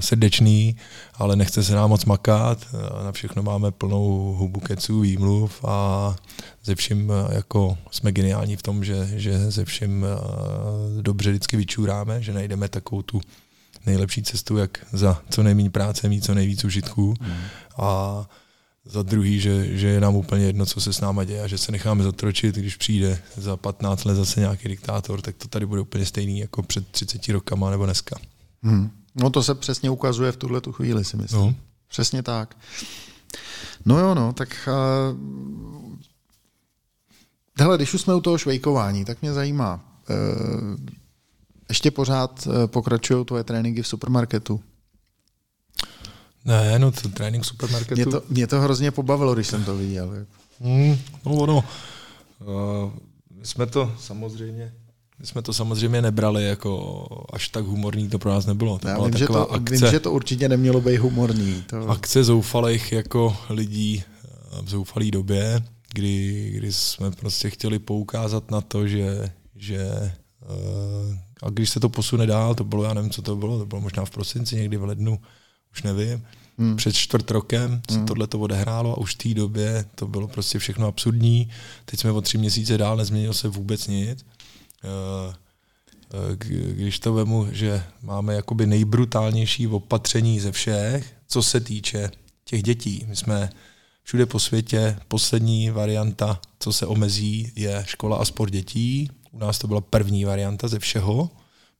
srdečný, 0.00 0.76
ale 1.14 1.36
nechce 1.36 1.62
se 1.62 1.74
nám 1.74 1.90
moc 1.90 2.04
makat, 2.04 2.66
eh, 2.72 3.04
na 3.04 3.12
všechno 3.12 3.42
máme 3.42 3.70
plnou 3.70 4.34
hubu 4.38 4.60
keců, 4.60 5.00
výmluv 5.00 5.64
a 5.64 6.16
ze 6.64 6.74
vším 6.74 7.12
eh, 7.12 7.34
jako 7.34 7.78
jsme 7.90 8.12
geniální 8.12 8.56
v 8.56 8.62
tom, 8.62 8.84
že, 8.84 9.08
že 9.14 9.50
ze 9.50 9.64
vším 9.64 10.06
dobře 11.00 11.30
vždycky 11.30 11.56
vyčůráme, 11.56 12.22
že 12.22 12.32
najdeme 12.32 12.68
takovou 12.68 13.02
tu 13.02 13.20
nejlepší 13.86 14.22
cestu, 14.22 14.56
jak 14.56 14.86
za 14.92 15.22
co 15.30 15.42
nejméně 15.42 15.70
práce 15.70 16.08
mít 16.08 16.24
co 16.24 16.34
nejvíc 16.34 16.64
užitků 16.64 17.14
mm. 17.20 17.34
a 17.78 18.24
za 18.84 19.02
druhý, 19.02 19.40
že, 19.40 19.76
že 19.78 19.88
je 19.88 20.00
nám 20.00 20.16
úplně 20.16 20.44
jedno, 20.44 20.66
co 20.66 20.80
se 20.80 20.92
s 20.92 21.00
náma 21.00 21.24
děje 21.24 21.42
a 21.42 21.46
že 21.46 21.58
se 21.58 21.72
necháme 21.72 22.04
zatročit, 22.04 22.54
když 22.54 22.76
přijde 22.76 23.18
za 23.36 23.56
15 23.56 24.04
let 24.04 24.14
zase 24.14 24.40
nějaký 24.40 24.68
diktátor, 24.68 25.20
tak 25.20 25.36
to 25.36 25.48
tady 25.48 25.66
bude 25.66 25.80
úplně 25.80 26.06
stejný 26.06 26.38
jako 26.38 26.62
před 26.62 26.88
30 26.88 27.28
rokama 27.28 27.70
nebo 27.70 27.84
dneska. 27.84 28.16
Hmm. 28.62 28.90
No 29.14 29.30
to 29.30 29.42
se 29.42 29.54
přesně 29.54 29.90
ukazuje 29.90 30.32
v 30.32 30.36
tuhle 30.36 30.60
tu 30.60 30.72
chvíli, 30.72 31.04
si 31.04 31.16
myslím. 31.16 31.40
No. 31.40 31.54
Přesně 31.88 32.22
tak. 32.22 32.56
No 33.84 33.98
jo, 33.98 34.14
no, 34.14 34.32
tak 34.32 34.68
uh, 34.68 35.18
hele, 37.60 37.76
když 37.76 37.94
už 37.94 38.00
jsme 38.00 38.14
u 38.14 38.20
toho 38.20 38.38
švejkování, 38.38 39.04
tak 39.04 39.22
mě 39.22 39.32
zajímá, 39.32 40.00
uh, 40.10 40.76
ještě 41.68 41.90
pořád 41.90 42.46
uh, 42.46 42.66
pokračují 42.66 43.24
tvoje 43.24 43.44
tréninky 43.44 43.82
v 43.82 43.88
supermarketu? 43.88 44.60
Ne, 46.44 46.78
no 46.78 46.92
to 46.92 47.08
trénink 47.08 47.44
v 47.44 47.46
supermarketu. 47.46 47.94
Mě 47.94 48.06
to, 48.06 48.22
mě 48.28 48.46
to 48.46 48.60
hrozně 48.60 48.90
pobavilo, 48.90 49.34
když 49.34 49.46
jsem 49.46 49.64
to 49.64 49.76
viděl. 49.76 50.26
Mm, 50.60 50.98
no, 51.24 51.46
no. 51.46 51.64
Uh, 52.40 52.92
my 53.30 53.46
jsme 53.46 53.66
to 53.66 53.92
samozřejmě 53.98 54.74
my 55.20 55.26
jsme 55.26 55.42
to 55.42 55.52
samozřejmě 55.52 56.02
nebrali 56.02 56.44
jako 56.44 57.06
až 57.32 57.48
tak 57.48 57.64
humorný, 57.64 58.08
to 58.08 58.18
pro 58.18 58.30
nás 58.30 58.46
nebylo. 58.46 58.78
To 58.78 58.88
Já 58.88 59.04
vím, 59.04 59.18
že 59.18 59.26
to, 59.26 59.52
akce, 59.52 59.74
vím, 59.74 59.90
že 59.90 60.00
to 60.00 60.12
určitě 60.12 60.48
nemělo 60.48 60.80
být 60.80 60.96
humorný. 60.96 61.64
To... 61.66 61.88
Akce 61.88 62.24
zoufalých 62.24 62.92
jako 62.92 63.36
lidí 63.50 64.02
eh, 64.02 64.62
v 64.62 64.68
zoufalé 64.68 65.10
době, 65.10 65.62
kdy, 65.94 66.50
kdy 66.54 66.72
jsme 66.72 67.10
prostě 67.10 67.50
chtěli 67.50 67.78
poukázat 67.78 68.50
na 68.50 68.60
to, 68.60 68.88
že, 68.88 69.32
že 69.56 70.12
uh, 70.48 71.16
a 71.42 71.50
když 71.50 71.70
se 71.70 71.80
to 71.80 71.88
posune 71.88 72.26
dál, 72.26 72.54
to 72.54 72.64
bylo, 72.64 72.84
já 72.84 72.94
nevím, 72.94 73.10
co 73.10 73.22
to 73.22 73.36
bylo, 73.36 73.58
to 73.58 73.66
bylo 73.66 73.80
možná 73.80 74.04
v 74.04 74.10
prosinci, 74.10 74.56
někdy 74.56 74.76
v 74.76 74.84
lednu, 74.84 75.18
už 75.72 75.82
nevím, 75.82 76.26
hmm. 76.58 76.76
před 76.76 76.92
čtvrt 76.92 77.30
rokem 77.30 77.82
se 77.90 77.96
hmm. 77.96 78.06
tohle 78.06 78.26
to 78.26 78.38
odehrálo 78.38 78.92
a 78.92 78.98
už 78.98 79.14
v 79.14 79.18
té 79.18 79.34
době 79.34 79.84
to 79.94 80.06
bylo 80.06 80.28
prostě 80.28 80.58
všechno 80.58 80.86
absurdní. 80.86 81.50
Teď 81.84 82.00
jsme 82.00 82.12
o 82.12 82.20
tři 82.20 82.38
měsíce 82.38 82.78
dál, 82.78 82.96
nezměnilo 82.96 83.34
se 83.34 83.48
vůbec 83.48 83.86
nic. 83.86 84.24
Eh, 84.84 85.34
eh, 86.14 86.36
když 86.72 86.98
to 86.98 87.12
vemu, 87.12 87.48
že 87.52 87.82
máme 88.02 88.34
jakoby 88.34 88.66
nejbrutálnější 88.66 89.66
opatření 89.66 90.40
ze 90.40 90.52
všech, 90.52 91.14
co 91.28 91.42
se 91.42 91.60
týče 91.60 92.10
těch 92.44 92.62
dětí. 92.62 93.04
My 93.08 93.16
jsme 93.16 93.50
všude 94.02 94.26
po 94.26 94.38
světě, 94.40 94.98
poslední 95.08 95.70
varianta, 95.70 96.40
co 96.58 96.72
se 96.72 96.86
omezí, 96.86 97.52
je 97.56 97.84
škola 97.86 98.16
a 98.16 98.24
sport 98.24 98.50
dětí. 98.50 99.10
U 99.32 99.38
nás 99.38 99.58
to 99.58 99.66
byla 99.66 99.80
první 99.80 100.24
varianta 100.24 100.68
ze 100.68 100.78
všeho, 100.78 101.30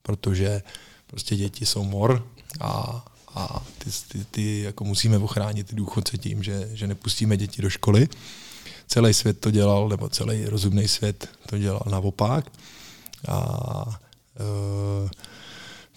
protože 0.03 0.63
prostě 1.07 1.37
děti 1.37 1.67
jsou 1.67 1.85
mor 1.85 2.27
a, 2.61 3.05
a 3.35 3.67
ty, 3.79 3.91
ty, 4.09 4.25
ty 4.25 4.63
jako 4.63 4.85
musíme 4.85 5.19
ochránit 5.19 5.67
ty 5.67 5.77
důchodce 5.77 6.19
tím, 6.19 6.43
že, 6.43 6.69
že 6.73 6.87
nepustíme 6.87 7.37
děti 7.37 7.63
do 7.63 7.71
školy. 7.71 8.09
Celý 8.87 9.15
svět 9.15 9.41
to 9.41 9.51
dělal, 9.51 9.89
nebo 9.89 10.09
celý 10.09 10.45
rozumný 10.45 10.89
svět 10.89 11.29
to 11.47 11.59
dělal 11.59 11.83
naopak. 11.91 12.53
A 13.29 14.01
uh, 14.41 15.11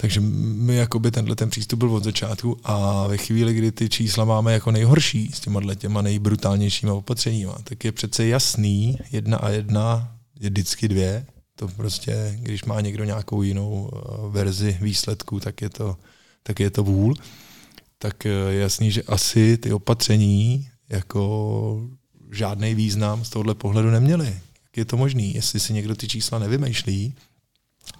takže 0.01 0.19
my 0.19 0.75
jakoby 0.75 1.11
tenhle 1.11 1.35
ten 1.35 1.49
přístup 1.49 1.79
byl 1.79 1.95
od 1.95 2.03
začátku 2.03 2.57
a 2.63 3.07
ve 3.07 3.17
chvíli, 3.17 3.53
kdy 3.53 3.71
ty 3.71 3.89
čísla 3.89 4.25
máme 4.25 4.53
jako 4.53 4.71
nejhorší 4.71 5.31
s 5.33 5.39
těma 5.39 5.75
těma 5.75 6.01
nejbrutálnějšíma 6.01 6.93
opatřeníma, 6.93 7.57
tak 7.63 7.85
je 7.85 7.91
přece 7.91 8.27
jasný, 8.27 8.97
jedna 9.11 9.37
a 9.37 9.49
jedna 9.49 10.15
je 10.39 10.49
vždycky 10.49 10.87
dvě. 10.87 11.25
To 11.55 11.67
prostě, 11.67 12.37
když 12.39 12.63
má 12.63 12.81
někdo 12.81 13.03
nějakou 13.03 13.41
jinou 13.41 13.91
eh, 13.93 13.99
verzi 14.29 14.77
výsledků, 14.81 15.39
tak 15.39 15.61
je 15.61 15.69
to, 15.69 15.97
tak 16.43 16.59
je 16.59 16.69
to 16.69 16.83
vůl. 16.83 17.13
Tak 17.97 18.25
je 18.25 18.59
jasný, 18.59 18.91
že 18.91 19.03
asi 19.03 19.57
ty 19.57 19.73
opatření 19.73 20.69
jako 20.89 21.89
žádný 22.31 22.75
význam 22.75 23.25
z 23.25 23.29
tohohle 23.29 23.55
pohledu 23.55 23.91
neměly 23.91 24.39
jak 24.71 24.77
je 24.77 24.85
to 24.85 24.97
možné. 24.97 25.23
Jestli 25.23 25.59
si 25.59 25.73
někdo 25.73 25.95
ty 25.95 26.07
čísla 26.07 26.39
nevymýšlí, 26.39 27.13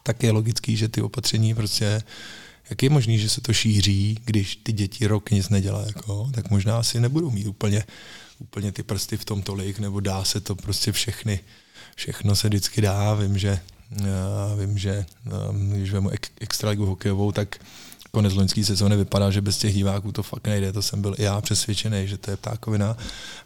tak 0.04 0.24
je 0.24 0.32
logický, 0.32 0.78
že 0.78 0.90
ty 0.90 1.02
opatření 1.02 1.56
prostě, 1.56 2.04
jak 2.70 2.84
je 2.84 2.90
možné, 2.90 3.18
že 3.18 3.30
se 3.30 3.42
to 3.42 3.54
šíří, 3.54 4.18
když 4.26 4.56
ty 4.56 4.72
děti 4.72 5.08
rok 5.08 5.32
nic 5.32 5.50
nedělají, 5.50 5.88
jako, 5.88 6.30
tak 6.34 6.50
možná 6.50 6.78
asi 6.78 7.00
nebudou 7.00 7.32
mít 7.32 7.48
úplně, 7.48 7.84
úplně 8.40 8.72
ty 8.72 8.84
prsty 8.84 9.18
v 9.18 9.26
tom 9.26 9.42
tolik, 9.42 9.80
nebo 9.80 10.00
dá 10.00 10.24
se 10.24 10.42
to 10.42 10.56
prostě 10.56 10.92
všechny, 10.92 11.40
všechno 11.96 12.36
se 12.36 12.48
vždycky 12.48 12.82
dá. 12.82 13.14
Vím, 13.14 13.38
že, 13.38 13.60
já 14.06 14.56
vím, 14.60 14.78
že 14.78 15.06
když 15.78 15.92
vemu 15.92 16.10
extraligu 16.40 16.86
hokejovou, 16.86 17.32
tak 17.32 17.60
konec 18.12 18.34
loňské 18.34 18.66
sezóny 18.66 18.98
vypadá, 18.98 19.32
že 19.32 19.42
bez 19.42 19.58
těch 19.58 19.74
diváků 19.74 20.12
to 20.12 20.24
fakt 20.24 20.48
nejde. 20.48 20.74
To 20.74 20.82
jsem 20.82 21.02
byl 21.02 21.16
i 21.18 21.24
já 21.24 21.42
přesvědčený, 21.42 22.08
že 22.08 22.18
to 22.18 22.32
je 22.32 22.38
ptákovina. 22.38 22.98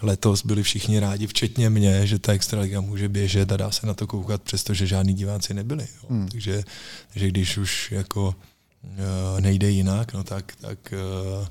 Letos 0.02 0.46
byli 0.46 0.64
všichni 0.64 1.00
rádi, 1.00 1.28
včetně 1.28 1.70
mě, 1.70 2.08
že 2.08 2.20
ta 2.20 2.34
extraliga 2.34 2.82
může 2.82 3.10
běžet 3.10 3.52
a 3.52 3.58
dá 3.58 3.72
se 3.72 3.88
na 3.88 3.94
to 3.94 4.08
koukat, 4.08 4.42
přestože 4.42 4.88
žádní 4.88 5.14
diváci 5.14 5.54
nebyli. 5.54 5.84
Jo. 5.84 6.08
Hmm. 6.10 6.28
Takže, 6.28 6.64
takže 7.14 7.28
když 7.28 7.58
už 7.58 7.92
jako 7.92 8.36
uh, 8.84 9.40
nejde 9.40 9.70
jinak, 9.70 10.14
no 10.14 10.24
tak, 10.24 10.56
tak 10.62 10.94
uh, 10.94 11.48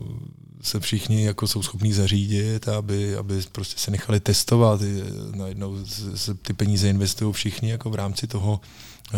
uh, 0.00 0.18
se 0.62 0.80
všichni 0.80 1.24
jako 1.24 1.46
jsou 1.46 1.62
schopní 1.62 1.92
zařídit, 1.92 2.68
aby, 2.68 3.16
aby 3.16 3.42
prostě 3.52 3.78
se 3.78 3.90
nechali 3.90 4.20
testovat. 4.20 4.80
Najednou 5.34 5.86
se 6.14 6.34
ty 6.34 6.52
peníze 6.52 6.88
investují 6.88 7.32
všichni 7.32 7.70
jako 7.70 7.90
v 7.90 7.94
rámci 7.94 8.26
toho, 8.26 8.60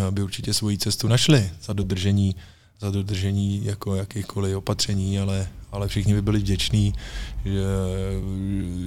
aby 0.08 0.22
určitě 0.22 0.54
svoji 0.54 0.78
cestu 0.78 1.08
našli 1.08 1.50
za 1.62 1.72
dodržení 1.72 2.36
za 2.80 2.90
dodržení 2.90 3.64
jako 3.64 3.94
jakýchkoliv 3.94 4.56
opatření, 4.56 5.18
ale, 5.18 5.48
ale 5.72 5.88
všichni 5.88 6.14
by 6.14 6.22
byli 6.22 6.38
vděční, 6.38 6.94
že, 7.44 7.64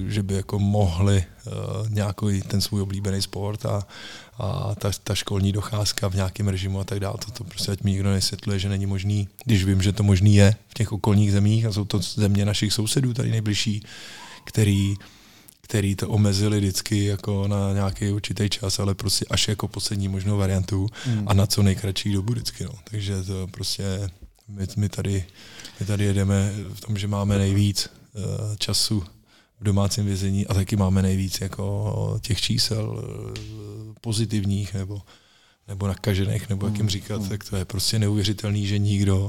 že 0.08 0.22
by 0.22 0.34
jako 0.34 0.58
mohli 0.58 1.24
uh, 1.46 1.52
nějaký 1.88 2.42
ten 2.42 2.60
svůj 2.60 2.82
oblíbený 2.82 3.22
sport 3.22 3.66
a, 3.66 3.86
a 4.38 4.74
ta, 4.74 4.90
ta 5.04 5.14
školní 5.14 5.52
docházka 5.52 6.08
v 6.08 6.14
nějakém 6.14 6.48
režimu 6.48 6.80
a 6.80 6.84
tak 6.84 7.00
dále. 7.00 7.14
To, 7.24 7.30
to 7.30 7.44
prostě 7.44 7.72
ať 7.72 7.82
mi 7.82 7.90
nikdo 7.90 8.10
nesvětluje, 8.10 8.58
že 8.58 8.68
není 8.68 8.86
možný, 8.86 9.28
když 9.44 9.64
vím, 9.64 9.82
že 9.82 9.92
to 9.92 10.02
možný 10.02 10.36
je 10.36 10.54
v 10.68 10.74
těch 10.74 10.92
okolních 10.92 11.32
zemích 11.32 11.66
a 11.66 11.72
jsou 11.72 11.84
to 11.84 11.98
země 11.98 12.44
našich 12.44 12.72
sousedů 12.72 13.14
tady 13.14 13.30
nejbližší, 13.30 13.82
který 14.44 14.96
který 15.70 15.96
to 15.96 16.08
omezili 16.08 16.58
vždycky 16.58 17.04
jako 17.04 17.48
na 17.48 17.72
nějaký 17.72 18.10
určitý 18.10 18.50
čas, 18.50 18.78
ale 18.78 18.94
prostě 18.94 19.24
až 19.30 19.48
jako 19.48 19.68
poslední 19.68 20.08
možnou 20.08 20.36
variantu 20.36 20.88
mm. 21.06 21.24
a 21.26 21.34
na 21.34 21.46
co 21.46 21.62
nejkratší 21.62 22.12
dobu 22.12 22.32
vždycky. 22.32 22.64
No. 22.64 22.72
Takže 22.90 23.22
to 23.22 23.46
prostě 23.46 24.10
my, 24.48 24.66
my, 24.76 24.88
tady, 24.88 25.24
my 25.80 25.86
tady 25.86 26.04
jedeme 26.04 26.52
v 26.74 26.80
tom, 26.80 26.98
že 26.98 27.06
máme 27.06 27.38
nejvíc 27.38 27.88
uh, 28.14 28.56
času 28.56 29.04
v 29.60 29.64
domácím 29.64 30.04
vězení 30.04 30.46
a 30.46 30.54
taky 30.54 30.76
máme 30.76 31.02
nejvíc 31.02 31.40
jako 31.40 32.18
těch 32.22 32.40
čísel 32.40 32.98
eh, 32.98 33.40
pozitivních 34.00 34.74
nebo, 34.74 35.02
nebo 35.68 35.86
nakažených, 35.86 36.48
nebo 36.48 36.66
jak 36.66 36.74
jim 36.74 36.82
hmm, 36.82 36.90
říkat, 36.90 37.20
hmm. 37.20 37.28
tak 37.28 37.44
to 37.44 37.56
je 37.56 37.64
prostě 37.64 37.98
neuvěřitelný, 37.98 38.66
že 38.66 38.78
nikdo 38.78 39.28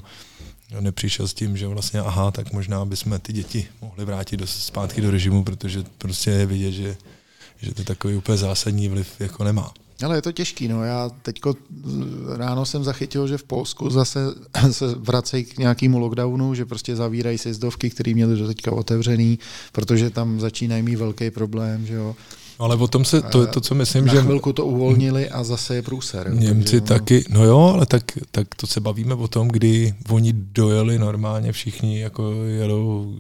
nepřišel 0.80 1.28
s 1.28 1.34
tím, 1.34 1.58
že 1.58 1.68
vlastně 1.68 2.00
aha, 2.00 2.32
tak 2.32 2.54
možná 2.54 2.86
bychom 2.86 3.20
ty 3.20 3.34
děti 3.34 3.68
mohli 3.82 4.06
vrátit 4.06 4.38
do, 4.38 4.48
zpátky 4.48 5.02
do 5.02 5.12
režimu, 5.12 5.44
protože 5.44 5.84
prostě 5.98 6.32
je 6.32 6.46
vidět, 6.46 6.72
že, 6.72 6.98
že 7.62 7.74
to 7.74 7.84
takový 7.84 8.16
úplně 8.16 8.38
zásadní 8.38 8.88
vliv 8.88 9.08
jako 9.20 9.44
nemá. 9.44 9.74
Ale 10.04 10.18
je 10.18 10.22
to 10.22 10.32
těžký, 10.32 10.68
no. 10.68 10.84
Já 10.84 11.10
teďko 11.10 11.56
ráno 12.36 12.66
jsem 12.66 12.84
zachytil, 12.84 13.28
že 13.28 13.38
v 13.38 13.44
Polsku 13.44 13.90
zase 13.90 14.20
se 14.72 14.86
vracejí 14.96 15.46
k 15.46 15.58
nějakému 15.58 16.00
lockdownu, 16.00 16.56
že 16.56 16.66
prostě 16.66 16.96
zavírají 16.96 17.38
sjezdovky, 17.38 17.90
které 17.90 18.14
měly 18.14 18.38
do 18.38 18.48
teďka 18.48 18.72
otevřený, 18.72 19.40
protože 19.72 20.10
tam 20.10 20.40
začínají 20.40 20.84
mít 20.84 20.96
velký 20.96 21.32
problém, 21.32 21.86
že 21.86 21.94
jo. 21.94 22.16
Ale 22.62 22.76
o 22.76 22.88
tom 22.88 23.06
se, 23.06 23.22
to 23.22 23.42
je 23.42 23.48
to, 23.48 23.62
co 23.62 23.76
myslím, 23.76 24.06
Na 24.06 24.14
že... 24.14 24.22
chvilku 24.22 24.54
to 24.54 24.66
uvolnili 24.66 25.30
a 25.30 25.44
zase 25.44 25.76
je 25.76 25.82
průser. 25.82 26.34
Němci 26.34 26.82
takže, 26.82 27.00
taky, 27.00 27.26
no 27.30 27.46
jo, 27.46 27.60
ale 27.60 27.86
tak, 27.86 28.04
tak 28.32 28.56
to 28.56 28.68
se 28.68 28.80
bavíme 28.80 29.16
o 29.16 29.28
tom, 29.28 29.48
kdy 29.48 29.94
oni 30.10 30.34
dojeli 30.34 31.00
normálně 31.00 31.52
všichni, 31.52 32.00
jako 32.00 32.34
jedou 32.34 33.16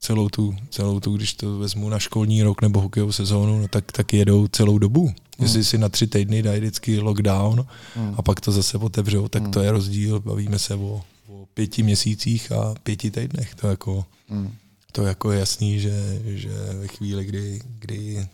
celou 0.00 0.28
tu, 0.28 0.54
celou 0.70 1.00
tu, 1.00 1.16
když 1.16 1.34
to 1.34 1.58
vezmu 1.58 1.88
na 1.88 1.98
školní 1.98 2.42
rok 2.42 2.62
nebo 2.62 2.80
hokejovou 2.80 3.12
sezónu, 3.12 3.60
no 3.60 3.68
tak, 3.68 3.92
tak 3.92 4.12
jedou 4.12 4.48
celou 4.48 4.78
dobu. 4.78 5.06
Hmm. 5.06 5.14
Jestli 5.38 5.64
si 5.64 5.78
na 5.78 5.88
tři 5.88 6.06
týdny 6.06 6.42
dají 6.42 6.60
vždycky 6.60 7.00
lockdown 7.00 7.66
hmm. 7.94 8.14
a 8.16 8.22
pak 8.22 8.40
to 8.40 8.52
zase 8.52 8.78
otevřou, 8.78 9.28
tak 9.28 9.42
hmm. 9.42 9.52
to 9.52 9.60
je 9.60 9.72
rozdíl. 9.72 10.20
Bavíme 10.20 10.58
se 10.58 10.74
o, 10.74 11.02
o 11.28 11.46
pěti 11.54 11.82
měsících 11.82 12.52
a 12.52 12.74
pěti 12.82 13.10
týdnech. 13.10 13.54
To 13.54 13.68
jako, 13.68 14.04
hmm. 14.28 14.52
to 14.92 15.02
jako 15.02 15.32
je 15.32 15.38
jasný, 15.38 15.80
že, 15.80 16.20
že 16.24 16.50
ve 16.80 16.88
chvíli, 16.88 17.24
kdy, 17.24 17.60
kdy 17.78 18.26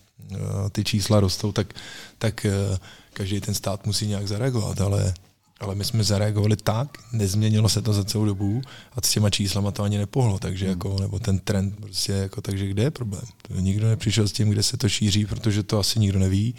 ty 0.72 0.84
čísla 0.84 1.20
rostou, 1.20 1.52
tak, 1.52 1.74
tak 2.18 2.46
uh, 2.70 2.76
každý 3.12 3.40
ten 3.40 3.54
stát 3.54 3.86
musí 3.86 4.06
nějak 4.06 4.28
zareagovat, 4.28 4.80
ale 4.80 5.14
ale 5.62 5.74
my 5.74 5.84
jsme 5.84 6.04
zareagovali 6.04 6.56
tak, 6.56 6.88
nezměnilo 7.12 7.68
se 7.68 7.82
to 7.82 7.92
za 7.92 8.04
celou 8.04 8.24
dobu 8.24 8.62
a 8.96 9.00
s 9.02 9.10
těma 9.10 9.30
číslama 9.30 9.70
to 9.70 9.82
ani 9.82 9.98
nepohlo, 9.98 10.38
takže 10.38 10.64
hmm. 10.64 10.70
jako, 10.70 10.96
nebo 11.00 11.18
ten 11.18 11.38
trend 11.38 11.76
prostě 11.80 12.12
jako, 12.12 12.40
takže 12.40 12.66
kde 12.66 12.82
je 12.82 12.90
problém? 12.90 13.22
Nikdo 13.50 13.88
nepřišel 13.88 14.28
s 14.28 14.32
tím, 14.32 14.50
kde 14.50 14.62
se 14.62 14.76
to 14.76 14.88
šíří, 14.88 15.26
protože 15.26 15.62
to 15.62 15.78
asi 15.78 16.00
nikdo 16.00 16.18
neví 16.18 16.54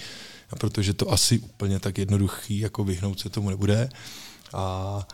a 0.49 0.55
protože 0.55 0.93
to 0.93 1.11
asi 1.11 1.39
úplně 1.39 1.79
tak 1.79 1.97
jednoduchý, 1.97 2.59
jako 2.59 2.83
vyhnout 2.83 3.19
se 3.19 3.29
tomu 3.29 3.49
nebude. 3.49 3.89
A 4.53 5.07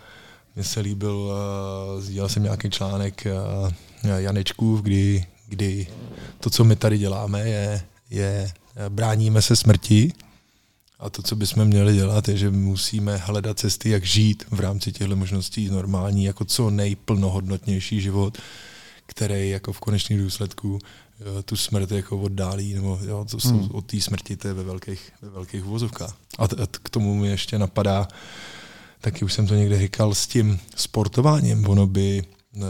mně 0.56 0.64
se 0.64 0.80
líbil, 0.80 1.16
uh, 1.16 2.02
sdílel 2.02 2.30
jsem 2.30 2.44
nějaký 2.44 2.70
článek 2.70 3.28
uh, 4.04 4.18
Janečků, 4.18 4.78
kdy, 4.78 5.26
kdy 5.48 5.88
to, 6.40 6.50
co 6.50 6.64
my 6.64 6.76
tady 6.76 6.98
děláme, 6.98 7.50
je, 7.50 7.82
je 8.10 8.52
bráníme 8.90 9.42
se 9.42 9.56
smrti, 9.56 10.14
a 11.00 11.10
to, 11.10 11.22
co 11.22 11.36
bychom 11.36 11.66
měli 11.66 11.96
dělat, 11.96 12.28
je, 12.28 12.38
že 12.38 12.52
musíme 12.52 13.18
hledat 13.18 13.60
cesty, 13.60 13.90
jak 13.90 14.04
žít 14.04 14.44
v 14.52 14.60
rámci 14.60 14.92
těchto 14.92 15.16
možností 15.16 15.70
normální, 15.70 16.24
jako 16.24 16.46
co 16.46 16.70
nejplnohodnotnější 16.70 18.02
život, 18.02 18.38
který 19.06 19.50
jako 19.50 19.74
v 19.74 19.80
konečných 19.80 20.20
důsledku 20.20 20.80
eh, 21.20 21.44
tu 21.44 21.56
smrt 21.56 21.92
jako 21.92 22.22
oddálí, 22.22 22.74
nebo 22.74 23.00
jo, 23.04 23.26
to 23.32 23.40
jsou 23.40 23.60
hmm. 23.60 23.70
od 23.72 23.86
té 23.86 24.02
smrti, 24.02 24.38
to 24.38 24.48
je 24.48 24.54
ve 24.54 24.64
velkých, 24.64 25.12
ve 25.22 25.30
velkých 25.30 25.66
uvozovkách. 25.66 26.18
A, 26.38 26.48
t- 26.48 26.64
a 26.64 26.68
k 26.68 26.90
tomu 26.90 27.16
mi 27.16 27.28
ještě 27.28 27.60
napadá, 27.60 28.08
taky 29.02 29.26
už 29.26 29.34
jsem 29.34 29.48
to 29.48 29.56
někde 29.56 29.80
říkal, 29.80 30.16
s 30.16 30.28
tím 30.28 30.60
sportováním, 30.76 31.70
ono 31.70 31.88
by 31.88 32.24
uh, 32.56 32.64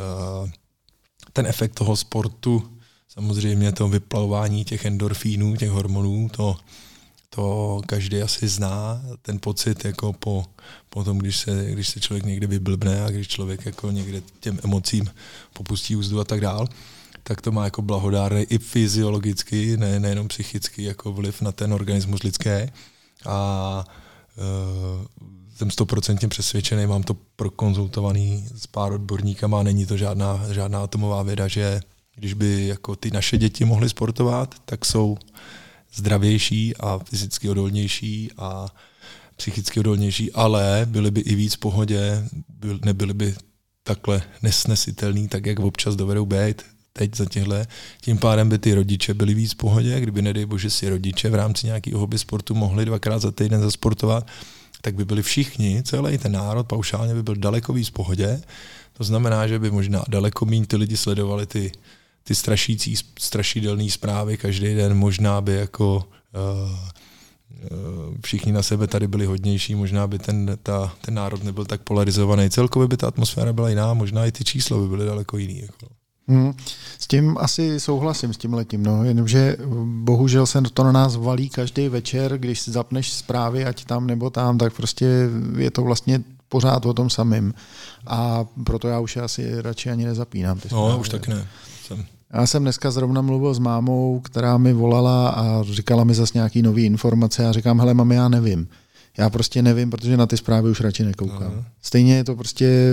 ten 1.33 1.45
efekt 1.45 1.73
toho 1.73 1.95
sportu, 1.95 2.78
samozřejmě 3.09 3.71
to 3.71 3.87
vyplavování 3.87 4.65
těch 4.65 4.85
endorfínů, 4.85 5.55
těch 5.55 5.69
hormonů, 5.69 6.29
to 6.29 6.57
to 7.29 7.81
každý 7.85 8.21
asi 8.21 8.47
zná, 8.47 9.01
ten 9.21 9.39
pocit 9.39 9.85
jako 9.85 10.13
po, 10.13 10.45
po 10.89 11.03
tom, 11.03 11.17
když 11.17 11.37
se, 11.37 11.65
když 11.71 11.89
se 11.89 11.99
člověk 11.99 12.25
někde 12.25 12.47
vyblbne 12.47 13.03
a 13.03 13.09
když 13.09 13.27
člověk 13.27 13.65
jako 13.65 13.91
někde 13.91 14.21
těm 14.39 14.59
emocím 14.63 15.09
popustí 15.53 15.95
úzdu 15.95 16.19
a 16.19 16.23
tak 16.23 16.41
dál, 16.41 16.67
tak 17.23 17.41
to 17.41 17.51
má 17.51 17.63
jako 17.63 17.81
blahodárný 17.81 18.41
i 18.41 18.57
fyziologicky, 18.57 19.77
ne, 19.77 19.99
nejenom 19.99 20.27
psychicky, 20.27 20.83
jako 20.83 21.13
vliv 21.13 21.41
na 21.41 21.51
ten 21.51 21.73
organismus 21.73 22.23
lidské. 22.23 22.71
A 23.25 23.85
uh, 24.37 25.05
jsem 25.55 25.71
stoprocentně 25.71 26.27
přesvědčený, 26.27 26.87
mám 26.87 27.03
to 27.03 27.15
prokonzultovaný 27.35 28.47
s 28.55 28.67
pár 28.67 28.93
odborníkama, 28.93 29.63
není 29.63 29.85
to 29.85 29.97
žádná, 29.97 30.53
žádná 30.53 30.83
atomová 30.83 31.23
věda, 31.23 31.47
že 31.47 31.81
když 32.19 32.33
by 32.33 32.67
jako 32.67 32.95
ty 32.95 33.11
naše 33.11 33.37
děti 33.37 33.65
mohly 33.65 33.89
sportovat, 33.89 34.55
tak 34.65 34.85
jsou 34.85 35.17
zdravější 35.93 36.77
a 36.77 36.99
fyzicky 36.99 37.49
odolnější 37.49 38.29
a 38.37 38.67
psychicky 39.35 39.79
odolnější, 39.79 40.31
ale 40.31 40.81
byli 40.89 41.11
by 41.11 41.21
i 41.21 41.35
víc 41.35 41.55
v 41.55 41.57
pohodě, 41.57 42.25
byl, 42.49 42.79
nebyli 42.85 43.13
by 43.13 43.35
takhle 43.83 44.21
nesnesitelný, 44.43 45.27
tak 45.27 45.45
jak 45.45 45.59
občas 45.59 45.95
dovedou 45.95 46.25
být 46.25 46.63
teď 46.93 47.15
za 47.15 47.25
těhle. 47.25 47.67
Tím 48.01 48.17
pádem 48.17 48.49
by 48.49 48.57
ty 48.57 48.73
rodiče 48.73 49.13
byli 49.13 49.33
víc 49.33 49.53
v 49.53 49.55
pohodě, 49.55 49.99
kdyby 49.99 50.21
nedej 50.21 50.45
bože 50.45 50.69
si 50.69 50.89
rodiče 50.89 51.29
v 51.29 51.35
rámci 51.35 51.65
nějakého 51.65 51.99
hobby 51.99 52.17
sportu 52.17 52.55
mohli 52.55 52.85
dvakrát 52.85 53.19
za 53.19 53.31
týden 53.31 53.61
zasportovat, 53.61 54.27
tak 54.81 54.95
by 54.95 55.05
byli 55.05 55.23
všichni, 55.23 55.83
celý 55.83 56.17
ten 56.17 56.31
národ 56.31 56.67
paušálně 56.67 57.13
by 57.13 57.23
byl 57.23 57.35
daleko 57.35 57.73
víc 57.73 57.87
v 57.87 57.91
pohodě. 57.91 58.41
To 58.97 59.03
znamená, 59.03 59.47
že 59.47 59.59
by 59.59 59.71
možná 59.71 60.03
daleko 60.07 60.45
méně 60.45 60.67
ty 60.67 60.75
lidi 60.75 60.97
sledovali 60.97 61.45
ty 61.45 61.71
ty 62.23 62.35
strašící, 62.35 62.95
strašidelné 63.19 63.89
zprávy 63.89 64.37
každý 64.37 64.75
den, 64.75 64.97
možná 64.97 65.41
by 65.41 65.53
jako 65.53 65.95
uh, 65.95 66.69
všichni 68.25 68.51
na 68.51 68.63
sebe 68.63 68.87
tady 68.87 69.07
byli 69.07 69.25
hodnější, 69.25 69.75
možná 69.75 70.07
by 70.07 70.19
ten, 70.19 70.57
ta, 70.63 70.93
ten 71.01 71.13
národ 71.13 71.43
nebyl 71.43 71.65
tak 71.65 71.81
polarizovaný. 71.81 72.49
Celkově 72.49 72.87
by 72.87 72.97
ta 72.97 73.07
atmosféra 73.07 73.53
byla 73.53 73.69
jiná, 73.69 73.93
možná 73.93 74.25
i 74.25 74.31
ty 74.31 74.43
čísla 74.43 74.77
by 74.77 74.87
byly 74.87 75.05
daleko 75.05 75.37
jiný. 75.37 75.59
Jako. 75.59 75.87
Hmm, 76.27 76.53
s 76.99 77.07
tím 77.07 77.37
asi 77.39 77.79
souhlasím 77.79 78.33
s 78.33 78.37
tím 78.37 78.53
letím, 78.53 78.83
no, 78.83 79.03
jenomže 79.03 79.57
bohužel 80.03 80.45
se 80.45 80.61
to 80.73 80.83
na 80.83 80.91
nás 80.91 81.15
valí 81.15 81.49
každý 81.49 81.89
večer, 81.89 82.37
když 82.37 82.59
si 82.59 82.71
zapneš 82.71 83.13
zprávy, 83.13 83.65
ať 83.65 83.85
tam 83.85 84.07
nebo 84.07 84.29
tam, 84.29 84.57
tak 84.57 84.73
prostě 84.73 85.29
je 85.57 85.71
to 85.71 85.81
vlastně 85.81 86.23
pořád 86.49 86.85
o 86.85 86.93
tom 86.93 87.09
samým. 87.09 87.53
A 88.07 88.45
proto 88.63 88.87
já 88.87 88.99
už 88.99 89.17
asi 89.17 89.61
radši 89.61 89.89
ani 89.89 90.05
nezapínám. 90.05 90.59
Ty 90.59 90.69
no, 90.71 90.99
už 90.99 91.09
tak 91.09 91.27
ne. 91.27 91.47
Jsem. 91.89 92.05
Já 92.33 92.47
jsem 92.47 92.61
dneska 92.61 92.91
zrovna 92.91 93.21
mluvil 93.21 93.53
s 93.53 93.59
mámou, 93.59 94.19
která 94.19 94.57
mi 94.57 94.73
volala 94.73 95.29
a 95.29 95.63
říkala 95.63 96.03
mi 96.03 96.13
zase 96.13 96.31
nějaký 96.35 96.61
nový 96.61 96.85
informace 96.85 97.47
a 97.47 97.51
říkám, 97.51 97.79
hele 97.79 97.93
mami, 97.93 98.15
já 98.15 98.29
nevím. 98.29 98.67
Já 99.17 99.29
prostě 99.29 99.61
nevím, 99.61 99.89
protože 99.89 100.17
na 100.17 100.25
ty 100.25 100.37
zprávy 100.37 100.69
už 100.69 100.81
radši 100.81 101.03
nekoukám. 101.03 101.51
Aha. 101.53 101.65
Stejně 101.81 102.15
je 102.15 102.23
to 102.23 102.35
prostě, 102.35 102.91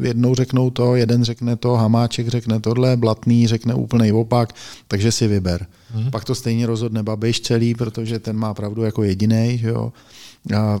jednou 0.00 0.34
řeknou 0.34 0.70
to, 0.70 0.96
jeden 0.96 1.24
řekne 1.24 1.56
to, 1.56 1.74
Hamáček 1.74 2.28
řekne 2.28 2.60
tohle, 2.60 2.96
Blatný 2.96 3.46
řekne 3.46 3.74
úplný 3.74 4.12
opak, 4.12 4.52
takže 4.88 5.12
si 5.12 5.26
vyber. 5.26 5.66
Hmm. 5.94 6.10
Pak 6.10 6.24
to 6.24 6.34
stejně 6.34 6.66
rozhodne 6.66 7.02
Babiš 7.02 7.40
celý, 7.40 7.74
protože 7.74 8.18
ten 8.18 8.36
má 8.36 8.54
pravdu 8.54 8.82
jako 8.82 9.02
jediný. 9.02 9.60
Jo. 9.62 9.92
A 10.54 10.80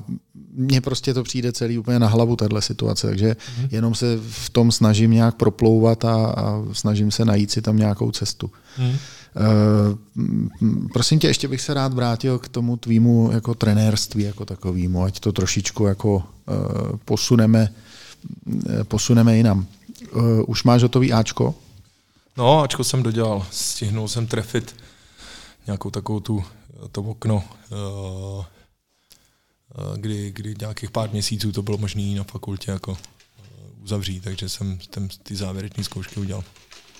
mně 0.52 0.80
prostě 0.80 1.14
to 1.14 1.22
přijde 1.22 1.52
celý 1.52 1.78
úplně 1.78 1.98
na 1.98 2.08
hlavu, 2.08 2.36
tahle 2.36 2.62
situace, 2.62 3.06
takže 3.06 3.36
mm. 3.58 3.68
jenom 3.70 3.94
se 3.94 4.18
v 4.30 4.50
tom 4.50 4.72
snažím 4.72 5.10
nějak 5.10 5.34
proplouvat 5.34 6.04
a, 6.04 6.26
a 6.26 6.62
snažím 6.72 7.10
se 7.10 7.24
najít 7.24 7.50
si 7.50 7.62
tam 7.62 7.76
nějakou 7.76 8.10
cestu. 8.10 8.50
Mm. 8.78 8.88
Uh, 8.88 8.96
prosím 10.92 11.18
tě, 11.18 11.26
ještě 11.26 11.48
bych 11.48 11.60
se 11.60 11.74
rád 11.74 11.94
vrátil 11.94 12.38
k 12.38 12.48
tomu 12.48 12.76
tvýmu 12.76 13.30
jako 13.32 13.54
trenérství 13.54 14.22
jako 14.22 14.44
takovému, 14.44 15.02
ať 15.02 15.20
to 15.20 15.32
trošičku 15.32 15.86
jako 15.86 16.14
uh, 16.14 16.22
posuneme, 17.04 17.72
uh, 18.46 18.82
posuneme 18.82 19.36
jinam. 19.36 19.66
Uh, 20.16 20.22
už 20.46 20.64
máš 20.64 20.82
hotový 20.82 21.12
Ačko? 21.12 21.54
No, 22.36 22.60
Ačko 22.60 22.84
jsem 22.84 23.02
dodělal. 23.02 23.46
Stihnul 23.50 24.08
jsem 24.08 24.26
trefit 24.26 24.76
nějakou 25.66 25.90
takovou 25.90 26.20
tu, 26.20 26.44
to 26.92 27.02
okno 27.02 27.44
uh, 28.36 28.44
kdy, 29.96 30.32
kdy 30.32 30.54
nějakých 30.60 30.90
pár 30.90 31.10
měsíců 31.10 31.52
to 31.52 31.62
bylo 31.62 31.78
možné 31.78 32.02
na 32.02 32.24
fakultě 32.24 32.70
jako 32.70 32.98
eh, 32.98 33.42
uzavřít, 33.82 34.24
takže 34.24 34.48
jsem 34.48 34.78
ten, 34.90 35.08
ty 35.22 35.36
závěrečné 35.36 35.84
zkoušky 35.84 36.20
udělal. 36.20 36.44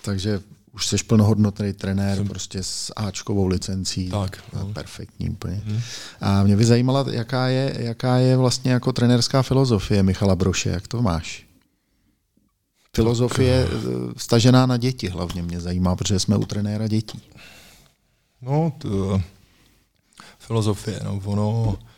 Takže 0.03 0.41
už 0.73 0.87
jsi 0.87 0.97
plnohodnotný 0.97 1.73
trenér 1.73 2.17
jsem... 2.17 2.29
prostě 2.29 2.63
s 2.63 2.93
Ačkovou 2.97 3.47
licencí. 3.47 4.11
Tak. 4.11 4.43
No. 4.53 4.73
Perfektní 4.73 5.31
úplně. 5.31 5.63
Hmm. 5.67 5.81
A 6.21 6.43
mě 6.43 6.57
by 6.57 6.65
zajímala, 6.65 7.05
jaká 7.11 7.49
je, 7.49 7.77
jaká 7.79 8.17
je 8.17 8.37
vlastně 8.37 8.71
jako 8.73 8.93
trenérská 8.93 9.43
filozofie 9.43 10.03
Michala 10.03 10.37
Broše, 10.37 10.71
jak 10.71 10.89
to 10.89 11.03
máš? 11.03 11.47
Filozofie 12.97 13.67
tak. 13.67 14.23
stažená 14.23 14.65
eh, 14.65 14.67
na 14.67 14.77
děti 14.77 15.09
hlavně 15.09 15.43
mě 15.43 15.61
zajímá, 15.61 15.97
protože 15.97 16.19
jsme 16.19 16.37
u 16.37 16.45
trenéra 16.45 16.89
dětí. 16.89 17.21
No, 18.43 18.73
to, 18.79 19.23
filozofie, 20.39 21.01
no, 21.05 21.21
ono, 21.25 21.79
Eh, 21.81 21.96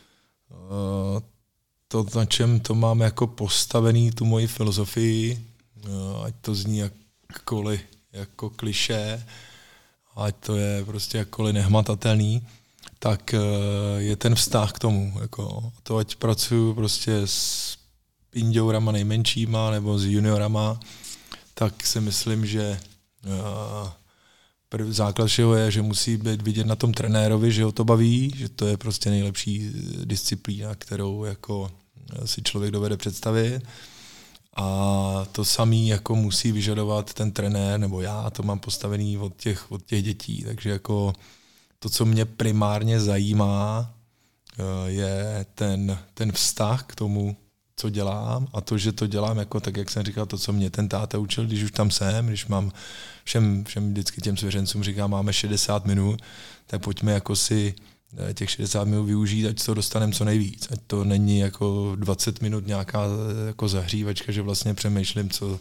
to, 1.87 2.05
na 2.15 2.25
čem 2.25 2.59
to 2.59 2.75
mám 2.75 3.01
jako 3.01 3.27
postavený, 3.27 4.11
tu 4.11 4.25
moji 4.25 4.47
filozofii, 4.47 5.45
eh, 5.85 5.89
ať 6.23 6.33
to 6.41 6.55
zní 6.55 6.77
jakkoliv 6.77 7.81
jako 8.13 8.49
kliše, 8.49 9.25
ať 10.15 10.35
to 10.35 10.55
je 10.55 10.85
prostě 10.85 11.17
jakkoliv 11.17 11.53
nehmatatelný, 11.53 12.47
tak 12.99 13.33
eh, 13.33 13.39
je 13.97 14.15
ten 14.15 14.35
vztah 14.35 14.71
k 14.71 14.79
tomu. 14.79 15.13
Jako 15.21 15.71
to, 15.83 15.97
ať 15.97 16.15
pracuju 16.15 16.73
prostě 16.73 17.21
s 17.25 17.77
pindourama 18.29 18.91
nejmenšíma 18.91 19.71
nebo 19.71 19.99
s 19.99 20.05
juniorama, 20.05 20.79
tak 21.53 21.85
si 21.85 22.01
myslím, 22.01 22.45
že 22.45 22.79
Prvý 24.69 24.93
základ 24.93 25.27
všeho 25.27 25.55
je, 25.55 25.71
že 25.71 25.81
musí 25.81 26.17
být 26.17 26.41
vidět 26.41 26.67
na 26.67 26.75
tom 26.75 26.93
trenérovi, 26.93 27.51
že 27.51 27.63
ho 27.63 27.71
to 27.71 27.85
baví, 27.85 28.33
že 28.35 28.49
to 28.49 28.67
je 28.67 28.77
prostě 28.77 29.09
nejlepší 29.09 29.71
disciplína, 30.05 30.75
kterou 30.75 31.23
jako 31.23 31.71
si 32.25 32.41
člověk 32.41 32.71
dovede 32.71 32.97
představit. 32.97 33.61
A 34.55 35.25
to 35.31 35.45
samý 35.45 35.87
jako 35.87 36.15
musí 36.15 36.51
vyžadovat 36.51 37.13
ten 37.13 37.31
trenér, 37.31 37.79
nebo 37.79 38.01
já 38.01 38.29
to 38.29 38.43
mám 38.43 38.59
postavený 38.59 39.17
od 39.17 39.35
těch, 39.37 39.71
od 39.71 39.85
těch 39.85 40.03
dětí. 40.03 40.43
Takže 40.43 40.69
jako 40.69 41.13
to, 41.79 41.89
co 41.89 42.05
mě 42.05 42.25
primárně 42.25 42.99
zajímá, 42.99 43.93
eh, 44.59 44.63
je 44.91 45.45
ten, 45.55 45.99
ten 46.13 46.31
vztah 46.31 46.83
k 46.83 46.95
tomu, 46.95 47.35
co 47.75 47.89
dělám 47.89 48.47
a 48.53 48.61
to, 48.61 48.77
že 48.77 48.91
to 48.91 49.07
dělám 49.07 49.37
jako 49.37 49.59
tak, 49.59 49.77
jak 49.77 49.89
jsem 49.89 50.03
říkal, 50.03 50.25
to, 50.25 50.37
co 50.37 50.53
mě 50.53 50.69
ten 50.69 50.89
táta 50.89 51.17
učil, 51.17 51.45
když 51.45 51.63
už 51.63 51.71
tam 51.71 51.91
jsem, 51.91 52.27
když 52.27 52.47
mám 52.47 52.71
všem, 53.29 53.63
všem 53.63 53.89
vždycky 53.89 54.21
těm 54.21 54.37
svěřencům 54.37 54.83
říkám, 54.83 55.11
máme 55.11 55.33
60 55.33 55.85
minut, 55.85 56.21
tak 56.67 56.81
pojďme 56.81 57.11
jako 57.11 57.35
si 57.35 57.73
eh, 58.29 58.33
těch 58.33 58.49
60 58.49 58.83
minut 58.83 59.03
využít, 59.03 59.47
ať 59.47 59.65
to 59.65 59.73
dostaneme 59.73 60.13
co 60.13 60.25
nejvíc. 60.25 60.67
Ať 60.71 60.79
to 60.87 61.03
není 61.03 61.39
jako 61.39 61.95
20 61.95 62.41
minut 62.41 62.67
nějaká 62.67 63.03
eh, 63.05 63.47
jako 63.47 63.67
zahřívačka, 63.67 64.31
že 64.31 64.41
vlastně 64.41 64.73
přemýšlím, 64.73 65.29
co, 65.29 65.59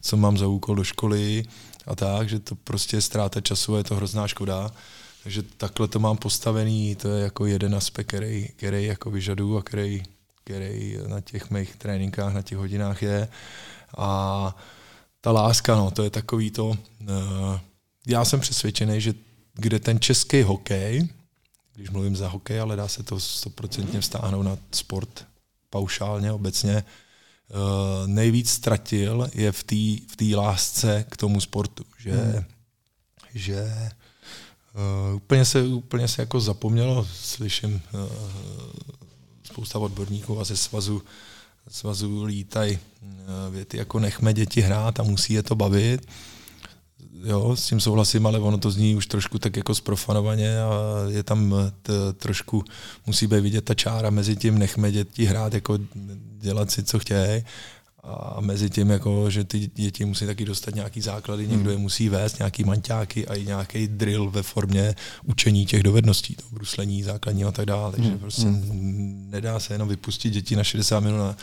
co 0.00 0.16
mám 0.16 0.38
za 0.38 0.46
úkol 0.46 0.74
do 0.74 0.84
školy 0.84 1.44
a 1.86 1.94
tak, 1.94 2.28
že 2.28 2.38
to 2.38 2.54
prostě 2.54 2.96
je 2.96 3.00
ztráta 3.00 3.40
času 3.40 3.74
a 3.74 3.78
je 3.78 3.84
to 3.84 3.96
hrozná 3.96 4.28
škoda. 4.28 4.70
Takže 5.22 5.42
takhle 5.42 5.88
to 5.88 5.98
mám 5.98 6.16
postavený, 6.16 6.94
to 6.94 7.08
je 7.08 7.24
jako 7.24 7.46
jeden 7.46 7.74
aspekt, 7.74 8.06
který, 8.06 8.48
který 8.56 8.84
jako 8.84 9.10
vyžaduju 9.10 9.56
a 9.56 9.62
který, 9.62 10.02
který 10.44 10.98
na 11.06 11.20
těch 11.20 11.50
mých 11.50 11.76
tréninkách, 11.76 12.34
na 12.34 12.42
těch 12.42 12.58
hodinách 12.58 13.02
je. 13.02 13.28
A 13.96 14.56
ta 15.20 15.32
láska, 15.32 15.76
no, 15.76 15.90
to 15.90 16.02
je 16.02 16.10
takový 16.10 16.50
to, 16.50 16.66
uh, 16.66 16.76
já 18.06 18.24
jsem 18.24 18.40
přesvědčený, 18.40 19.00
že 19.00 19.14
kde 19.54 19.78
ten 19.78 20.00
český 20.00 20.42
hokej, 20.42 21.08
když 21.74 21.90
mluvím 21.90 22.16
za 22.16 22.28
hokej, 22.28 22.60
ale 22.60 22.76
dá 22.76 22.88
se 22.88 23.02
to 23.02 23.20
stoprocentně 23.20 24.00
vztáhnout 24.00 24.42
na 24.42 24.58
sport 24.72 25.26
paušálně, 25.70 26.32
obecně, 26.32 26.84
uh, 26.84 28.08
nejvíc 28.08 28.50
ztratil 28.50 29.30
je 29.34 29.52
v 29.52 29.64
té 29.64 30.26
v 30.26 30.36
lásce 30.36 31.04
k 31.08 31.16
tomu 31.16 31.40
sportu, 31.40 31.84
že, 31.98 32.12
hmm. 32.12 32.44
že 33.34 33.90
uh, 35.10 35.16
úplně, 35.16 35.44
se, 35.44 35.62
úplně 35.62 36.08
se 36.08 36.22
jako 36.22 36.40
zapomnělo, 36.40 37.08
slyším 37.14 37.82
uh, 37.92 38.00
spousta 39.42 39.78
odborníků 39.78 40.40
a 40.40 40.44
ze 40.44 40.56
svazu 40.56 41.02
svazu 41.68 42.24
lítají 42.24 42.78
eh, 42.78 43.50
věty 43.50 43.76
jako 43.76 43.98
nechme 43.98 44.34
děti 44.34 44.60
hrát 44.60 45.00
a 45.00 45.02
musí 45.02 45.32
je 45.32 45.42
to 45.42 45.54
bavit. 45.54 46.06
Jo, 47.24 47.56
s 47.56 47.66
tím 47.66 47.80
souhlasím, 47.80 48.26
ale 48.26 48.38
ono 48.38 48.58
to 48.58 48.70
zní 48.70 48.94
už 48.94 49.06
trošku 49.06 49.38
tak 49.38 49.56
jako 49.56 49.74
zprofanovaně 49.74 50.62
a 50.62 50.70
je 51.08 51.22
tam 51.22 51.54
eh, 51.54 51.72
t, 51.82 51.92
trošku, 52.12 52.64
musí 53.06 53.26
být 53.26 53.40
vidět 53.40 53.64
ta 53.64 53.74
čára 53.74 54.10
mezi 54.10 54.36
tím 54.36 54.58
nechme 54.58 54.92
děti 54.92 55.24
hrát, 55.24 55.54
jako 55.54 55.78
dělat 56.38 56.70
si, 56.70 56.82
co 56.82 56.98
chtějí 56.98 57.44
a 58.02 58.40
mezi 58.40 58.70
tím, 58.70 58.90
jako, 58.90 59.30
že 59.30 59.44
ty 59.44 59.70
děti 59.74 60.04
musí 60.04 60.26
taky 60.26 60.44
dostat 60.44 60.74
nějaký 60.74 61.00
základy, 61.00 61.44
hmm. 61.44 61.52
někdo 61.52 61.70
je 61.70 61.78
musí 61.78 62.08
vést, 62.08 62.38
nějaký 62.38 62.64
manťáky 62.64 63.26
a 63.26 63.34
i 63.34 63.44
nějaký 63.44 63.88
drill 63.88 64.30
ve 64.30 64.42
formě 64.42 64.94
učení 65.24 65.66
těch 65.66 65.82
dovedností, 65.82 66.34
to 66.34 66.42
bruslení 66.50 67.02
základní 67.02 67.44
a 67.44 67.52
tak 67.52 67.66
dále. 67.66 67.92
Takže 67.92 68.08
hmm. 68.08 68.18
prostě 68.18 68.42
hmm. 68.42 69.26
nedá 69.30 69.60
se 69.60 69.74
jenom 69.74 69.88
vypustit 69.88 70.30
děti 70.30 70.56
na 70.56 70.64
60 70.64 71.00
minut 71.00 71.18
na, 71.18 71.36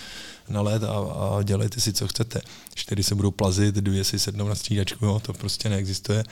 na 0.50 0.62
let 0.62 0.84
a, 0.84 0.98
a 0.98 1.44
dělejte 1.44 1.82
si, 1.82 1.94
co 1.94 2.08
chcete. 2.08 2.42
Čtyři 2.76 3.04
se 3.04 3.16
budou 3.16 3.32
plazit, 3.32 3.76
dvě 3.76 4.04
si 4.04 4.20
sednou 4.20 4.48
na 4.48 4.56
střídačku, 4.56 5.06
jo, 5.06 5.20
to 5.20 5.34
prostě 5.34 5.70
neexistuje. 5.70 6.24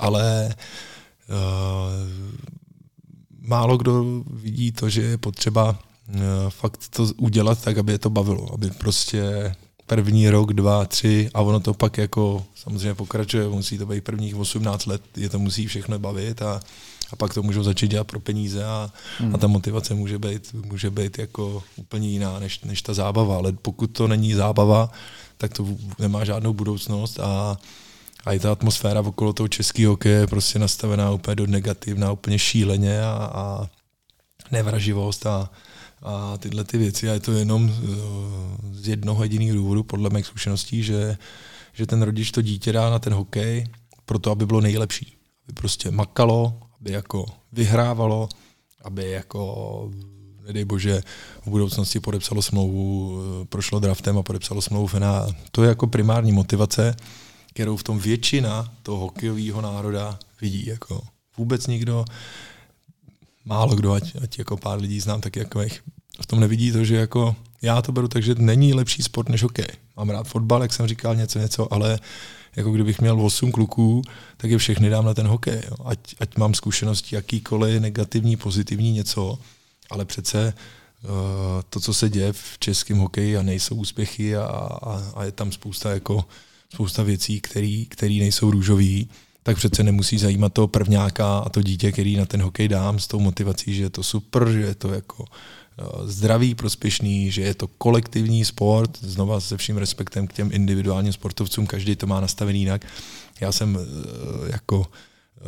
Ale 0.00 0.54
uh, 1.28 1.36
málo 3.40 3.76
kdo 3.76 4.04
vidí 4.26 4.72
to, 4.72 4.88
že 4.88 5.02
je 5.02 5.18
potřeba 5.18 5.78
fakt 6.48 6.88
to 6.90 7.06
udělat 7.16 7.62
tak, 7.62 7.78
aby 7.78 7.92
je 7.92 7.98
to 7.98 8.10
bavilo, 8.10 8.54
aby 8.54 8.70
prostě 8.70 9.54
první 9.86 10.30
rok, 10.30 10.52
dva, 10.52 10.84
tři 10.84 11.30
a 11.34 11.40
ono 11.40 11.60
to 11.60 11.74
pak 11.74 11.98
jako 11.98 12.44
samozřejmě 12.54 12.94
pokračuje, 12.94 13.48
musí 13.48 13.78
to 13.78 13.86
být 13.86 14.04
prvních 14.04 14.36
18 14.36 14.86
let, 14.86 15.02
je 15.16 15.28
to 15.28 15.38
musí 15.38 15.66
všechno 15.66 15.98
bavit 15.98 16.42
a, 16.42 16.60
a 17.12 17.16
pak 17.16 17.34
to 17.34 17.42
můžou 17.42 17.62
začít 17.62 17.90
dělat 17.90 18.06
pro 18.06 18.20
peníze 18.20 18.64
a, 18.64 18.90
hmm. 19.18 19.34
a 19.34 19.38
ta 19.38 19.46
motivace 19.46 19.94
může 19.94 20.18
být, 20.18 20.54
může 20.64 20.90
být 20.90 21.18
jako 21.18 21.62
úplně 21.76 22.08
jiná 22.08 22.38
než, 22.38 22.60
než 22.60 22.82
ta 22.82 22.94
zábava, 22.94 23.36
ale 23.36 23.52
pokud 23.52 23.86
to 23.86 24.08
není 24.08 24.34
zábava, 24.34 24.90
tak 25.38 25.52
to 25.52 25.66
nemá 25.98 26.24
žádnou 26.24 26.52
budoucnost 26.52 27.20
a, 27.20 27.56
a 28.24 28.32
i 28.32 28.38
ta 28.38 28.52
atmosféra 28.52 29.00
okolo 29.00 29.32
toho 29.32 29.48
českého 29.48 29.92
hokeje 29.92 30.18
je 30.18 30.26
prostě 30.26 30.58
nastavená 30.58 31.10
úplně 31.10 31.34
do 31.36 31.46
negativna, 31.46 32.12
úplně 32.12 32.38
šíleně 32.38 33.02
a, 33.02 33.30
a 33.34 33.68
nevraživost 34.50 35.26
a, 35.26 35.50
a 36.02 36.38
tyhle 36.38 36.64
ty 36.64 36.78
věci. 36.78 37.10
A 37.10 37.12
je 37.12 37.20
to 37.20 37.32
jenom 37.32 37.72
eh, 37.72 37.86
z 38.72 38.88
jednoho 38.88 39.22
jediného 39.22 39.56
důvodu, 39.56 39.82
podle 39.82 40.10
mých 40.10 40.26
zkušeností, 40.26 40.82
že, 40.82 41.16
že 41.72 41.86
ten 41.86 42.02
rodič 42.02 42.30
to 42.30 42.42
dítě 42.42 42.72
dá 42.72 42.90
na 42.90 42.98
ten 42.98 43.12
hokej 43.12 43.66
proto, 44.04 44.30
aby 44.30 44.46
bylo 44.46 44.60
nejlepší. 44.60 45.16
Aby 45.44 45.52
prostě 45.52 45.90
makalo, 45.90 46.60
aby 46.80 46.92
jako 46.92 47.26
vyhrávalo, 47.52 48.28
aby 48.84 49.10
jako 49.10 49.90
nedej 50.46 50.64
bože, 50.64 51.02
v 51.46 51.50
budoucnosti 51.50 52.00
podepsalo 52.00 52.42
smlouvu, 52.42 53.18
eh, 53.42 53.44
prošlo 53.44 53.80
draftem 53.80 54.18
a 54.18 54.22
podepsalo 54.22 54.62
smlouvu 54.62 54.86
FNA. 54.86 55.26
To 55.50 55.62
je 55.62 55.68
jako 55.68 55.86
primární 55.86 56.32
motivace, 56.32 56.96
kterou 57.46 57.76
v 57.76 57.82
tom 57.82 57.98
většina 57.98 58.72
toho 58.82 58.98
hokejového 58.98 59.60
národa 59.60 60.18
vidí. 60.40 60.66
Jako 60.66 61.02
vůbec 61.36 61.66
nikdo 61.66 62.04
málo 63.44 63.74
kdo, 63.74 63.92
ať, 63.92 64.16
ať 64.22 64.38
jako 64.38 64.56
pár 64.56 64.80
lidí 64.80 65.00
znám, 65.00 65.20
tak 65.20 65.36
jako 65.36 65.60
v 66.20 66.26
tom 66.26 66.40
nevidí 66.40 66.72
to, 66.72 66.84
že 66.84 66.96
jako 66.96 67.36
já 67.62 67.82
to 67.82 67.92
beru 67.92 68.08
tak, 68.08 68.22
že 68.22 68.34
není 68.34 68.74
lepší 68.74 69.02
sport 69.02 69.28
než 69.28 69.42
hokej. 69.42 69.68
Mám 69.96 70.10
rád 70.10 70.28
fotbal, 70.28 70.62
jak 70.62 70.72
jsem 70.72 70.86
říkal, 70.86 71.16
něco, 71.16 71.38
něco, 71.38 71.74
ale 71.74 71.98
jako 72.56 72.72
kdybych 72.72 73.00
měl 73.00 73.20
8 73.20 73.52
kluků, 73.52 74.02
tak 74.36 74.50
je 74.50 74.58
všechny 74.58 74.90
dám 74.90 75.04
na 75.04 75.14
ten 75.14 75.26
hokej. 75.26 75.62
Jo. 75.70 75.76
Ať, 75.84 75.98
ať 76.20 76.36
mám 76.36 76.54
zkušenosti 76.54 77.14
jakýkoliv, 77.14 77.80
negativní, 77.80 78.36
pozitivní, 78.36 78.92
něco, 78.92 79.38
ale 79.90 80.04
přece 80.04 80.54
uh, 81.04 81.10
to, 81.70 81.80
co 81.80 81.94
se 81.94 82.08
děje 82.08 82.32
v 82.32 82.58
českém 82.58 82.98
hokeji 82.98 83.36
a 83.36 83.42
nejsou 83.42 83.74
úspěchy 83.74 84.36
a, 84.36 84.44
a, 84.44 85.12
a 85.14 85.24
je 85.24 85.32
tam 85.32 85.52
spousta 85.52 85.90
jako 85.90 86.24
spousta 86.74 87.02
věcí, 87.02 87.40
které 87.88 88.14
nejsou 88.14 88.50
růžové, 88.50 89.04
tak 89.42 89.56
přece 89.56 89.82
nemusí 89.82 90.18
zajímat 90.18 90.52
toho 90.52 90.68
prvňáka 90.68 91.38
a 91.38 91.48
to 91.48 91.62
dítě, 91.62 91.92
který 91.92 92.16
na 92.16 92.26
ten 92.26 92.42
hokej 92.42 92.68
dám 92.68 92.98
s 92.98 93.06
tou 93.06 93.20
motivací, 93.20 93.74
že 93.74 93.82
je 93.82 93.90
to 93.90 94.02
super, 94.02 94.50
že 94.50 94.60
je 94.60 94.74
to 94.74 94.94
jako 94.94 95.24
eh, 95.24 95.84
zdravý, 96.04 96.54
prospěšný, 96.54 97.30
že 97.30 97.42
je 97.42 97.54
to 97.54 97.66
kolektivní 97.66 98.44
sport, 98.44 98.98
znova 99.00 99.40
se 99.40 99.56
vším 99.56 99.76
respektem 99.76 100.26
k 100.26 100.32
těm 100.32 100.50
individuálním 100.52 101.12
sportovcům, 101.12 101.66
každý 101.66 101.96
to 101.96 102.06
má 102.06 102.20
nastavený 102.20 102.58
jinak. 102.58 102.86
Já 103.40 103.52
jsem 103.52 103.78
eh, 103.78 104.52
jako 104.52 104.86
eh, 104.86 105.42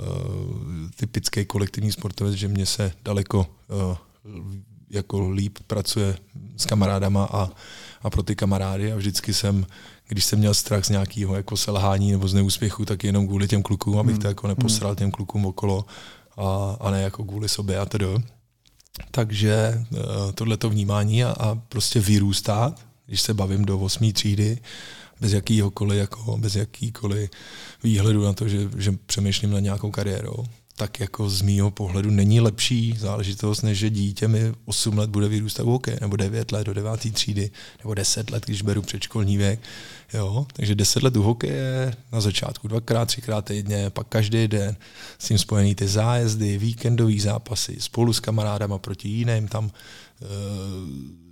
typický 0.96 1.44
kolektivní 1.44 1.92
sportovec, 1.92 2.34
že 2.34 2.48
mě 2.48 2.66
se 2.66 2.92
daleko 3.04 3.46
jako 4.90 5.30
líp 5.30 5.58
pracuje 5.66 6.16
s 6.56 6.66
kamarádama 6.66 7.24
a, 7.24 7.50
a 8.02 8.10
pro 8.10 8.22
ty 8.22 8.36
kamarády 8.36 8.92
a 8.92 8.96
vždycky 8.96 9.34
jsem 9.34 9.66
když 10.08 10.24
jsem 10.24 10.38
měl 10.38 10.54
strach 10.54 10.84
z 10.84 10.88
nějakého 10.88 11.36
jako 11.36 11.56
selhání 11.56 12.12
nebo 12.12 12.28
z 12.28 12.34
neúspěchu, 12.34 12.84
tak 12.84 13.04
jenom 13.04 13.26
kvůli 13.26 13.48
těm 13.48 13.62
klukům, 13.62 13.98
abych 13.98 14.18
to 14.18 14.22
hmm. 14.22 14.30
jako 14.30 14.48
neposral 14.48 14.90
hmm. 14.90 14.96
těm 14.96 15.10
klukům 15.10 15.46
okolo 15.46 15.84
a, 16.36 16.76
a 16.80 16.90
ne 16.90 17.02
jako 17.02 17.24
kvůli 17.24 17.48
sobě 17.48 17.78
a 17.78 17.86
tedy. 17.86 18.06
Takže 19.10 19.84
uh, 19.90 19.98
tohleto 20.34 20.70
vnímání 20.70 21.24
a, 21.24 21.30
a 21.30 21.54
prostě 21.54 22.00
vyrůstat, 22.00 22.86
když 23.06 23.20
se 23.20 23.34
bavím 23.34 23.64
do 23.64 23.78
8. 23.78 24.12
třídy, 24.12 24.58
bez 25.20 25.32
jakýhokoliv, 25.32 25.98
jako, 25.98 26.36
bez 26.38 26.56
jakýkoliv 26.56 27.30
výhledu 27.82 28.24
na 28.24 28.32
to, 28.32 28.48
že, 28.48 28.70
že 28.76 28.92
přemýšlím 29.06 29.50
na 29.50 29.60
nějakou 29.60 29.90
kariérou, 29.90 30.44
tak 30.76 31.00
jako 31.00 31.30
z 31.30 31.42
mýho 31.42 31.70
pohledu 31.70 32.10
není 32.10 32.40
lepší 32.40 32.94
záležitost, 32.98 33.62
než 33.62 33.78
že 33.78 33.90
dítě 33.90 34.28
mi 34.28 34.52
8 34.64 34.98
let 34.98 35.10
bude 35.10 35.28
vyrůstat 35.28 35.66
v 35.66 35.68
hokej, 35.68 35.96
nebo 36.00 36.16
9 36.16 36.52
let 36.52 36.64
do 36.64 36.74
9. 36.74 37.12
třídy, 37.12 37.50
nebo 37.78 37.94
10 37.94 38.30
let, 38.30 38.44
když 38.46 38.62
beru 38.62 38.82
předškolní 38.82 39.36
věk. 39.36 39.60
Jo? 40.14 40.46
Takže 40.52 40.74
10 40.74 41.02
let 41.02 41.16
u 41.16 41.22
hokeje 41.22 41.94
na 42.12 42.20
začátku 42.20 42.68
dvakrát, 42.68 43.06
třikrát 43.06 43.44
týdně, 43.44 43.90
pak 43.90 44.06
každý 44.08 44.48
den 44.48 44.76
s 45.18 45.28
tím 45.28 45.38
spojený 45.38 45.74
ty 45.74 45.88
zájezdy, 45.88 46.58
víkendové 46.58 47.20
zápasy, 47.20 47.76
spolu 47.78 48.12
s 48.12 48.20
kamarádama 48.20 48.78
proti 48.78 49.08
jiným 49.08 49.48
tam 49.48 49.64
uh, 49.64 49.70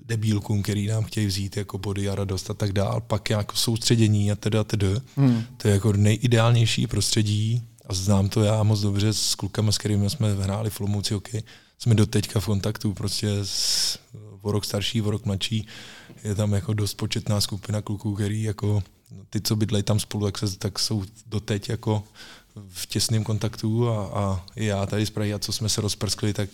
debílkům, 0.06 0.62
který 0.62 0.86
nám 0.86 1.04
chtějí 1.04 1.26
vzít 1.26 1.56
jako 1.56 1.78
body 1.78 2.08
a 2.08 2.14
radost 2.14 2.50
a 2.50 2.54
tak 2.54 2.72
dál, 2.72 3.00
pak 3.00 3.30
jako 3.30 3.56
soustředění 3.56 4.32
a 4.32 4.34
teda 4.34 4.64
teda. 4.64 4.88
Hmm. 5.16 5.44
To 5.56 5.68
je 5.68 5.74
jako 5.74 5.92
nejideálnější 5.92 6.86
prostředí 6.86 7.62
a 7.86 7.94
znám 7.94 8.28
to 8.28 8.42
já 8.42 8.62
moc 8.62 8.80
dobře 8.80 9.12
s 9.12 9.34
klukama, 9.34 9.72
s 9.72 9.78
kterými 9.78 10.10
jsme 10.10 10.34
hráli 10.34 10.70
v 10.70 10.80
Olomouci 10.80 11.14
hokej, 11.14 11.42
jsme 11.78 11.94
do 11.94 12.06
teďka 12.06 12.40
v 12.40 12.46
kontaktu, 12.46 12.94
prostě 12.94 13.28
s, 13.42 13.98
o 14.42 14.52
rok 14.52 14.64
starší, 14.64 15.02
o 15.02 15.10
rok 15.10 15.24
mladší, 15.24 15.66
je 16.24 16.34
tam 16.34 16.52
jako 16.52 16.74
dost 16.74 16.94
početná 16.94 17.40
skupina 17.40 17.82
kluků, 17.82 18.14
který 18.14 18.42
jako 18.42 18.82
ty, 19.30 19.40
co 19.40 19.56
bydlejí 19.56 19.82
tam 19.82 20.00
spolu, 20.00 20.26
tak, 20.26 20.38
se, 20.38 20.58
tak 20.58 20.78
jsou 20.78 21.04
doteď 21.26 21.68
jako 21.68 22.04
v 22.68 22.86
těsném 22.86 23.24
kontaktu 23.24 23.88
a, 23.88 24.06
a 24.06 24.44
i 24.56 24.64
já 24.64 24.86
tady 24.86 25.06
z 25.06 25.10
Prahy, 25.10 25.34
a 25.34 25.38
co 25.38 25.52
jsme 25.52 25.68
se 25.68 25.80
rozprskli, 25.80 26.34
tak, 26.34 26.48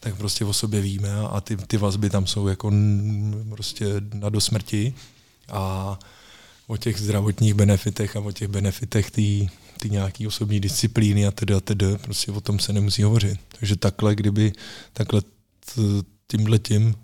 tak 0.00 0.16
prostě 0.16 0.44
o 0.44 0.52
sobě 0.52 0.80
víme 0.80 1.14
a, 1.14 1.26
a 1.26 1.40
ty, 1.40 1.56
ty 1.56 1.76
vazby 1.76 2.10
tam 2.10 2.26
jsou 2.26 2.48
jako 2.48 2.72
prostě 3.50 3.86
na 4.14 4.28
do 4.28 4.40
smrti 4.40 4.94
a 5.48 5.98
o 6.72 6.76
těch 6.76 7.00
zdravotních 7.00 7.54
benefitech 7.54 8.16
a 8.16 8.20
o 8.20 8.32
těch 8.32 8.48
benefitech 8.48 9.10
ty, 9.10 9.48
ty 9.80 9.90
nějaký 9.90 10.26
osobní 10.26 10.60
disciplíny 10.60 11.26
a 11.26 11.30
tedy 11.30 11.54
a 11.54 11.60
tedy, 11.60 11.86
prostě 11.98 12.32
o 12.32 12.40
tom 12.40 12.58
se 12.58 12.72
nemusí 12.72 13.02
hovořit. 13.02 13.40
Takže 13.58 13.76
takhle, 13.76 14.14
kdyby 14.14 14.52
takhle 14.92 15.22
tímhle 16.26 16.58
tím 16.58 16.94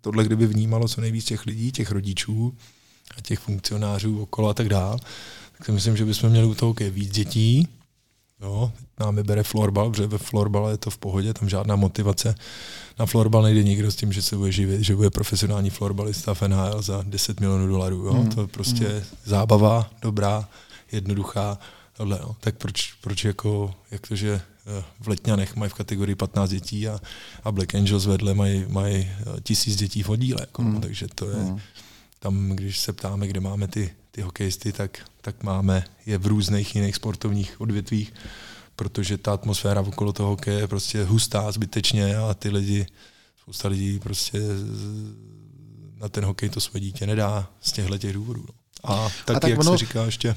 tohle 0.00 0.24
kdyby 0.24 0.46
vnímalo 0.46 0.88
co 0.88 1.00
nejvíc 1.00 1.24
těch 1.24 1.46
lidí, 1.46 1.72
těch 1.72 1.90
rodičů 1.90 2.54
a 3.16 3.20
těch 3.20 3.38
funkcionářů 3.38 4.22
okolo 4.22 4.48
a 4.48 4.54
tak 4.54 4.68
dále, 4.68 4.98
tak 5.58 5.66
si 5.66 5.72
myslím, 5.72 5.96
že 5.96 6.04
bychom 6.04 6.30
měli 6.30 6.46
u 6.46 6.54
toho 6.54 6.74
víc 6.90 7.10
dětí. 7.10 7.68
Jo, 8.42 8.72
námi 9.00 9.22
bere 9.22 9.42
florbal, 9.42 9.90
protože 9.90 10.06
ve 10.06 10.18
florbale 10.18 10.72
je 10.72 10.76
to 10.76 10.90
v 10.90 10.98
pohodě, 10.98 11.34
tam 11.34 11.48
žádná 11.48 11.76
motivace. 11.76 12.34
Na 12.98 13.06
florbal 13.06 13.42
nejde 13.42 13.62
nikdo 13.62 13.90
s 13.90 13.96
tím, 13.96 14.12
že 14.12 14.22
se 14.22 14.36
bude 14.36 14.52
živit, 14.52 14.82
že 14.82 14.96
bude 14.96 15.10
profesionální 15.10 15.70
florbalista 15.70 16.34
v 16.34 16.42
NHL 16.42 16.82
za 16.82 17.02
10 17.06 17.40
milionů 17.40 17.66
dolarů. 17.66 17.96
Jo? 17.96 18.12
Mm. 18.12 18.28
To 18.28 18.40
je 18.40 18.46
prostě 18.46 18.88
mm. 18.88 19.02
zábava, 19.24 19.90
dobrá, 20.02 20.48
jednoduchá. 20.92 21.58
Tohle, 21.96 22.18
no. 22.22 22.36
Tak 22.40 22.56
proč, 22.56 22.92
proč 22.92 23.24
jako, 23.24 23.74
jak 23.90 24.06
to, 24.06 24.16
že 24.16 24.40
eh, 24.66 24.84
v 25.00 25.08
Letňanech 25.08 25.56
mají 25.56 25.70
v 25.70 25.74
kategorii 25.74 26.14
15 26.14 26.50
dětí 26.50 26.88
a, 26.88 27.00
a 27.44 27.52
Black 27.52 27.74
Angels 27.74 28.06
vedle 28.06 28.34
mají, 28.34 28.64
mají 28.68 28.96
eh, 28.96 29.40
tisíc 29.40 29.76
dětí 29.76 30.02
v 30.02 30.08
oddíle. 30.08 30.40
Jako, 30.40 30.62
mm. 30.62 30.74
no, 30.74 30.80
takže 30.80 31.06
to 31.14 31.30
je, 31.30 31.36
mm. 31.36 31.58
tam, 32.18 32.48
když 32.50 32.78
se 32.78 32.92
ptáme, 32.92 33.26
kde 33.26 33.40
máme 33.40 33.68
ty 33.68 33.90
ty 34.12 34.20
hokejisty, 34.22 34.72
tak, 34.72 34.98
tak 35.20 35.42
máme 35.42 35.84
je 36.06 36.18
v 36.18 36.26
různých 36.26 36.74
jiných 36.74 36.96
sportovních 36.96 37.60
odvětvích, 37.60 38.14
protože 38.76 39.18
ta 39.18 39.32
atmosféra 39.32 39.80
okolo 39.80 40.12
toho 40.12 40.28
hokeje 40.28 40.58
je 40.58 40.66
prostě 40.66 41.04
hustá 41.04 41.52
zbytečně 41.52 42.16
a 42.16 42.34
ty 42.34 42.48
lidi, 42.48 42.86
spousta 43.42 43.68
lidí 43.68 43.98
prostě 43.98 44.38
na 46.00 46.08
ten 46.08 46.24
hokej 46.24 46.48
to 46.48 46.60
své 46.60 46.80
dítě 46.80 47.06
nedá 47.06 47.48
z 47.60 47.72
těchto 47.72 47.98
těch 47.98 48.12
důvodů. 48.12 48.44
No. 48.48 48.54
A 48.84 49.10
tak, 49.24 49.36
a 49.36 49.40
tak 49.40 49.50
jak 49.50 49.60
ono... 49.60 49.70
se 49.70 49.78
říká 49.78 50.04
ještě... 50.04 50.34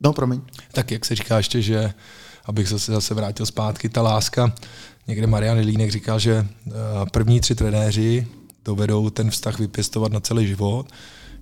No, 0.00 0.12
promiň. 0.12 0.40
Tak 0.72 0.90
jak 0.90 1.04
se 1.04 1.14
říká 1.14 1.36
ještě, 1.36 1.62
že 1.62 1.94
abych 2.44 2.68
se 2.68 2.78
zase 2.78 3.14
vrátil 3.14 3.46
zpátky, 3.46 3.88
ta 3.88 4.02
láska, 4.02 4.52
někde 5.06 5.26
Marian 5.26 5.58
Línek 5.58 5.90
říkal, 5.90 6.18
že 6.18 6.46
eh, 6.66 6.72
první 7.12 7.40
tři 7.40 7.54
trenéři 7.54 8.26
dovedou 8.64 9.10
ten 9.10 9.30
vztah 9.30 9.58
vypěstovat 9.58 10.12
na 10.12 10.20
celý 10.20 10.46
život, 10.46 10.86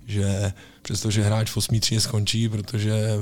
že 0.05 0.53
přestože 0.81 1.23
hráč 1.23 1.51
v 1.51 1.57
osmý 1.57 1.79
třídě 1.79 2.01
skončí, 2.01 2.49
protože 2.49 3.17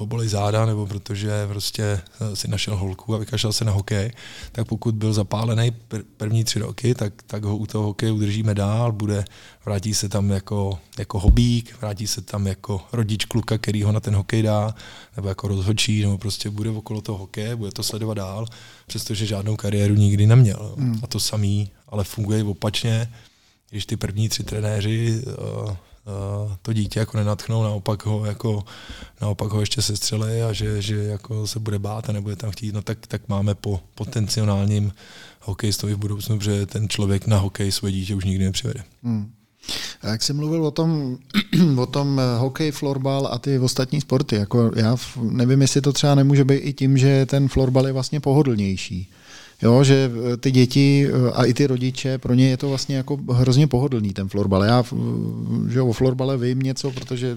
ho 0.00 0.06
bolí 0.06 0.28
záda, 0.28 0.66
nebo 0.66 0.86
protože 0.86 1.46
prostě 1.48 1.82
eh, 1.82 2.36
si 2.36 2.48
našel 2.48 2.76
holku 2.76 3.14
a 3.14 3.18
vykašlal 3.18 3.52
se 3.52 3.64
na 3.64 3.72
hokej, 3.72 4.12
tak 4.52 4.68
pokud 4.68 4.94
byl 4.94 5.12
zapálený 5.12 5.72
první 6.16 6.44
tři 6.44 6.58
roky, 6.58 6.94
tak, 6.94 7.12
tak 7.26 7.44
ho 7.44 7.56
u 7.56 7.66
toho 7.66 7.84
hokeje 7.84 8.12
udržíme 8.12 8.54
dál, 8.54 8.92
bude, 8.92 9.24
vrátí 9.64 9.94
se 9.94 10.08
tam 10.08 10.30
jako, 10.30 10.78
jako 10.98 11.18
hobík, 11.18 11.76
vrátí 11.80 12.06
se 12.06 12.20
tam 12.20 12.46
jako 12.46 12.80
rodič 12.92 13.24
kluka, 13.24 13.58
který 13.58 13.82
ho 13.82 13.92
na 13.92 14.00
ten 14.00 14.14
hokej 14.14 14.42
dá, 14.42 14.74
nebo 15.16 15.28
jako 15.28 15.48
rozhodčí, 15.48 16.02
nebo 16.02 16.18
prostě 16.18 16.50
bude 16.50 16.70
okolo 16.70 17.00
toho 17.00 17.18
hokeje, 17.18 17.56
bude 17.56 17.70
to 17.70 17.82
sledovat 17.82 18.14
dál, 18.14 18.46
přestože 18.86 19.26
žádnou 19.26 19.56
kariéru 19.56 19.94
nikdy 19.94 20.26
neměl. 20.26 20.74
Hmm. 20.78 21.00
A 21.02 21.06
to 21.06 21.20
samý, 21.20 21.70
ale 21.88 22.04
funguje 22.04 22.44
opačně, 22.44 23.08
když 23.70 23.86
ty 23.86 23.96
první 23.96 24.28
tři 24.28 24.42
trenéři 24.42 25.22
uh, 25.26 25.74
to 26.62 26.72
dítě 26.72 27.00
jako 27.00 27.16
nenatchnou, 27.16 27.62
naopak 27.62 28.06
ho, 28.06 28.24
jako, 28.24 28.64
naopak 29.20 29.52
ho 29.52 29.60
ještě 29.60 29.82
sestřelej 29.82 30.44
a 30.44 30.52
že, 30.52 30.82
že 30.82 30.96
jako 30.96 31.46
se 31.46 31.58
bude 31.58 31.78
bát 31.78 32.08
a 32.08 32.12
nebude 32.12 32.36
tam 32.36 32.50
chtít, 32.50 32.74
no 32.74 32.82
tak, 32.82 33.06
tak 33.06 33.28
máme 33.28 33.54
po 33.54 33.80
potenciálním 33.94 34.92
hokejistovi 35.40 35.94
v 35.94 35.98
budoucnu, 35.98 36.38
protože 36.38 36.66
ten 36.66 36.88
člověk 36.88 37.26
na 37.26 37.38
hokej 37.38 37.72
své 37.72 37.92
dítě 37.92 38.14
už 38.14 38.24
nikdy 38.24 38.44
nepřivede. 38.44 38.84
Hmm. 39.02 39.32
A 40.02 40.08
jak 40.08 40.22
jsi 40.22 40.32
mluvil 40.32 40.66
o 40.66 40.70
tom, 40.70 41.18
o 41.78 41.86
tom 41.86 42.20
eh, 42.20 42.38
hokej, 42.38 42.70
florbal 42.70 43.28
a 43.32 43.38
ty 43.38 43.58
ostatní 43.58 44.00
sporty, 44.00 44.36
jako 44.36 44.72
já 44.76 44.96
nevím, 45.22 45.62
jestli 45.62 45.80
to 45.80 45.92
třeba 45.92 46.14
nemůže 46.14 46.44
být 46.44 46.56
i 46.56 46.72
tím, 46.72 46.98
že 46.98 47.26
ten 47.26 47.48
florbal 47.48 47.86
je 47.86 47.92
vlastně 47.92 48.20
pohodlnější. 48.20 49.10
Jo, 49.62 49.84
že 49.84 50.10
eh, 50.32 50.36
ty 50.36 50.50
děti 50.50 51.08
eh, 51.08 51.30
a 51.32 51.44
i 51.44 51.54
ty 51.54 51.66
rodiče, 51.66 52.18
pro 52.18 52.34
ně 52.34 52.48
je 52.48 52.56
to 52.56 52.68
vlastně 52.68 52.96
jako 52.96 53.18
hrozně 53.30 53.66
pohodlný 53.66 54.12
ten 54.12 54.28
florbal. 54.28 54.64
Já 54.64 54.84
že 55.68 55.82
o 55.82 55.92
florbale 55.92 56.36
vím 56.36 56.58
něco, 56.58 56.90
protože 56.90 57.34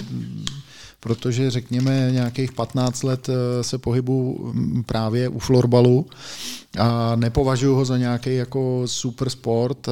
protože 0.99 1.51
řekněme 1.51 2.09
nějakých 2.11 2.51
15 2.51 3.03
let 3.03 3.29
eh, 3.29 3.63
se 3.63 3.77
pohybu 3.77 4.39
mm, 4.53 4.83
právě 4.83 5.29
u 5.29 5.39
florbalu 5.39 6.05
a 6.79 7.15
nepovažuji 7.15 7.75
ho 7.75 7.85
za 7.85 7.97
nějaký 7.97 8.35
jako 8.35 8.81
super 8.85 9.29
sport, 9.29 9.87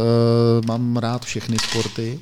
mám 0.68 0.98
rád 0.98 1.26
všechny 1.26 1.58
sporty, 1.60 2.20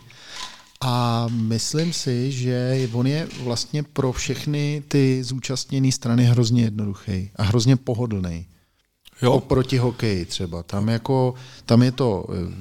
a 0.82 1.28
myslím 1.30 1.93
si, 1.93 2.32
že 2.32 2.88
on 2.93 3.07
je 3.07 3.28
vlastně 3.43 3.84
pro 3.84 4.12
všechny 4.12 4.84
ty 4.88 5.24
zúčastněné 5.24 5.91
strany 5.91 6.24
hrozně 6.24 6.64
jednoduchý 6.64 7.30
a 7.36 7.43
hrozně 7.43 7.76
pohodlný. 7.76 8.45
Jo. 9.22 9.32
Oproti 9.32 9.78
hokeji 9.78 10.26
třeba. 10.26 10.63
Tam, 10.63 10.89
jako, 10.89 11.34
tam 11.65 11.84
je 11.84 11.91
to 11.91 12.26
eh, 12.30 12.53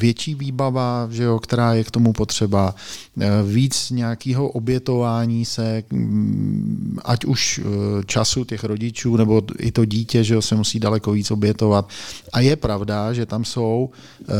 větší 0.00 0.34
výbava, 0.34 1.08
že 1.10 1.22
jo, 1.22 1.38
která 1.38 1.74
je 1.74 1.84
k 1.84 1.90
tomu 1.90 2.12
potřeba, 2.12 2.74
eh, 3.20 3.28
víc 3.46 3.90
nějakého 3.90 4.48
obětování 4.48 5.44
se, 5.44 5.82
mm, 5.90 6.98
ať 7.04 7.24
už 7.24 7.60
eh, 7.60 7.64
času 8.06 8.44
těch 8.44 8.64
rodičů, 8.64 9.16
nebo 9.16 9.42
i 9.58 9.72
to 9.72 9.84
dítě, 9.84 10.24
že 10.24 10.34
jo, 10.34 10.42
se 10.42 10.54
musí 10.54 10.80
daleko 10.80 11.12
víc 11.12 11.30
obětovat. 11.30 11.88
A 12.32 12.40
je 12.40 12.56
pravda, 12.56 13.12
že 13.12 13.26
tam 13.26 13.44
jsou 13.44 13.90
uh, 13.90 14.36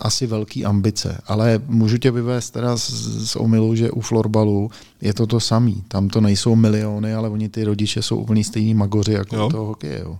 asi 0.00 0.26
velké 0.26 0.64
ambice, 0.64 1.20
ale 1.26 1.60
můžu 1.66 1.98
tě 1.98 2.10
vyvést 2.10 2.52
teda 2.52 2.76
z, 2.76 2.90
z 3.30 3.36
omilu, 3.36 3.74
že 3.74 3.90
u 3.90 4.00
florbalu 4.00 4.70
je 5.00 5.14
to 5.14 5.26
to 5.26 5.40
samý. 5.40 5.84
Tam 5.88 6.08
to 6.08 6.20
nejsou 6.20 6.56
miliony, 6.56 7.14
ale 7.14 7.28
oni 7.28 7.48
ty 7.48 7.64
rodiče 7.64 8.02
jsou 8.02 8.16
úplně 8.16 8.44
stejní 8.44 8.74
magoři 8.74 9.12
jako 9.12 9.36
jo. 9.36 9.48
Toho 9.60 9.68
hokeje. 9.68 10.00
Jo. 10.00 10.18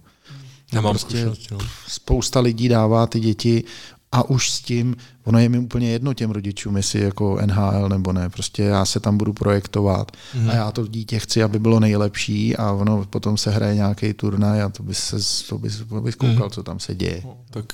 Nemám 0.72 0.92
prostě 0.92 1.24
no. 1.50 1.58
Spousta 1.86 2.40
lidí 2.40 2.68
dává 2.68 3.06
ty 3.06 3.20
děti 3.20 3.64
a 4.12 4.30
už 4.30 4.50
s 4.50 4.60
tím, 4.60 4.96
ono 5.24 5.38
je 5.38 5.48
mi 5.48 5.58
úplně 5.58 5.90
jedno 5.90 6.14
těm 6.14 6.30
rodičům, 6.30 6.76
jestli 6.76 7.00
jako 7.00 7.38
NHL 7.46 7.88
nebo 7.88 8.12
ne, 8.12 8.28
prostě 8.28 8.62
já 8.62 8.84
se 8.84 9.00
tam 9.00 9.18
budu 9.18 9.32
projektovat 9.32 10.12
mm. 10.34 10.50
a 10.50 10.54
já 10.54 10.70
to 10.70 10.86
dítě 10.86 11.18
chci, 11.18 11.42
aby 11.42 11.58
bylo 11.58 11.80
nejlepší 11.80 12.56
a 12.56 12.72
ono 12.72 13.04
potom 13.04 13.36
se 13.36 13.50
hraje 13.50 13.74
nějaký 13.74 14.12
turnaj 14.12 14.62
a 14.62 14.68
to 14.68 14.82
by 14.82 14.94
se 14.94 15.16
to 15.48 15.58
by, 15.58 15.70
to 15.88 16.00
by 16.00 16.12
koukal, 16.12 16.46
mm. 16.46 16.50
co 16.50 16.62
tam 16.62 16.78
se 16.80 16.94
děje. 16.94 17.22
No, 17.24 17.36
tak 17.50 17.72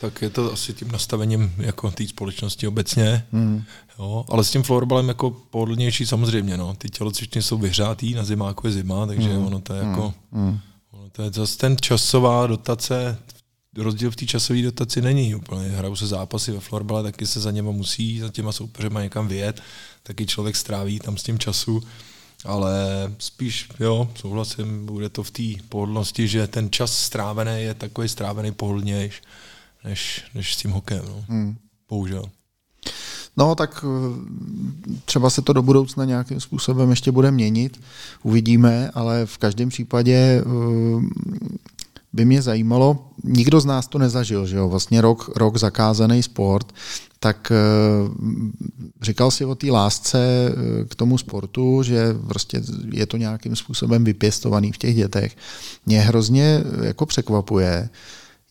tak 0.00 0.22
je 0.22 0.30
to 0.30 0.52
asi 0.52 0.74
tím 0.74 0.92
nastavením 0.92 1.54
jako 1.58 1.90
té 1.90 2.06
společnosti 2.06 2.66
obecně. 2.66 3.26
Mm. 3.32 3.64
Jo, 3.98 4.24
ale 4.28 4.44
s 4.44 4.50
tím 4.50 4.62
florbalem 4.62 5.08
jako 5.08 5.30
pohodlnější 5.30 6.06
samozřejmě. 6.06 6.56
No. 6.56 6.74
Ty 6.74 6.88
tělocvičně 6.88 7.42
jsou 7.42 7.58
vyhřátý, 7.58 8.14
na 8.14 8.24
zimáku 8.24 8.66
je 8.66 8.72
zima, 8.72 9.06
takže 9.06 9.28
mm. 9.28 9.46
ono 9.46 9.60
to 9.60 9.74
je 9.74 9.82
jako... 9.82 10.14
Mm. 10.32 10.58
Ono 10.90 11.10
to 11.10 11.22
je 11.22 11.30
zase 11.30 11.58
ten 11.58 11.76
časová 11.80 12.46
dotace, 12.46 13.18
rozdíl 13.76 14.10
v 14.10 14.16
té 14.16 14.26
časové 14.26 14.62
dotaci 14.62 15.02
není 15.02 15.34
úplně. 15.34 15.68
Hrajou 15.68 15.96
se 15.96 16.06
zápasy 16.06 16.52
ve 16.52 16.60
florbale, 16.60 17.02
taky 17.02 17.26
se 17.26 17.40
za 17.40 17.50
něma 17.50 17.70
musí, 17.70 18.20
za 18.20 18.28
těma 18.28 18.52
soupeřema 18.52 19.02
někam 19.02 19.28
vyjet, 19.28 19.62
taky 20.02 20.26
člověk 20.26 20.56
stráví 20.56 20.98
tam 20.98 21.16
s 21.16 21.22
tím 21.22 21.38
času. 21.38 21.82
Ale 22.44 22.86
spíš, 23.18 23.68
jo, 23.80 24.08
souhlasím, 24.14 24.86
bude 24.86 25.08
to 25.08 25.22
v 25.22 25.30
té 25.30 25.42
pohodlnosti, 25.68 26.28
že 26.28 26.46
ten 26.46 26.70
čas 26.70 26.98
strávený 26.98 27.62
je 27.62 27.74
takový 27.74 28.08
strávený 28.08 28.52
pohodlnější 28.52 29.20
než, 29.84 30.24
než 30.34 30.54
s 30.54 30.56
tím 30.56 30.70
hokejem. 30.70 31.04
No. 31.08 31.24
Hmm. 31.28 31.56
Bohužel. 31.88 32.24
No, 33.36 33.54
tak 33.54 33.84
eh, 33.84 34.98
třeba 35.04 35.30
se 35.30 35.42
to 35.42 35.52
do 35.52 35.62
budoucna 35.62 36.04
nějakým 36.04 36.40
způsobem 36.40 36.90
ještě 36.90 37.12
bude 37.12 37.30
měnit, 37.30 37.80
uvidíme, 38.22 38.90
ale 38.94 39.26
v 39.26 39.38
každém 39.38 39.68
případě 39.68 40.14
eh, 40.14 40.44
by 42.12 42.24
mě 42.24 42.42
zajímalo, 42.42 43.08
nikdo 43.24 43.60
z 43.60 43.64
nás 43.64 43.86
to 43.86 43.98
nezažil, 43.98 44.46
že 44.46 44.56
jo, 44.56 44.68
vlastně 44.68 45.00
rok, 45.00 45.30
rok 45.36 45.56
zakázaný 45.56 46.22
sport, 46.22 46.72
tak 47.20 47.52
eh, 47.52 47.56
říkal 49.02 49.30
si 49.30 49.44
o 49.44 49.54
té 49.54 49.70
lásce 49.70 50.52
k 50.88 50.94
tomu 50.94 51.18
sportu, 51.18 51.82
že 51.82 52.14
prostě 52.28 52.62
je 52.92 53.06
to 53.06 53.16
nějakým 53.16 53.56
způsobem 53.56 54.04
vypěstovaný 54.04 54.72
v 54.72 54.78
těch 54.78 54.96
dětech. 54.96 55.36
Mě 55.86 56.00
hrozně 56.00 56.64
jako 56.82 57.06
překvapuje, 57.06 57.88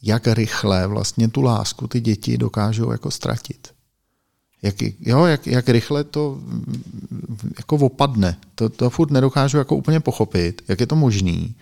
jak 0.05 0.27
rychle 0.27 0.87
vlastně 0.87 1.27
tu 1.27 1.41
lásku 1.41 1.87
ty 1.87 1.99
děti 1.99 2.37
dokážou 2.37 2.91
jako 2.91 3.11
ztratit. 3.11 3.67
jak, 4.61 4.75
jo, 4.99 5.25
jak, 5.25 5.47
jak 5.47 5.69
rychle 5.69 6.03
to 6.03 6.39
jako 7.57 7.75
opadne. 7.75 8.37
To, 8.55 8.69
to 8.69 8.89
furt 8.89 9.11
nedokážu 9.11 9.57
jako 9.57 9.75
úplně 9.75 9.99
pochopit, 9.99 10.61
jak 10.67 10.79
je 10.79 10.87
to 10.87 10.95
možný, 10.95 11.55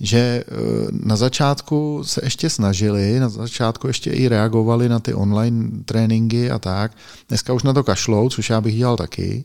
že 0.00 0.18
eh, 0.18 0.44
na 0.90 1.16
začátku 1.16 2.04
se 2.04 2.20
ještě 2.24 2.50
snažili, 2.50 3.20
na 3.20 3.28
začátku 3.28 3.86
ještě 3.86 4.10
i 4.10 4.28
reagovali 4.28 4.88
na 4.88 5.00
ty 5.00 5.14
online 5.14 5.70
tréninky 5.84 6.50
a 6.50 6.58
tak. 6.58 6.92
Dneska 7.28 7.52
už 7.52 7.62
na 7.62 7.72
to 7.72 7.84
kašlou, 7.84 8.28
což 8.28 8.50
já 8.50 8.60
bych 8.60 8.76
dělal 8.76 8.96
taky. 8.96 9.44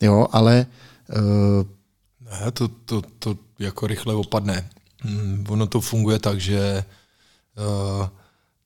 Jo, 0.00 0.26
ale... 0.32 0.66
Uh... 1.16 1.64
Ne, 2.30 2.50
to, 2.50 2.68
to, 2.68 3.02
to 3.18 3.36
jako 3.58 3.86
rychle 3.86 4.14
opadne. 4.14 4.70
Hmm, 5.00 5.46
ono 5.48 5.66
to 5.66 5.80
funguje 5.80 6.18
tak, 6.18 6.40
že 6.40 6.84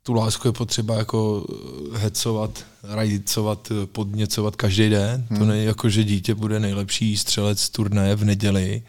tu 0.03 0.13
lásku 0.13 0.49
je 0.49 0.53
potřeba 0.53 0.95
jako 0.95 1.47
hecovat, 1.93 2.65
rajicovat, 2.83 3.73
podněcovat 3.93 4.57
každý 4.57 4.89
den. 4.89 5.27
Hmm. 5.31 5.39
To 5.39 5.45
není 5.45 5.65
jako, 5.65 5.89
že 5.89 6.05
dítě 6.05 6.35
bude 6.35 6.61
nejlepší 6.61 7.17
střelec 7.17 7.71
turnaje 7.71 8.15
v 8.17 8.25
neděli, 8.25 8.83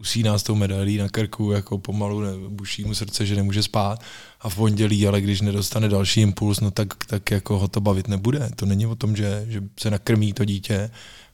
usíná 0.00 0.38
s 0.38 0.42
tou 0.42 0.54
medailí 0.54 0.96
na 0.96 1.08
krku, 1.08 1.50
jako 1.50 1.78
pomalu 1.78 2.20
ne, 2.20 2.30
buší 2.48 2.84
mu 2.84 2.94
srdce, 2.94 3.26
že 3.26 3.36
nemůže 3.36 3.62
spát 3.62 4.00
a 4.40 4.48
v 4.48 4.56
pondělí, 4.56 5.06
ale 5.06 5.20
když 5.20 5.40
nedostane 5.40 5.88
další 5.88 6.20
impuls, 6.20 6.60
no 6.60 6.70
tak, 6.70 7.04
tak 7.04 7.30
jako 7.30 7.58
ho 7.58 7.68
to 7.68 7.80
bavit 7.80 8.08
nebude. 8.08 8.50
To 8.56 8.66
není 8.66 8.86
o 8.86 8.94
tom, 8.94 9.16
že, 9.16 9.44
že 9.48 9.62
se 9.80 9.90
nakrmí 9.90 10.32
to 10.32 10.44
dítě 10.44 10.90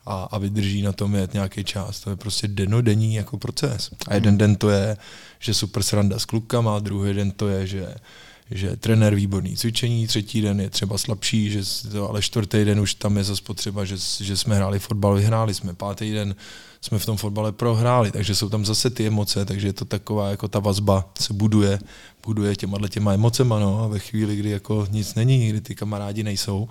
a, 0.06 0.22
a 0.22 0.38
vydrží 0.38 0.82
na 0.82 0.92
tom 0.92 1.14
jet 1.14 1.34
nějaký 1.34 1.64
čas. 1.64 2.00
To 2.00 2.10
je 2.10 2.16
prostě 2.16 2.48
denodenní 2.48 3.14
jako 3.14 3.38
proces. 3.38 3.90
A 4.08 4.14
jeden 4.14 4.30
hmm. 4.30 4.38
den 4.38 4.56
to 4.56 4.70
je, 4.70 4.96
že 5.38 5.54
super 5.54 5.82
sranda 5.82 6.18
s 6.18 6.24
klukama, 6.24 6.78
druhý 6.78 7.14
den 7.14 7.30
to 7.30 7.48
je, 7.48 7.66
že 7.66 7.94
že 8.50 8.76
trenér 8.76 9.14
výborný 9.14 9.56
cvičení, 9.56 10.06
třetí 10.06 10.40
den 10.40 10.60
je 10.60 10.70
třeba 10.70 10.98
slabší, 10.98 11.50
že 11.50 11.60
to, 11.92 12.08
ale 12.08 12.22
čtvrtý 12.22 12.64
den 12.64 12.80
už 12.80 12.94
tam 12.94 13.16
je 13.16 13.24
zase 13.24 13.42
potřeba, 13.42 13.84
že, 13.84 13.96
že 14.20 14.36
jsme 14.36 14.56
hráli 14.56 14.78
fotbal, 14.78 15.14
vyhráli 15.14 15.54
jsme, 15.54 15.74
pátý 15.74 16.12
den 16.12 16.34
jsme 16.80 16.98
v 16.98 17.06
tom 17.06 17.16
fotbale 17.16 17.52
prohráli, 17.52 18.10
takže 18.10 18.34
jsou 18.34 18.48
tam 18.48 18.64
zase 18.64 18.90
ty 18.90 19.06
emoce, 19.06 19.44
takže 19.44 19.66
je 19.66 19.72
to 19.72 19.84
taková, 19.84 20.30
jako 20.30 20.48
ta 20.48 20.58
vazba 20.58 21.12
se 21.20 21.32
buduje, 21.34 21.78
buduje 22.26 22.56
těma 22.56 22.88
těma 22.88 23.12
emocema, 23.12 23.58
no, 23.58 23.82
a 23.84 23.86
ve 23.86 23.98
chvíli, 23.98 24.36
kdy 24.36 24.50
jako 24.50 24.86
nic 24.90 25.14
není, 25.14 25.48
kdy 25.48 25.60
ty 25.60 25.74
kamarádi 25.74 26.22
nejsou, 26.22 26.68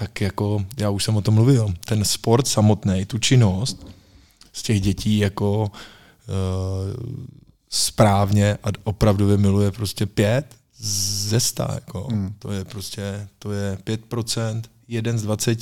tak 0.00 0.20
jako 0.20 0.64
já 0.76 0.90
už 0.90 1.04
jsem 1.04 1.16
o 1.16 1.20
tom 1.20 1.34
mluvil, 1.34 1.74
ten 1.84 2.04
sport 2.04 2.46
samotný, 2.48 3.04
tu 3.04 3.18
činnost 3.18 3.86
z 4.52 4.62
těch 4.62 4.80
dětí 4.80 5.18
jako 5.18 5.62
uh, 5.62 5.70
správně 7.70 8.58
a 8.64 8.68
opravdu 8.84 9.38
miluje 9.38 9.70
prostě 9.70 10.06
pět 10.06 10.46
ze 10.78 11.40
sta, 11.40 11.70
jako. 11.74 12.08
Hmm. 12.10 12.34
to 12.38 12.52
je 12.52 12.64
prostě, 12.64 13.28
to 13.38 13.52
je 13.52 13.78
5%, 13.84 14.62
jeden 14.88 15.18
z 15.18 15.22
20, 15.22 15.58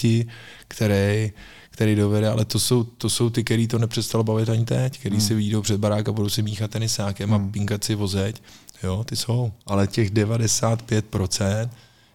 který 0.69 1.33
který 1.71 1.95
dovede, 1.95 2.29
ale 2.29 2.45
to 2.45 2.59
jsou, 2.59 2.85
to 2.85 3.11
jsou 3.11 3.31
ty, 3.31 3.45
který 3.45 3.69
to 3.69 3.79
nepřestalo 3.79 4.25
bavit 4.25 4.49
ani 4.49 4.65
teď, 4.65 4.99
který 4.99 5.17
hmm. 5.17 5.27
si 5.27 5.35
vyjdou 5.35 5.63
před 5.63 5.81
barák 5.81 6.09
a 6.09 6.13
budou 6.13 6.29
si 6.29 6.43
míchat 6.43 6.71
tenisákem 6.71 7.31
hmm. 7.31 7.49
a 7.49 7.53
pinkat 7.53 7.85
si 7.85 7.95
vozeď. 7.95 8.43
Jo, 8.83 9.05
ty 9.05 9.17
jsou. 9.17 9.53
Ale 9.67 9.87
těch 9.87 10.11
95% 10.11 11.71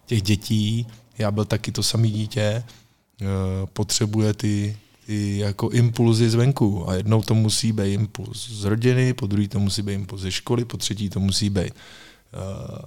těch 0.06 0.22
dětí, 0.22 0.86
já 1.18 1.30
byl 1.30 1.44
taky 1.44 1.72
to 1.72 1.82
samý 1.82 2.10
dítě, 2.10 2.40
eh, 2.40 2.64
potřebuje 3.72 4.34
ty, 4.34 4.76
ty 5.06 5.38
jako 5.38 5.70
impulzy 5.70 6.30
zvenku 6.30 6.88
a 6.88 6.94
jednou 6.94 7.22
to 7.22 7.34
musí 7.34 7.72
být 7.72 7.92
impuls 7.92 8.50
z 8.50 8.64
rodiny, 8.64 9.14
po 9.14 9.26
druhý 9.26 9.48
to 9.48 9.60
musí 9.60 9.82
být 9.82 9.94
impuls 9.94 10.22
ze 10.22 10.32
školy, 10.32 10.64
po 10.64 10.76
třetí 10.76 11.10
to 11.10 11.20
musí 11.20 11.50
být 11.50 11.74
uh, 12.34 12.78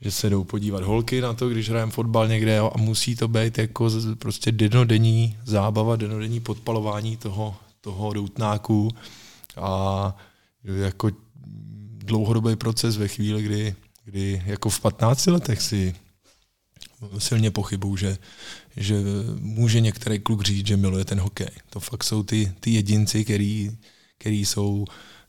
že 0.00 0.10
se 0.10 0.30
jdou 0.30 0.44
podívat 0.44 0.82
holky 0.82 1.20
na 1.20 1.32
to, 1.32 1.48
když 1.48 1.70
hrajeme 1.70 1.92
fotbal 1.92 2.28
někde 2.28 2.58
a 2.58 2.70
musí 2.76 3.16
to 3.16 3.28
být 3.28 3.58
jako 3.58 3.90
prostě 4.18 4.52
denodenní 4.52 5.38
zábava, 5.44 5.96
denodenní 5.96 6.40
podpalování 6.40 7.16
toho, 7.16 7.56
toho 7.80 8.12
doutnáku 8.12 8.90
a 9.56 10.16
jako 10.64 11.10
dlouhodobý 11.98 12.56
proces 12.56 12.96
ve 12.96 13.08
chvíli, 13.08 13.42
kdy, 13.42 13.74
kdy 14.04 14.42
jako 14.46 14.70
v 14.70 14.80
15 14.80 15.26
letech 15.26 15.62
si 15.62 15.94
silně 17.18 17.50
pochybu, 17.50 17.96
že, 17.96 18.18
že 18.76 19.02
může 19.40 19.80
některý 19.80 20.18
kluk 20.18 20.42
říct, 20.42 20.66
že 20.66 20.76
miluje 20.76 21.04
ten 21.04 21.20
hokej. 21.20 21.50
To 21.70 21.80
fakt 21.80 22.04
jsou 22.04 22.22
ty, 22.22 22.52
ty 22.60 22.70
jedinci, 22.70 23.24
který, 23.24 23.76
který 24.18 24.44
jsou 24.44 24.84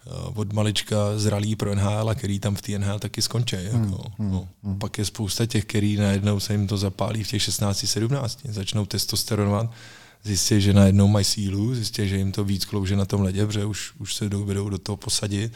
Eh, 0.08 0.32
od 0.36 0.54
malička 0.54 0.96
zralý 1.18 1.56
pro 1.56 1.76
NHL 1.76 2.10
a 2.10 2.16
který 2.16 2.40
tam 2.40 2.56
v 2.56 2.62
té 2.62 2.80
NHL 2.80 3.00
taky 3.00 3.22
skončí. 3.22 3.56
Jako. 3.56 3.78
Hmm, 3.78 3.94
hmm, 4.18 4.32
no. 4.32 4.48
hmm. 4.64 4.80
Pak 4.80 4.98
je 4.98 5.06
spousta 5.06 5.46
těch, 5.46 5.66
který 5.66 5.98
najednou 5.98 6.40
se 6.40 6.54
jim 6.54 6.68
to 6.68 6.78
zapálí 6.78 7.24
v 7.24 7.28
těch 7.28 7.42
16-17, 7.42 8.38
začnou 8.44 8.86
testosteronovat, 8.86 9.72
zjistí, 10.24 10.62
že 10.62 10.74
najednou 10.74 11.08
mají 11.08 11.26
sílu, 11.26 11.76
zjistí, 11.76 12.08
že 12.08 12.18
jim 12.18 12.32
to 12.32 12.44
víc 12.44 12.66
klouže 12.66 12.96
na 12.96 13.06
tom 13.06 13.22
ledě, 13.22 13.46
protože 13.46 13.66
už, 13.66 13.94
už 14.00 14.16
se 14.16 14.30
dovedou 14.30 14.70
do 14.70 14.78
toho 14.78 14.98
posadit, 14.98 15.54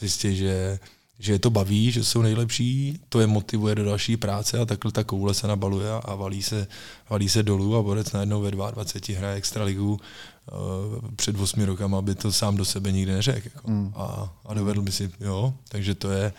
zjistí, 0.00 0.36
že 0.36 0.78
že 1.18 1.32
je 1.32 1.38
to 1.38 1.50
baví, 1.50 1.92
že 1.92 2.04
jsou 2.04 2.22
nejlepší, 2.22 3.00
to 3.08 3.20
je 3.20 3.26
motivuje 3.26 3.74
do 3.74 3.84
další 3.84 4.16
práce 4.16 4.58
a 4.58 4.64
takhle 4.64 4.92
ta 4.92 5.04
koule 5.04 5.34
se 5.34 5.46
nabaluje 5.46 5.90
a 5.92 6.14
valí 6.14 6.42
se, 6.42 6.66
valí 7.10 7.28
se 7.28 7.42
dolů 7.42 7.76
a 7.76 7.82
Borec 7.82 8.12
najednou 8.12 8.40
ve 8.40 8.50
22 8.50 9.18
hraje 9.18 9.36
extraligu 9.36 9.92
uh, 9.92 11.10
před 11.16 11.40
8 11.40 11.64
rokama, 11.64 11.98
aby 11.98 12.14
to 12.14 12.32
sám 12.32 12.56
do 12.56 12.64
sebe 12.64 12.92
nikdy 12.92 13.12
neřekl. 13.12 13.48
Jako. 13.54 13.70
Mm. 13.70 13.92
A, 13.96 14.32
a 14.44 14.54
dovedl 14.54 14.82
by 14.82 14.92
si, 14.92 15.10
jo, 15.20 15.54
takže 15.68 15.94
to 15.94 16.10
je, 16.10 16.32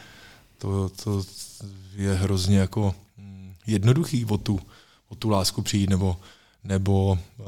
to, 0.57 0.89
to 1.03 1.23
je 1.95 2.13
hrozně 2.13 2.57
jako 2.57 2.95
mm, 3.17 3.53
jednoduchý 3.67 4.25
o 4.25 4.37
tu, 4.37 4.59
o 5.09 5.15
tu 5.15 5.29
lásku 5.29 5.61
přijít, 5.61 5.89
nebo, 5.89 6.17
nebo 6.63 7.17
uh, 7.37 7.45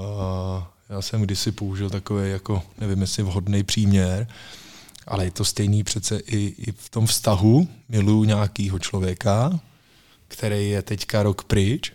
já 0.89 1.01
jsem 1.01 1.21
kdysi 1.21 1.51
použil 1.51 1.89
takový, 1.89 2.31
jako, 2.31 2.63
nevím, 2.77 3.01
jestli 3.01 3.23
vhodný 3.23 3.63
příměr, 3.63 4.27
ale 5.07 5.25
je 5.25 5.31
to 5.31 5.45
stejný 5.45 5.83
přece 5.83 6.17
i, 6.17 6.55
i 6.57 6.71
v 6.71 6.89
tom 6.89 7.05
vztahu. 7.05 7.67
Miluju 7.89 8.23
nějakého 8.23 8.79
člověka, 8.79 9.59
který 10.27 10.69
je 10.69 10.81
teďka 10.81 11.23
rok 11.23 11.43
pryč, 11.43 11.93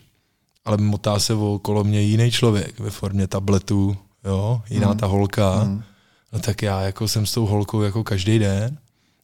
ale 0.65 0.77
motá 0.77 1.19
se 1.19 1.35
okolo 1.35 1.85
mě 1.85 2.01
jiný 2.01 2.31
člověk 2.31 2.81
ve 2.81 2.91
formě 2.91 3.27
tabletu, 3.27 3.97
jo, 4.25 4.63
jiná 4.71 4.93
mm. 4.93 4.99
ta 4.99 5.07
holka. 5.07 5.65
Mm. 5.65 5.83
No 6.33 6.39
tak 6.39 6.63
já 6.63 6.81
jako 6.81 7.09
jsem 7.09 7.27
s 7.27 7.33
tou 7.33 7.47
holkou 7.47 7.83
jako 7.83 8.05
každý 8.05 8.39
den 8.39 8.79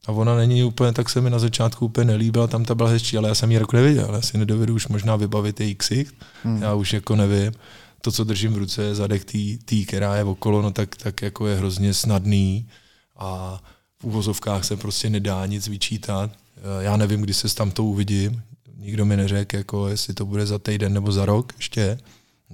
a 0.06 0.12
ona 0.12 0.36
není 0.36 0.64
úplně, 0.64 0.92
tak 0.92 1.08
se 1.08 1.20
mi 1.20 1.30
na 1.30 1.38
začátku 1.38 1.84
úplně 1.84 2.04
nelíbila, 2.04 2.46
tam 2.46 2.64
ta 2.64 2.74
byla 2.74 2.88
hezčí, 2.88 3.18
ale 3.18 3.28
já 3.28 3.34
jsem 3.34 3.52
ji 3.52 3.58
rok 3.58 3.72
neviděl, 3.72 4.14
já 4.14 4.20
si 4.20 4.38
nedovedu 4.38 4.74
už 4.74 4.88
možná 4.88 5.16
vybavit 5.16 5.60
její 5.60 5.74
ksicht, 5.74 6.14
mm. 6.44 6.62
já 6.62 6.74
už 6.74 6.92
jako 6.92 7.16
nevím. 7.16 7.52
To, 8.00 8.12
co 8.12 8.24
držím 8.24 8.52
v 8.52 8.58
ruce, 8.58 8.82
je 8.82 8.94
zadek 8.94 9.24
tý, 9.64 9.86
která 9.86 10.16
je 10.16 10.24
okolo, 10.24 10.62
no 10.62 10.70
tak, 10.70 10.96
tak 10.96 11.22
jako 11.22 11.46
je 11.46 11.56
hrozně 11.56 11.94
snadný 11.94 12.68
a 13.16 13.62
v 14.00 14.04
úvozovkách 14.04 14.64
se 14.64 14.76
prostě 14.76 15.10
nedá 15.10 15.46
nic 15.46 15.68
vyčítat. 15.68 16.30
Eh, 16.56 16.84
já 16.84 16.96
nevím, 16.96 17.20
kdy 17.20 17.34
se 17.34 17.54
tam 17.54 17.70
to 17.70 17.84
uvidím. 17.84 18.42
Nikdo 18.76 19.04
mi 19.04 19.16
neřekl, 19.16 19.56
jako 19.56 19.88
jestli 19.88 20.14
to 20.14 20.26
bude 20.26 20.46
za 20.46 20.58
týden 20.58 20.92
nebo 20.92 21.12
za 21.12 21.26
rok 21.26 21.52
ještě. 21.56 21.98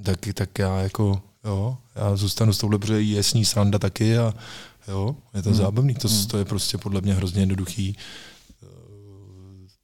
Tak, 0.03 0.19
tak 0.35 0.59
já 0.59 0.79
jako, 0.79 1.23
jo, 1.45 1.77
já 1.95 2.17
zůstanu 2.17 2.53
s 2.53 2.59
touhle, 2.59 2.79
protože 2.79 3.01
je 3.01 3.23
s 3.23 3.35
ní 3.35 3.45
sranda 3.45 3.79
taky 3.79 4.19
a 4.19 4.35
jo, 4.89 5.17
je 5.35 5.43
to 5.43 5.49
hmm. 5.49 5.59
zábavný. 5.59 5.95
To, 5.95 6.09
hmm. 6.09 6.27
to 6.27 6.39
je 6.39 6.45
prostě 6.45 6.79
podle 6.79 7.01
mě 7.01 7.15
hrozně 7.15 7.43
jednoduchý 7.43 7.97
eh, 7.97 8.67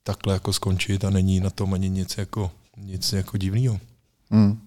takhle 0.02 0.34
jako 0.34 0.52
skončit 0.52 1.04
a 1.04 1.10
není 1.10 1.40
na 1.40 1.50
tom 1.50 1.74
ani 1.74 1.88
nic 1.88 2.18
jako, 2.18 2.50
nic 2.76 3.12
jako 3.12 3.36
divného. 3.36 3.80
Hmm. 4.30 4.60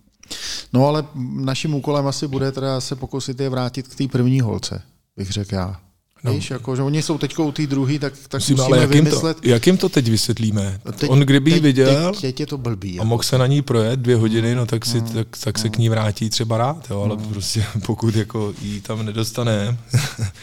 No 0.74 0.88
ale 0.88 1.08
naším 1.34 1.74
úkolem 1.74 2.08
asi 2.08 2.28
bude 2.28 2.52
teda 2.52 2.82
se 2.82 2.96
pokusit 2.96 3.40
je 3.40 3.50
vrátit 3.50 3.88
k 3.88 3.96
té 3.96 4.08
první 4.08 4.42
holce, 4.42 4.82
bych 5.18 5.32
řekl 5.32 5.56
já. 5.56 5.82
No. 6.24 6.34
Víš, 6.34 6.50
jako, 6.50 6.76
že 6.76 6.82
oni 6.82 7.02
jsou 7.02 7.18
teď 7.18 7.40
u 7.40 7.52
té 7.52 7.68
druhý, 7.68 8.00
tak, 8.00 8.14
tak 8.28 8.42
Musím, 8.42 8.56
musíme 8.56 8.76
ale 8.76 8.82
jak 8.82 8.90
vymyslet. 8.90 9.38
Jim 9.38 9.44
to, 9.44 9.50
jak 9.50 9.68
jim 9.68 9.78
to 9.78 9.90
teď 9.90 10.10
vysvětlíme? 10.10 10.80
Teď, 10.96 11.10
On 11.10 11.20
kdyby 11.20 11.52
ji 11.52 11.60
viděl 11.60 12.12
teď, 12.12 12.22
teď 12.22 12.40
je 12.40 12.46
to 12.46 12.58
blbý, 12.58 13.00
a 13.00 13.04
mohl 13.04 13.24
se 13.24 13.38
na 13.38 13.48
ní 13.48 13.62
projet 13.62 14.00
dvě 14.00 14.16
hodiny, 14.16 14.56
no 14.56 14.66
tak, 14.66 14.86
si, 14.86 15.02
mm. 15.02 15.10
tak, 15.10 15.28
tak 15.44 15.60
se 15.60 15.70
k 15.70 15.78
ní 15.78 15.90
vrátí 15.90 16.30
třeba 16.30 16.58
rád, 16.58 16.88
jo, 16.90 17.02
ale 17.02 17.16
mm. 17.16 17.24
prostě 17.24 17.66
pokud 17.86 18.16
jako 18.16 18.54
jí 18.62 18.82
tam 18.82 19.06
nedostane, 19.06 19.78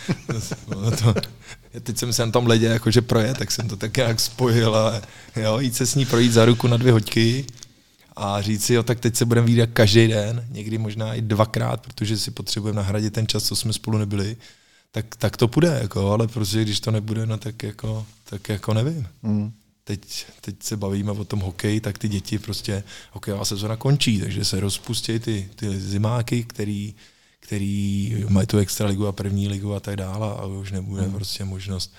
no 0.69 0.91
to, 0.91 1.15
teď 1.83 1.99
jsem 1.99 2.13
se 2.13 2.27
na 2.27 2.33
tom 2.33 2.47
ledě 2.47 2.67
jakože 2.67 3.03
projet, 3.03 3.39
tak 3.39 3.51
jsem 3.51 3.69
to 3.69 3.77
tak 3.77 3.97
nějak 3.97 4.21
spojil 4.21 4.77
a 4.77 5.01
jo, 5.37 5.59
jít 5.59 5.77
se 5.77 5.87
s 5.87 5.95
ní 5.95 6.07
projít 6.07 6.33
za 6.33 6.45
ruku 6.45 6.67
na 6.67 6.77
dvě 6.77 6.93
hoďky 6.93 7.45
a 8.17 8.43
říct 8.43 8.65
si, 8.65 8.75
jo, 8.75 8.83
tak 8.83 9.01
teď 9.01 9.17
se 9.17 9.25
budeme 9.25 9.47
vidět 9.47 9.71
každý 9.73 10.09
den, 10.09 10.47
někdy 10.51 10.79
možná 10.79 11.15
i 11.15 11.21
dvakrát, 11.21 11.81
protože 11.81 12.19
si 12.19 12.31
potřebujeme 12.31 12.77
nahradit 12.77 13.13
ten 13.13 13.27
čas, 13.27 13.45
co 13.45 13.57
jsme 13.57 13.73
spolu 13.73 13.99
nebyli 13.99 14.37
tak, 14.91 15.17
tak 15.17 15.37
to 15.37 15.49
půjde, 15.49 15.79
jako, 15.83 16.11
ale 16.11 16.29
prostě 16.29 16.63
když 16.63 16.81
to 16.81 16.91
nebude, 16.91 17.27
no 17.27 17.39
tak 17.39 17.63
jako, 17.63 18.07
tak 18.25 18.49
jako 18.49 18.75
nevím. 18.75 19.07
Mm. 19.23 19.53
Teď, 19.85 20.27
teď 20.41 20.63
se 20.63 20.77
bavíme 20.77 21.13
o 21.13 21.25
tom 21.25 21.41
hokeji, 21.41 21.81
tak 21.81 21.99
ty 21.99 22.09
děti 22.09 22.39
prostě, 22.39 22.85
hokejová 23.13 23.45
sezona 23.45 23.77
končí, 23.77 24.21
takže 24.21 24.45
se 24.45 24.61
rozpustí 24.61 25.19
ty, 25.19 25.51
ty 25.57 25.81
zimáky, 25.81 26.45
který, 26.45 26.95
který 27.41 28.15
mají 28.29 28.47
tu 28.47 28.59
extraligu 28.59 29.07
a 29.07 29.13
první 29.13 29.49
ligu 29.49 29.75
a 29.75 29.81
tak 29.81 29.97
dále 29.97 30.27
a 30.29 30.47
už 30.47 30.73
nebude 30.73 31.03
mm. 31.03 31.13
prostě 31.13 31.45
možnost 31.45 31.95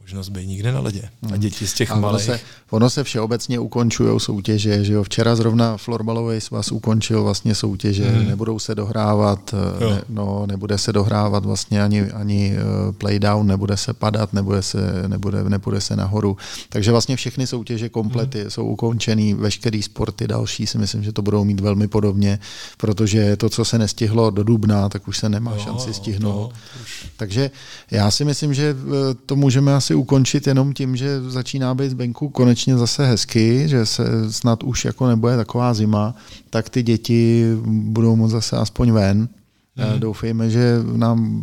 možnost 0.00 0.28
být 0.28 0.46
nikde 0.46 0.72
na 0.72 0.80
ledě. 0.80 1.02
A 1.22 1.26
hmm. 1.26 1.40
děti 1.40 1.66
z 1.66 1.74
těch 1.74 1.94
malých... 1.94 2.22
Se, 2.22 2.40
ono 2.70 2.90
se 2.90 3.04
všeobecně 3.04 3.58
ukončují 3.58 4.20
soutěže, 4.20 4.84
že 4.84 4.92
jo. 4.92 5.02
Včera 5.02 5.36
zrovna 5.36 5.76
florbalový 5.76 6.40
svaz 6.40 6.72
ukončil 6.72 7.22
vlastně 7.22 7.54
soutěže, 7.54 8.10
hmm. 8.10 8.28
nebudou 8.28 8.58
se 8.58 8.74
dohrávat, 8.74 9.54
ne, 9.90 10.02
no, 10.08 10.46
nebude 10.46 10.78
se 10.78 10.92
dohrávat 10.92 11.44
vlastně 11.44 11.82
ani, 11.82 12.10
ani 12.10 12.52
eh, 12.56 12.92
playdown, 12.92 13.46
nebude 13.46 13.76
se 13.76 13.92
padat, 13.92 14.32
nebude 14.32 14.62
se, 14.62 14.78
nebude, 15.06 15.44
nebude 15.44 15.80
se 15.80 15.96
nahoru. 15.96 16.36
Takže 16.68 16.90
vlastně 16.90 17.16
všechny 17.16 17.46
soutěže 17.46 17.88
komplety 17.88 18.40
hmm. 18.40 18.50
jsou 18.50 18.66
ukončený, 18.66 19.34
veškerý 19.34 19.82
sporty 19.82 20.28
další 20.28 20.66
si 20.66 20.78
myslím, 20.78 21.02
že 21.02 21.12
to 21.12 21.22
budou 21.22 21.44
mít 21.44 21.60
velmi 21.60 21.88
podobně, 21.88 22.38
protože 22.76 23.36
to, 23.36 23.48
co 23.48 23.64
se 23.64 23.78
nestihlo 23.78 24.30
do 24.30 24.42
dubna, 24.42 24.88
tak 24.88 25.08
už 25.08 25.18
se 25.18 25.28
nemá 25.28 25.52
jo, 25.52 25.58
šanci 25.58 25.94
stihnout. 25.94 26.52
Už... 26.82 27.06
Takže 27.16 27.50
já 27.90 28.10
si 28.10 28.24
myslím, 28.24 28.54
že 28.54 28.76
eh, 28.76 29.14
to 29.26 29.36
můžeme 29.36 29.74
asi 29.74 29.89
ukončit 29.94 30.46
jenom 30.46 30.72
tím, 30.72 30.96
že 30.96 31.20
začíná 31.30 31.74
být 31.74 31.90
zvenku 31.90 32.28
konečně 32.28 32.76
zase 32.76 33.06
hezky, 33.06 33.68
že 33.68 33.86
se 33.86 34.32
snad 34.32 34.62
už 34.62 34.84
jako 34.84 35.08
nebude 35.08 35.36
taková 35.36 35.74
zima, 35.74 36.14
tak 36.50 36.68
ty 36.68 36.82
děti 36.82 37.44
budou 37.66 38.16
moct 38.16 38.30
zase 38.30 38.56
aspoň 38.56 38.92
ven. 38.92 39.28
Mm. 39.76 40.00
Doufejme, 40.00 40.50
že 40.50 40.76
nám 40.96 41.42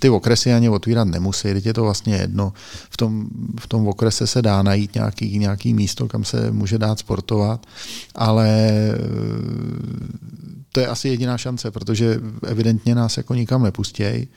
ty 0.00 0.08
okresy 0.08 0.52
ani 0.52 0.68
otvírat 0.68 1.08
nemusí, 1.08 1.42
teď 1.42 1.66
je 1.66 1.74
to 1.74 1.82
vlastně 1.82 2.16
jedno. 2.16 2.52
V 2.90 2.96
tom, 2.96 3.28
v 3.60 3.66
tom 3.66 3.88
okrese 3.88 4.26
se 4.26 4.42
dá 4.42 4.62
najít 4.62 4.94
nějaký, 4.94 5.38
nějaký 5.38 5.74
místo, 5.74 6.08
kam 6.08 6.24
se 6.24 6.50
může 6.50 6.78
dát 6.78 6.98
sportovat, 6.98 7.66
ale 8.14 8.48
eh, 8.48 8.98
to 10.72 10.80
je 10.80 10.86
asi 10.86 11.08
jediná 11.08 11.38
šance, 11.38 11.70
protože 11.70 12.20
evidentně 12.46 12.94
nás 12.94 13.16
jako 13.16 13.34
nikam 13.34 13.62
nepustějí. 13.62 14.28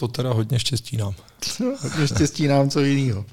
To 0.00 0.08
teda 0.08 0.32
hodně 0.32 0.58
štěstí 0.58 0.96
nám. 0.96 1.14
hodně 1.80 2.08
štěstí 2.08 2.46
nám, 2.46 2.70
co 2.70 2.80
jiného. 2.80 3.24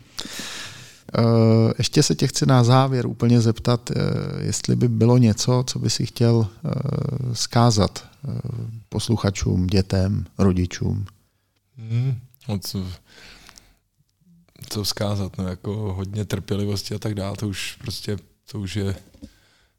Eh, 1.18 1.74
ještě 1.78 2.03
se 2.03 2.15
tě 2.15 2.28
chci 2.28 2.45
na 2.45 2.63
závěr 2.63 3.07
úplně 3.07 3.41
zeptat, 3.41 3.91
eh, 3.91 3.95
jestli 4.39 4.76
by 4.76 4.88
bylo 4.88 5.18
něco, 5.18 5.63
co 5.68 5.80
by 5.80 5.89
si 5.89 6.05
chtěl 6.05 6.47
zkázat 7.34 8.05
eh, 8.05 8.41
posluchačům, 8.89 9.68
dětem, 9.68 10.26
rodičům. 10.38 11.05
Hmm, 11.78 12.20
no 12.49 12.59
co, 12.59 12.86
co 14.70 14.84
vzkázat, 14.84 15.38
no 15.38 15.47
jako 15.47 15.93
hodně 15.93 16.26
trpělivosti 16.26 16.95
a 16.95 16.99
tak 16.99 17.15
dále, 17.15 17.38
to 17.38 17.47
už 17.47 17.78
prostě, 17.82 18.18
to 18.51 18.59
už 18.59 18.76
je 18.76 18.95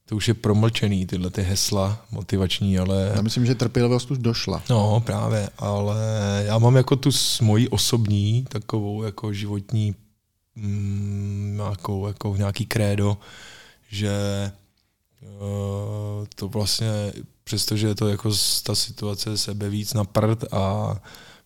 to 0.09 0.16
už 0.16 0.28
je 0.28 0.34
promlčený, 0.34 1.06
tyhle 1.06 1.30
ty 1.30 1.42
hesla 1.42 2.06
motivační, 2.11 2.78
ale... 2.78 3.12
Já 3.14 3.22
myslím, 3.22 3.46
že 3.46 3.54
trpělivost 3.54 4.11
už 4.11 4.18
došla. 4.18 4.62
No, 4.70 5.00
právě, 5.00 5.50
ale 5.59 5.96
já 6.46 6.59
mám 6.59 6.76
jako 6.76 6.96
tu 6.96 7.11
moji 7.42 7.68
osobní 7.68 8.44
takovou 8.48 9.02
jako 9.02 9.32
životní 9.32 9.94
mm, 10.56 11.54
nějakou, 11.56 12.06
jako 12.06 12.34
nějaký 12.36 12.66
krédo, 12.66 13.18
že 13.88 14.12
uh, 15.22 16.26
to 16.34 16.48
vlastně, 16.48 17.12
přestože 17.44 17.86
je 17.86 17.94
to 17.94 18.09
jako 18.09 18.32
ta 18.62 18.74
situace 18.74 19.38
sebe 19.38 19.68
víc 19.68 19.94
na 19.94 20.04
prd 20.04 20.44
a 20.52 20.96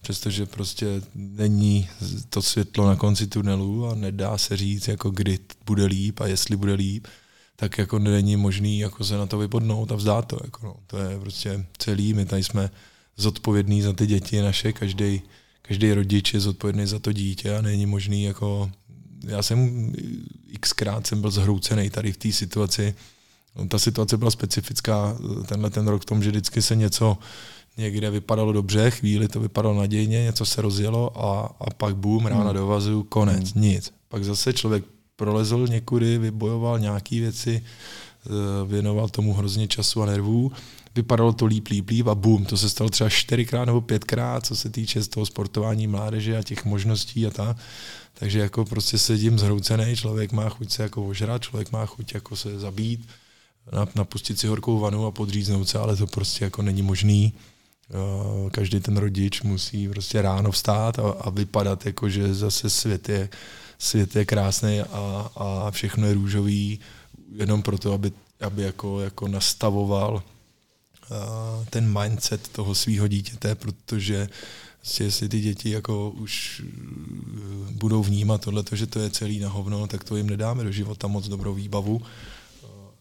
přestože 0.03 0.47
prostě 0.47 1.03
není 1.15 1.89
to 2.29 2.43
světlo 2.43 2.87
na 2.87 2.97
konci 2.97 3.27
tunelu 3.27 3.87
a 3.87 3.95
nedá 3.95 4.39
se 4.39 4.57
říct, 4.57 4.89
jako 4.89 5.11
kdy 5.11 5.39
bude 5.67 5.85
líp 5.85 6.21
a 6.21 6.27
jestli 6.27 6.57
bude 6.57 6.73
líp, 6.73 7.07
tak 7.63 7.79
jako 7.79 7.99
není 7.99 8.37
možný 8.37 8.79
jako 8.79 9.05
se 9.05 9.17
na 9.17 9.27
to 9.27 9.39
vypodnout 9.39 9.93
a 9.93 9.95
vzdát 9.95 10.27
to. 10.27 10.39
Jako 10.45 10.67
no. 10.67 10.77
To 10.87 10.99
je 10.99 11.21
prostě 11.21 11.67
celý, 11.79 12.15
my 12.15 12.25
tady 12.25 12.43
jsme 12.43 12.71
zodpovědní 13.17 13.83
za 13.83 13.93
ty 13.93 14.07
děti 14.07 14.43
naše, 14.43 14.73
každý 14.73 15.23
každý 15.63 15.93
rodič 15.93 16.35
je 16.35 16.41
zodpovědný 16.41 16.87
za 16.87 16.99
to 16.99 17.13
dítě 17.13 17.57
a 17.57 17.63
není 17.63 17.87
možný 17.87 18.25
jako, 18.25 18.71
já 19.27 19.43
jsem 19.43 19.93
xkrát 20.61 21.07
jsem 21.07 21.21
byl 21.21 21.31
zhroucený 21.31 21.91
tady 21.91 22.13
v 22.13 22.17
té 22.17 22.33
situaci, 22.33 22.95
ta 23.69 23.79
situace 23.79 24.17
byla 24.17 24.31
specifická 24.31 25.19
tenhle 25.47 25.71
ten 25.71 25.89
rok 25.89 26.03
v 26.03 26.05
tom, 26.05 26.23
že 26.23 26.31
vždycky 26.31 26.63
se 26.63 26.77
něco 26.77 27.19
někde 27.77 28.11
vypadalo 28.11 28.53
dobře, 28.53 28.91
chvíli 28.91 29.29
to 29.29 29.41
vypadalo 29.41 29.81
nadějně, 29.81 30.23
něco 30.23 30.47
se 30.47 30.63
rozjelo 30.63 31.25
a, 31.25 31.57
a 31.61 31.71
pak 31.71 31.97
boom, 31.97 32.27
rána 32.27 32.45
hmm. 32.45 32.55
do 32.55 32.67
vazu, 32.67 33.03
konec, 33.03 33.53
hmm. 33.53 33.63
nic. 33.63 33.93
Pak 34.09 34.25
zase 34.25 34.53
člověk 34.53 34.85
prolezl 35.17 35.67
někudy, 35.67 36.19
vybojoval 36.19 36.79
nějaké 36.79 37.21
věci, 37.21 37.65
eh, 37.65 38.31
věnoval 38.67 39.09
tomu 39.09 39.35
hrozně 39.35 39.69
času 39.69 40.03
a 40.03 40.07
nervů, 40.07 40.53
vypadalo 40.95 41.33
to 41.33 41.47
líp, 41.47 41.69
líp, 41.69 41.89
líp 41.89 42.07
a 42.07 42.15
boom, 42.15 42.45
to 42.45 42.57
se 42.57 42.69
stalo 42.69 42.91
třeba 42.91 43.11
čtyřikrát 43.11 43.65
nebo 43.65 43.81
pětkrát, 43.81 44.47
co 44.47 44.57
se 44.57 44.71
týče 44.71 45.03
z 45.03 45.09
toho 45.09 45.27
sportování 45.27 45.87
mládeže 45.87 46.37
a 46.37 46.43
těch 46.43 46.65
možností 46.65 47.27
a 47.27 47.31
tak. 47.31 47.57
Takže 48.15 48.39
jako 48.39 48.65
prostě 48.65 48.99
sedím 48.99 49.39
zhroucený, 49.39 49.97
člověk 49.97 50.33
má 50.33 50.49
chuť 50.49 50.71
se 50.71 50.83
jako 50.83 51.07
ožrat, 51.07 51.43
člověk 51.43 51.73
má 51.73 51.87
chuť 51.87 52.15
jako 52.15 52.37
se 52.37 52.59
zabít, 52.59 53.09
napustit 53.95 54.39
si 54.39 54.47
horkou 54.47 54.79
vanu 54.79 55.07
a 55.07 55.11
podříznout 55.11 55.69
se, 55.69 55.79
ale 55.79 55.97
to 55.97 56.07
prostě 56.07 56.45
jako 56.45 56.63
není 56.63 56.83
možný. 56.83 57.33
Eh, 57.93 58.51
každý 58.51 58.81
ten 58.81 58.97
rodič 58.97 59.43
musí 59.43 59.89
prostě 59.89 60.23
ráno 60.23 60.51
vstát 60.51 60.99
a, 60.99 61.11
a 61.11 61.31
vypadat 61.31 61.87
jako, 61.87 62.09
že 62.09 62.35
zase 62.35 62.71
svět 62.71 63.09
je 63.09 63.29
svět 63.83 64.17
je 64.17 64.25
krásný 64.25 64.81
a, 64.81 65.31
a 65.37 65.71
všechno 65.71 66.07
je 66.07 66.15
růžový, 66.15 66.81
jenom 67.37 67.63
proto, 67.63 67.93
aby, 67.93 68.13
aby 68.41 68.63
jako, 68.63 69.01
jako 69.01 69.29
nastavoval 69.29 70.15
uh, 71.11 71.65
ten 71.71 71.99
mindset 72.01 72.49
toho 72.49 72.75
svého 72.75 73.09
dítěte, 73.09 73.55
protože 73.55 74.29
prostě 74.81 75.05
jestli 75.05 75.29
ty 75.29 75.41
děti 75.41 75.71
jako 75.71 76.11
už 76.11 76.63
uh, 76.63 77.71
budou 77.71 78.03
vnímat 78.03 78.41
tohle, 78.41 78.65
že 78.73 78.87
to 78.87 78.99
je 78.99 79.11
celý 79.11 79.39
na 79.39 79.49
hovno, 79.49 79.87
tak 79.87 80.05
to 80.05 80.17
jim 80.17 80.31
nedáme 80.31 80.65
do 80.65 80.73
života 80.73 81.09
moc 81.09 81.29
dobrou 81.29 81.55
výbavu 81.55 82.03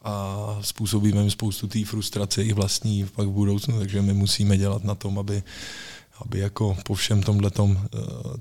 a 0.03 0.57
způsobíme 0.61 1.21
jim 1.21 1.31
spoustu 1.31 1.67
té 1.67 1.85
frustrace 1.85 2.43
i 2.43 2.53
vlastní 2.53 3.05
pak 3.15 3.27
v 3.27 3.31
budoucnu, 3.31 3.79
takže 3.79 4.01
my 4.01 4.13
musíme 4.13 4.57
dělat 4.57 4.83
na 4.83 4.95
tom, 4.95 5.19
aby, 5.19 5.43
aby 6.21 6.39
jako 6.39 6.77
po 6.85 6.93
všem 6.93 7.23
tomhletom 7.23 7.71
uh, 7.71 7.79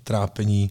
trápení 0.05 0.71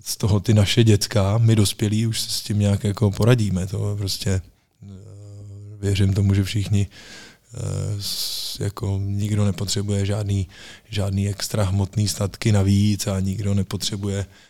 z 0.00 0.16
toho 0.16 0.40
ty 0.40 0.54
naše 0.54 0.84
děcka, 0.84 1.38
my 1.38 1.56
dospělí 1.56 2.06
už 2.06 2.20
se 2.20 2.30
s 2.30 2.42
tím 2.42 2.58
nějak 2.58 2.84
jako 2.84 3.10
poradíme. 3.10 3.66
To 3.66 3.96
prostě 3.98 4.30
eh, 4.30 4.88
věřím 5.80 6.14
tomu, 6.14 6.34
že 6.34 6.44
všichni 6.44 6.86
eh, 7.54 8.64
jako 8.64 9.00
nikdo 9.02 9.44
nepotřebuje 9.44 10.06
žádný, 10.06 10.48
žádný 10.90 11.28
extra 11.28 11.64
hmotný 11.64 12.08
statky 12.08 12.52
navíc 12.52 13.06
a 13.06 13.20
nikdo 13.20 13.54
nepotřebuje 13.54 14.26
Uh, 14.26 14.45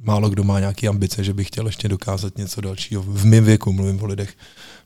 málo 0.00 0.28
kdo 0.28 0.44
má 0.44 0.60
nějaké 0.60 0.88
ambice, 0.88 1.24
že 1.24 1.34
by 1.34 1.44
chtěl 1.44 1.66
ještě 1.66 1.88
dokázat 1.88 2.38
něco 2.38 2.60
dalšího. 2.60 3.02
V 3.02 3.24
mém 3.24 3.44
věku 3.44 3.72
mluvím 3.72 4.02
o 4.02 4.06
lidech, 4.06 4.34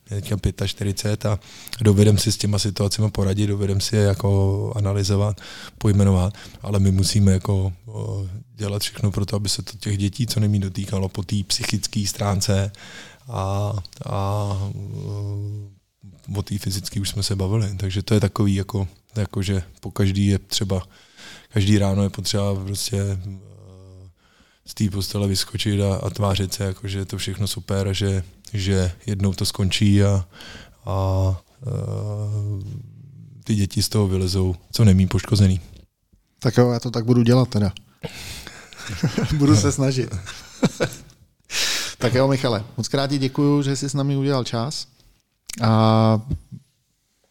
mě 0.09 0.21
teďka 0.21 0.67
45 0.67 1.25
a 1.25 1.39
dovedem 1.81 2.17
si 2.17 2.31
s 2.31 2.37
těma 2.37 2.59
situacemi 2.59 3.11
poradit, 3.11 3.47
dovedem 3.47 3.81
si 3.81 3.95
je 3.95 4.01
jako 4.01 4.73
analyzovat, 4.75 5.41
pojmenovat, 5.77 6.33
ale 6.61 6.79
my 6.79 6.91
musíme 6.91 7.31
jako 7.31 7.73
uh, 7.85 8.27
dělat 8.55 8.81
všechno 8.81 9.11
pro 9.11 9.25
to, 9.25 9.35
aby 9.35 9.49
se 9.49 9.61
to 9.61 9.77
těch 9.77 9.97
dětí 9.97 10.27
co 10.27 10.39
nejméně 10.39 10.63
dotýkalo 10.63 11.09
po 11.09 11.23
té 11.23 11.35
psychické 11.47 12.07
stránce 12.07 12.71
a, 13.27 13.73
a 14.05 14.53
uh, 14.73 16.37
o 16.37 16.41
té 16.41 16.57
fyzické 16.57 17.01
už 17.01 17.09
jsme 17.09 17.23
se 17.23 17.35
bavili, 17.35 17.75
takže 17.77 18.03
to 18.03 18.13
je 18.13 18.19
takový 18.19 18.55
jako, 18.55 18.87
jako 19.15 19.41
že 19.41 19.63
po 19.79 19.91
každý 19.91 20.27
je 20.27 20.39
třeba, 20.39 20.87
každý 21.53 21.77
ráno 21.77 22.03
je 22.03 22.09
potřeba 22.09 22.55
prostě 22.55 23.17
z 24.71 24.73
té 24.73 24.89
postele 24.89 25.27
vyskočit 25.27 25.81
a, 25.81 25.95
a 25.95 26.09
tvářit 26.09 26.53
se, 26.53 26.63
jako, 26.63 26.87
že 26.87 26.99
je 26.99 27.05
to 27.05 27.17
všechno 27.17 27.47
super 27.47 27.87
a 27.87 27.93
že, 27.93 28.23
že 28.53 28.91
jednou 29.05 29.33
to 29.33 29.45
skončí 29.45 30.03
a, 30.03 30.07
a, 30.07 30.91
a 30.91 31.35
ty 33.43 33.55
děti 33.55 33.83
z 33.83 33.89
toho 33.89 34.07
vylezou 34.07 34.55
co 34.71 34.85
nemí 34.85 35.07
poškozený. 35.07 35.59
Tak 36.39 36.57
jo, 36.57 36.71
já 36.71 36.79
to 36.79 36.91
tak 36.91 37.05
budu 37.05 37.23
dělat 37.23 37.49
teda. 37.49 37.71
budu 39.37 39.55
se 39.55 39.71
snažit. 39.71 40.15
tak 41.97 42.13
jo, 42.13 42.27
Michale, 42.27 42.63
moc 42.77 42.87
krát 42.87 43.07
ti 43.07 43.17
děkuju, 43.17 43.61
že 43.61 43.75
jsi 43.75 43.89
s 43.89 43.93
námi 43.93 44.17
udělal 44.17 44.43
čas 44.43 44.87
a 45.61 46.21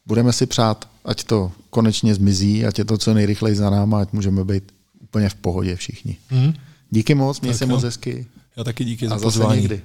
budeme 0.07 0.33
si 0.33 0.47
přát, 0.47 0.89
ať 1.05 1.25
to 1.25 1.53
konečně 1.71 2.15
zmizí, 2.15 2.67
ať 2.67 2.79
je 2.79 2.85
to 2.85 2.99
co 2.99 3.15
nejrychleji 3.15 3.57
za 3.57 3.71
náma, 3.71 4.01
ať 4.01 4.13
můžeme 4.13 4.45
být 4.45 4.73
úplně 5.01 5.29
v 5.29 5.35
pohodě 5.35 5.77
všichni. 5.77 6.17
Mm-hmm. 6.31 6.55
Díky 6.91 7.15
moc, 7.15 7.41
měj 7.41 7.55
se 7.55 7.67
moc 7.67 7.83
hezky. 7.83 8.27
Já 8.57 8.65
taky 8.65 8.85
díky 8.85 9.09
za 9.09 9.19
pozvání. 9.19 9.61
Někdy. 9.61 9.83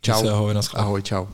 Čau. 0.00 0.28
ahoj, 0.28 0.54
ahoj, 0.74 1.02
čau. 1.02 1.26